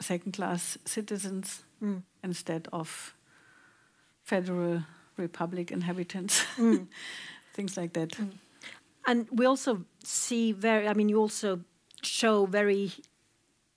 second 0.00 0.32
class 0.32 0.78
citizens 0.84 1.62
mm. 1.82 2.02
instead 2.24 2.68
of 2.72 3.14
federal 4.24 4.82
republic 5.16 5.70
inhabitants 5.70 6.44
mm. 6.56 6.86
things 7.54 7.76
like 7.76 7.92
that 7.92 8.10
mm. 8.10 8.30
and 9.06 9.28
we 9.30 9.44
also 9.44 9.84
see 10.02 10.52
very 10.52 10.88
i 10.88 10.94
mean 10.94 11.08
you 11.08 11.18
also 11.18 11.60
show 12.02 12.46
very 12.46 12.90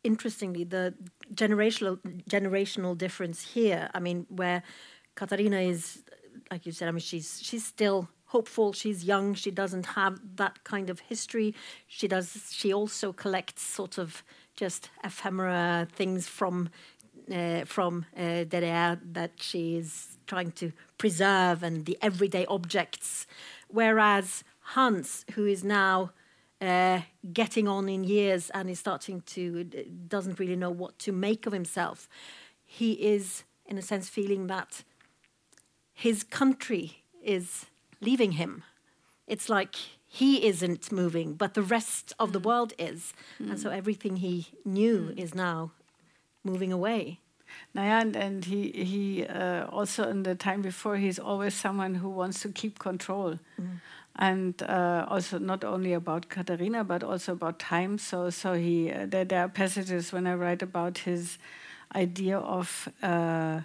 interestingly 0.04 0.64
the 0.64 0.94
generational 1.34 1.98
generational 2.30 2.98
difference 2.98 3.54
here 3.54 3.90
i 3.94 4.00
mean 4.00 4.26
where 4.30 4.64
Katharina 5.16 5.58
is 5.58 6.04
like 6.52 6.66
you 6.66 6.72
said, 6.72 6.88
I 6.88 6.92
mean, 6.92 7.00
she's 7.00 7.42
she's 7.42 7.66
still 7.66 8.10
hopeful. 8.26 8.74
She's 8.74 9.04
young. 9.04 9.36
She 9.36 9.52
doesn't 9.52 9.86
have 9.86 10.20
that 10.38 10.64
kind 10.64 10.90
of 10.90 11.00
history. 11.02 11.54
She 11.88 12.08
does. 12.08 12.50
She 12.52 12.74
also 12.74 13.14
collects 13.14 13.62
sort 13.62 13.98
of 13.98 14.24
just 14.56 14.90
ephemera 15.04 15.88
things 15.92 16.28
from 16.28 16.70
uh, 17.32 17.66
from 17.66 18.06
uh, 18.18 18.46
DDR 18.52 19.00
that 19.14 19.32
she 19.40 19.78
is 19.78 20.18
trying 20.28 20.52
to 20.52 20.72
preserve 20.98 21.64
and 21.64 21.86
the 21.86 21.98
everyday 22.02 22.46
objects. 22.48 23.28
Whereas 23.68 24.44
Hans, 24.60 25.26
who 25.34 25.46
is 25.46 25.64
now 25.64 26.12
uh, 26.62 27.02
getting 27.34 27.68
on 27.68 27.90
in 27.90 28.04
years 28.04 28.50
and 28.52 28.70
is 28.70 28.80
starting 28.80 29.22
to 29.22 29.64
doesn't 30.08 30.40
really 30.40 30.56
know 30.56 30.70
what 30.70 30.98
to 31.00 31.12
make 31.12 31.46
of 31.46 31.54
himself, 31.54 32.08
he 32.66 32.94
is 32.94 33.44
in 33.66 33.78
a 33.78 33.82
sense 33.82 34.10
feeling 34.10 34.48
that 34.48 34.84
his 35.94 36.24
country 36.24 37.04
is 37.24 37.66
leaving 38.02 38.34
him. 38.34 38.64
It's 39.28 39.50
like 39.50 39.76
he 40.08 40.46
isn't 40.46 40.92
moving, 40.92 41.34
but 41.34 41.54
the 41.54 41.62
rest 41.62 42.14
of 42.20 42.34
the 42.34 42.40
mm. 42.40 42.46
world 42.46 42.74
is. 42.78 43.14
Mm. 43.42 43.52
And 43.52 43.60
so 43.60 43.70
mm. 43.70 43.78
everything 43.78 44.18
he 44.18 44.48
knew 44.66 45.12
mm. 45.12 45.18
is 45.18 45.34
now 45.34 45.72
moving 46.44 46.72
away. 46.72 47.20
Naja, 47.76 48.02
and, 48.02 48.16
and 48.16 48.46
he, 48.46 48.72
he 48.72 49.26
uh, 49.26 49.66
also 49.68 50.08
in 50.08 50.24
the 50.24 50.36
time 50.36 50.62
before, 50.62 50.98
he's 50.98 51.20
always 51.20 51.54
someone 51.54 51.96
who 51.96 52.10
wants 52.10 52.42
to 52.42 52.50
keep 52.50 52.80
control. 52.80 53.40
Mm. 53.60 53.82
And 54.16 54.62
uh, 54.64 55.06
also 55.08 55.40
not 55.40 55.64
only 55.64 55.94
about 55.94 56.30
Katharina, 56.30 56.84
but 56.84 57.02
also 57.04 57.32
about 57.32 57.58
time. 57.58 57.98
So, 57.98 58.30
so 58.30 58.54
he 58.54 58.92
uh, 58.92 59.08
there, 59.08 59.26
there, 59.26 59.46
are 59.46 59.50
passages 59.50 60.12
when 60.12 60.28
I 60.28 60.36
write 60.36 60.62
about 60.62 61.00
his 61.00 61.40
idea 61.96 62.38
of 62.38 62.88
uh, 63.02 63.62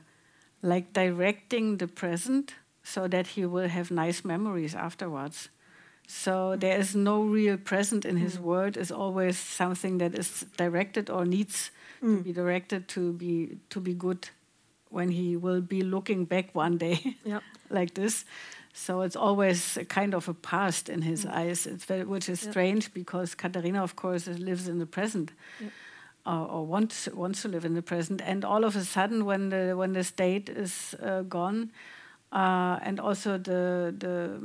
like 0.62 0.92
directing 0.92 1.78
the 1.78 1.88
present 1.88 2.54
so 2.82 3.06
that 3.08 3.28
he 3.28 3.44
will 3.44 3.68
have 3.68 3.90
nice 3.90 4.24
memories 4.24 4.74
afterwards. 4.74 5.48
So 6.06 6.56
there 6.56 6.78
is 6.78 6.94
no 6.94 7.22
real 7.22 7.58
present 7.58 8.04
in 8.04 8.16
his 8.16 8.38
mm. 8.38 8.42
word. 8.42 8.76
Is 8.76 8.90
always 8.90 9.36
something 9.36 9.98
that 9.98 10.14
is 10.14 10.46
directed 10.56 11.10
or 11.10 11.26
needs 11.26 11.70
mm. 12.02 12.16
to 12.16 12.22
be 12.22 12.32
directed 12.32 12.88
to 12.88 13.12
be 13.12 13.58
to 13.68 13.80
be 13.80 13.92
good 13.92 14.30
when 14.88 15.10
he 15.10 15.36
will 15.36 15.60
be 15.60 15.82
looking 15.82 16.24
back 16.24 16.54
one 16.54 16.78
day 16.78 17.16
yep. 17.24 17.42
like 17.68 17.92
this. 17.92 18.24
So 18.72 19.02
it's 19.02 19.16
always 19.16 19.76
a 19.76 19.84
kind 19.84 20.14
of 20.14 20.28
a 20.28 20.34
past 20.34 20.88
in 20.88 21.02
his 21.02 21.26
mm. 21.26 21.34
eyes, 21.34 21.66
very, 21.66 22.04
which 22.04 22.28
is 22.30 22.42
yep. 22.42 22.52
strange 22.52 22.94
because 22.94 23.34
Katharina, 23.34 23.82
of 23.82 23.94
course, 23.94 24.26
lives 24.26 24.66
in 24.66 24.78
the 24.78 24.86
present. 24.86 25.32
Yep 25.60 25.72
or, 26.28 26.46
or 26.50 26.66
wants 26.66 27.08
wants 27.14 27.42
to 27.42 27.48
live 27.48 27.64
in 27.64 27.74
the 27.74 27.82
present. 27.82 28.20
And 28.22 28.44
all 28.44 28.64
of 28.64 28.76
a 28.76 28.84
sudden, 28.84 29.24
when 29.24 29.48
the 29.48 29.74
when 29.76 29.92
the 29.92 30.04
state 30.04 30.48
is 30.48 30.94
uh, 31.02 31.22
gone, 31.22 31.72
uh, 32.32 32.78
and 32.82 33.00
also 33.00 33.38
the 33.38 33.94
the 33.98 34.40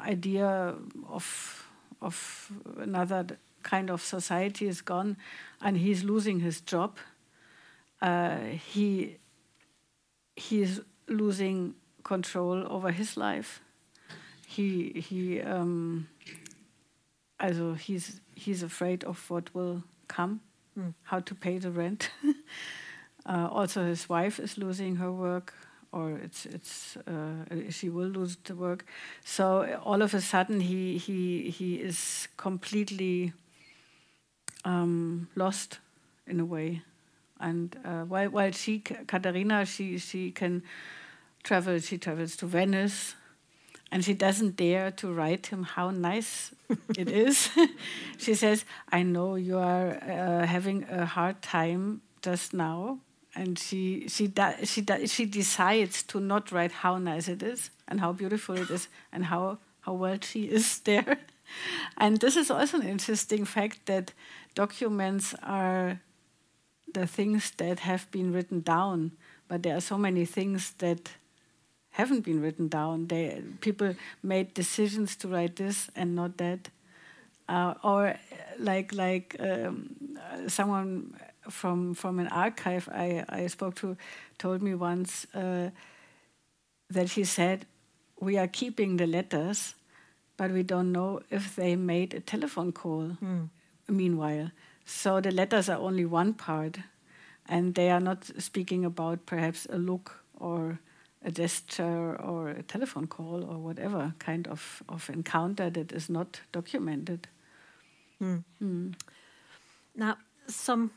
idea 0.00 0.74
of 1.08 1.68
of 2.00 2.50
another 2.78 3.26
kind 3.62 3.90
of 3.90 4.00
society 4.00 4.66
is 4.66 4.80
gone, 4.80 5.16
and 5.60 5.76
he's 5.76 6.02
losing 6.02 6.40
his 6.40 6.60
job. 6.62 6.96
Uh, 8.00 8.38
he 8.74 9.18
he's 10.36 10.80
losing 11.08 11.74
control 12.04 12.64
over 12.72 12.90
his 12.90 13.16
life. 13.16 13.60
He 14.46 15.04
he 15.08 15.42
um, 15.42 16.08
also 17.38 17.74
he's 17.74 18.20
he's 18.34 18.62
afraid 18.62 19.04
of 19.04 19.28
what 19.28 19.54
will 19.54 19.82
come 20.06 20.40
mm. 20.78 20.94
how 21.04 21.20
to 21.20 21.34
pay 21.34 21.58
the 21.58 21.70
rent. 21.70 22.10
uh, 23.26 23.48
also, 23.50 23.84
his 23.84 24.08
wife 24.08 24.38
is 24.38 24.58
losing 24.58 24.96
her 24.96 25.12
work, 25.12 25.54
or 25.92 26.12
it's 26.12 26.46
it's 26.46 26.96
uh, 27.06 27.70
she 27.70 27.88
will 27.88 28.08
lose 28.08 28.36
the 28.44 28.54
work. 28.54 28.84
So 29.24 29.80
all 29.84 30.02
of 30.02 30.14
a 30.14 30.20
sudden, 30.20 30.60
he 30.60 30.98
he 30.98 31.50
he 31.50 31.76
is 31.76 32.28
completely 32.36 33.32
um, 34.64 35.28
lost 35.34 35.78
in 36.26 36.40
a 36.40 36.44
way. 36.44 36.82
And 37.40 37.76
uh, 37.84 38.04
while 38.04 38.30
while 38.30 38.52
she 38.52 38.80
Katharina 38.80 39.64
she 39.64 39.98
she 39.98 40.30
can 40.30 40.62
travel, 41.42 41.78
she 41.78 41.98
travels 41.98 42.36
to 42.36 42.46
Venice 42.46 43.14
and 43.90 44.04
she 44.04 44.14
doesn't 44.14 44.56
dare 44.56 44.90
to 44.92 45.12
write 45.12 45.46
him 45.46 45.62
how 45.62 45.90
nice 45.90 46.52
it 46.96 47.08
is. 47.08 47.48
she 48.18 48.34
says, 48.34 48.64
I 48.92 49.02
know 49.02 49.36
you 49.36 49.58
are 49.58 49.96
uh, 49.96 50.46
having 50.46 50.84
a 50.90 51.06
hard 51.06 51.40
time 51.40 52.02
just 52.22 52.52
now. 52.52 52.98
And 53.34 53.58
she, 53.58 54.08
she, 54.08 54.32
she, 54.64 54.84
she 55.06 55.24
decides 55.24 56.02
to 56.04 56.20
not 56.20 56.50
write 56.50 56.72
how 56.72 56.98
nice 56.98 57.28
it 57.28 57.42
is 57.42 57.70
and 57.86 58.00
how 58.00 58.12
beautiful 58.12 58.56
it 58.56 58.68
is 58.68 58.88
and 59.12 59.26
how, 59.26 59.58
how 59.80 59.94
well 59.94 60.18
she 60.20 60.44
is 60.44 60.80
there. 60.80 61.18
and 61.96 62.18
this 62.18 62.36
is 62.36 62.50
also 62.50 62.80
an 62.80 62.86
interesting 62.86 63.44
fact 63.44 63.86
that 63.86 64.12
documents 64.54 65.34
are 65.42 66.00
the 66.92 67.06
things 67.06 67.52
that 67.52 67.80
have 67.80 68.10
been 68.10 68.32
written 68.32 68.60
down, 68.60 69.12
but 69.46 69.62
there 69.62 69.76
are 69.76 69.80
so 69.80 69.96
many 69.96 70.24
things 70.24 70.72
that 70.78 71.10
haven't 71.98 72.20
been 72.20 72.40
written 72.40 72.68
down. 72.68 73.08
They, 73.08 73.42
people 73.60 73.94
made 74.22 74.54
decisions 74.54 75.16
to 75.16 75.28
write 75.28 75.56
this 75.56 75.90
and 75.96 76.14
not 76.14 76.36
that. 76.38 76.70
Uh, 77.48 77.74
or 77.82 78.14
like 78.58 78.92
like 78.92 79.36
um, 79.40 79.96
someone 80.46 81.14
from 81.48 81.94
from 81.94 82.18
an 82.18 82.28
archive 82.28 82.88
I, 82.92 83.24
I 83.28 83.46
spoke 83.46 83.74
to 83.76 83.96
told 84.36 84.62
me 84.62 84.74
once 84.74 85.26
uh, 85.34 85.70
that 86.90 87.08
he 87.12 87.24
said 87.24 87.64
we 88.20 88.36
are 88.36 88.48
keeping 88.48 88.96
the 88.98 89.06
letters, 89.06 89.74
but 90.36 90.50
we 90.50 90.62
don't 90.62 90.92
know 90.92 91.20
if 91.30 91.56
they 91.56 91.74
made 91.76 92.14
a 92.14 92.20
telephone 92.20 92.72
call. 92.72 93.16
Mm. 93.22 93.48
Meanwhile, 93.88 94.50
so 94.84 95.20
the 95.20 95.30
letters 95.30 95.68
are 95.68 95.78
only 95.78 96.04
one 96.04 96.34
part, 96.34 96.78
and 97.46 97.74
they 97.74 97.90
are 97.90 98.00
not 98.00 98.30
speaking 98.38 98.84
about 98.84 99.24
perhaps 99.24 99.66
a 99.70 99.78
look 99.78 100.22
or 100.38 100.80
a 101.24 101.30
gesture 101.30 102.16
or 102.20 102.48
a 102.48 102.62
telephone 102.62 103.06
call 103.06 103.44
or 103.44 103.58
whatever 103.58 104.14
kind 104.18 104.46
of, 104.48 104.82
of 104.88 105.10
encounter 105.10 105.70
that 105.70 105.92
is 105.92 106.08
not 106.08 106.40
documented. 106.52 107.28
Mm. 108.22 108.44
Mm. 108.62 108.94
Now, 109.96 110.16
some 110.46 110.90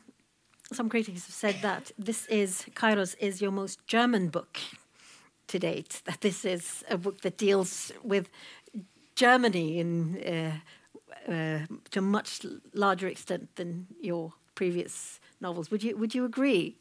some 0.72 0.88
critics 0.88 1.26
have 1.26 1.34
said 1.34 1.56
that 1.62 1.92
this 1.98 2.26
is 2.26 2.64
Kairos 2.74 3.14
is 3.18 3.42
your 3.42 3.50
most 3.50 3.86
German 3.86 4.28
book 4.28 4.58
to 5.48 5.58
date. 5.58 6.00
That 6.04 6.20
this 6.20 6.44
is 6.44 6.84
a 6.88 6.96
book 6.96 7.20
that 7.22 7.36
deals 7.36 7.92
with 8.02 8.30
Germany 9.14 9.78
in 9.78 10.22
uh, 10.24 11.30
uh, 11.30 11.66
to 11.90 11.98
a 11.98 12.02
much 12.02 12.46
larger 12.72 13.06
extent 13.08 13.54
than 13.56 13.86
your 14.00 14.32
previous 14.54 15.20
novels. 15.40 15.70
Would 15.70 15.82
you 15.82 15.96
would 15.96 16.14
you 16.14 16.24
agree? 16.24 16.76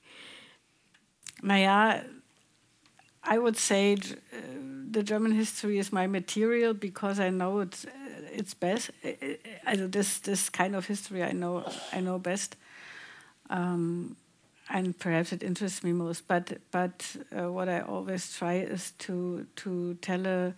Naja, 1.44 2.06
I 3.24 3.38
would 3.38 3.58
say 3.58 3.94
uh, 3.94 4.38
the 4.90 5.04
German 5.04 5.32
history 5.32 5.78
is 5.78 5.92
my 5.92 6.08
material 6.08 6.74
because 6.74 7.20
I 7.20 7.30
know 7.30 7.60
it's 7.60 7.86
uh, 7.86 7.90
it's 8.32 8.54
best. 8.54 8.92
I, 9.04 9.76
this 9.76 10.20
this 10.20 10.50
kind 10.50 10.76
of 10.76 10.88
history 10.88 11.24
I 11.24 11.32
know 11.32 11.64
I 11.94 12.00
know 12.00 12.18
best, 12.18 12.56
um, 13.50 14.16
and 14.70 14.98
perhaps 14.98 15.32
it 15.32 15.44
interests 15.44 15.84
me 15.84 15.94
most. 15.94 16.28
But 16.28 16.58
but 16.72 17.16
uh, 17.38 17.52
what 17.52 17.70
I 17.70 17.82
always 17.82 18.36
try 18.36 18.56
is 18.56 18.92
to 19.00 19.46
to 19.58 19.94
tell 20.02 20.26
a 20.26 20.54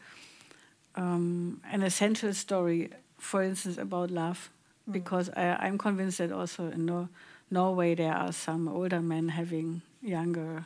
um, 0.95 1.61
an 1.72 1.84
essential 1.84 2.34
story, 2.34 2.91
for 3.18 3.43
instance, 3.43 3.78
about 3.78 4.09
love, 4.09 4.49
mm. 4.89 4.93
because 4.93 5.30
I, 5.36 5.57
I'm 5.59 5.78
convinced 5.78 6.20
that 6.20 6.32
also 6.32 6.70
in 6.72 6.86
Nor 6.86 7.09
Norway 7.51 7.93
there 7.95 8.14
are 8.14 8.32
some 8.32 8.68
older 8.68 9.01
men 9.01 9.30
having 9.30 9.82
younger 10.01 10.66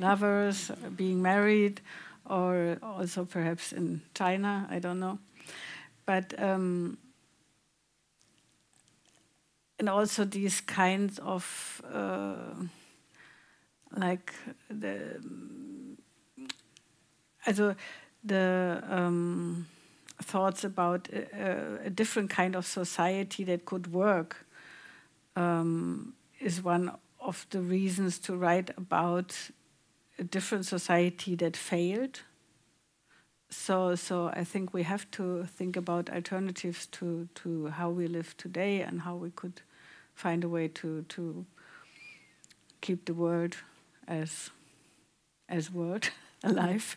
lovers, 0.00 0.70
being 0.96 1.22
married, 1.22 1.80
or 2.24 2.78
also 2.82 3.24
perhaps 3.24 3.72
in 3.72 4.02
China, 4.14 4.66
I 4.70 4.78
don't 4.78 5.00
know. 5.00 5.18
But 6.06 6.34
um, 6.38 6.98
and 9.78 9.88
also 9.88 10.24
these 10.24 10.60
kinds 10.60 11.18
of 11.18 11.82
uh, 11.92 12.54
like 13.96 14.34
the 14.68 15.20
also 17.46 17.74
the 18.22 18.82
um, 18.88 19.66
thoughts 20.22 20.64
about 20.64 21.08
a, 21.08 21.86
a, 21.86 21.90
different 21.90 22.28
kind 22.28 22.54
of 22.54 22.66
society 22.66 23.42
that 23.44 23.64
could 23.64 23.92
work 23.92 24.46
um, 25.36 26.12
is 26.38 26.62
one 26.62 26.92
of 27.18 27.46
the 27.50 27.60
reasons 27.60 28.18
to 28.18 28.36
write 28.36 28.70
about 28.76 29.50
a 30.20 30.24
different 30.24 30.66
society 30.66 31.34
that 31.36 31.56
failed. 31.56 32.20
So, 33.48 33.96
so 33.96 34.28
I 34.28 34.44
think 34.44 34.72
we 34.72 34.84
have 34.84 35.10
to 35.12 35.44
think 35.44 35.76
about 35.76 36.10
alternatives 36.10 36.86
to, 36.86 37.28
to 37.36 37.68
how 37.68 37.90
we 37.90 38.06
live 38.06 38.36
today 38.36 38.82
and 38.82 39.00
how 39.00 39.16
we 39.16 39.30
could 39.30 39.62
find 40.14 40.44
a 40.44 40.48
way 40.48 40.68
to, 40.68 41.02
to 41.08 41.46
keep 42.80 43.06
the 43.06 43.14
world 43.14 43.56
as 44.06 44.50
as 45.48 45.70
word 45.70 46.08
alive. 46.44 46.96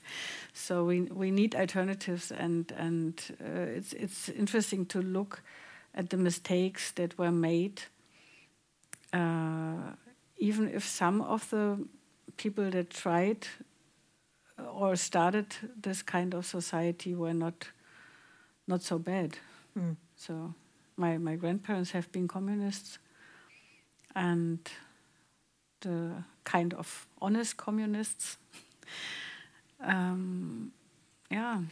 So 0.53 0.85
we 0.85 1.01
we 1.01 1.31
need 1.31 1.55
alternatives, 1.55 2.31
and 2.31 2.71
and 2.77 3.19
uh, 3.41 3.77
it's 3.77 3.93
it's 3.93 4.29
interesting 4.29 4.85
to 4.87 5.01
look 5.01 5.41
at 5.95 6.09
the 6.09 6.17
mistakes 6.17 6.91
that 6.91 7.17
were 7.17 7.31
made, 7.31 7.83
uh, 9.11 9.95
even 10.37 10.69
if 10.69 10.83
some 10.83 11.21
of 11.21 11.49
the 11.49 11.77
people 12.37 12.69
that 12.71 12.89
tried 12.89 13.47
uh, 14.59 14.63
or 14.63 14.95
started 14.95 15.47
this 15.81 16.01
kind 16.01 16.33
of 16.33 16.45
society 16.45 17.15
were 17.15 17.33
not 17.33 17.69
not 18.67 18.81
so 18.81 18.97
bad. 18.97 19.37
Mm. 19.77 19.95
So 20.15 20.53
my 20.95 21.17
my 21.17 21.35
grandparents 21.35 21.91
have 21.91 22.11
been 22.11 22.27
communists, 22.27 22.99
and 24.15 24.59
the 25.81 26.23
kind 26.43 26.73
of 26.73 27.07
honest 27.21 27.57
communists. 27.57 28.37
um, 29.81 30.71
yeah, 31.31 31.61
mm. 31.61 31.67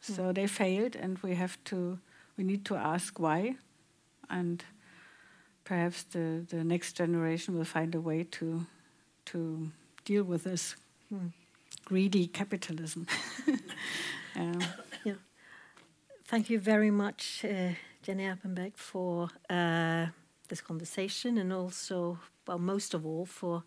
so 0.00 0.32
they 0.32 0.46
failed, 0.46 0.96
and 0.96 1.18
we 1.18 1.34
have 1.34 1.56
to 1.64 1.98
we 2.36 2.44
need 2.44 2.64
to 2.66 2.76
ask 2.76 3.18
why, 3.18 3.56
and 4.28 4.64
perhaps 5.64 6.02
the 6.04 6.44
the 6.48 6.62
next 6.62 6.92
generation 6.92 7.56
will 7.56 7.64
find 7.64 7.94
a 7.94 8.00
way 8.00 8.24
to 8.24 8.66
to 9.26 9.70
deal 10.08 10.24
with 10.24 10.44
this 10.44 10.74
hmm. 11.10 11.26
greedy 11.84 12.26
capitalism. 12.26 13.06
um, 14.36 14.58
yeah. 15.04 15.12
Thank 16.24 16.48
you 16.48 16.58
very 16.58 16.90
much, 16.90 17.44
uh, 17.44 17.72
Jenny 18.02 18.24
Erpenbeck, 18.24 18.78
for 18.78 19.28
uh, 19.50 20.06
this 20.48 20.62
conversation 20.62 21.36
and 21.36 21.52
also, 21.52 22.18
well, 22.46 22.58
most 22.58 22.94
of 22.94 23.04
all, 23.04 23.26
for 23.26 23.64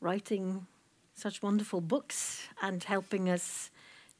writing 0.00 0.66
such 1.14 1.42
wonderful 1.42 1.82
books 1.82 2.48
and 2.62 2.82
helping 2.84 3.28
us 3.28 3.70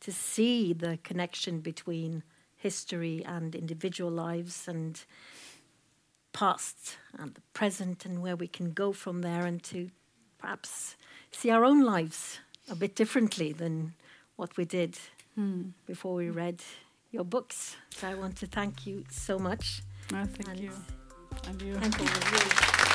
to 0.00 0.12
see 0.12 0.74
the 0.74 0.98
connection 1.02 1.60
between 1.60 2.22
history 2.56 3.24
and 3.24 3.54
individual 3.54 4.10
lives 4.10 4.68
and 4.68 5.06
past 6.34 6.98
and 7.18 7.34
the 7.34 7.40
present 7.54 8.04
and 8.04 8.20
where 8.20 8.36
we 8.36 8.48
can 8.48 8.72
go 8.72 8.92
from 8.92 9.22
there 9.22 9.46
and 9.46 9.62
to 9.62 9.88
perhaps 10.36 10.94
see 11.32 11.50
our 11.50 11.64
own 11.64 11.84
lives 11.84 12.40
a 12.70 12.74
bit 12.74 12.94
differently 12.94 13.52
than 13.52 13.94
what 14.36 14.56
we 14.56 14.64
did 14.64 14.98
hmm. 15.34 15.70
before 15.86 16.14
we 16.14 16.30
read 16.30 16.62
your 17.10 17.24
books. 17.24 17.76
So 17.90 18.08
I 18.08 18.14
want 18.14 18.36
to 18.36 18.46
thank 18.46 18.86
you 18.86 19.04
so 19.10 19.38
much. 19.38 19.82
No, 20.12 20.24
thank 20.24 20.48
and 20.48 20.60
you. 20.60 20.72
And 21.46 21.62
you. 21.62 21.74
Thank 21.74 21.98
you. 22.00 22.87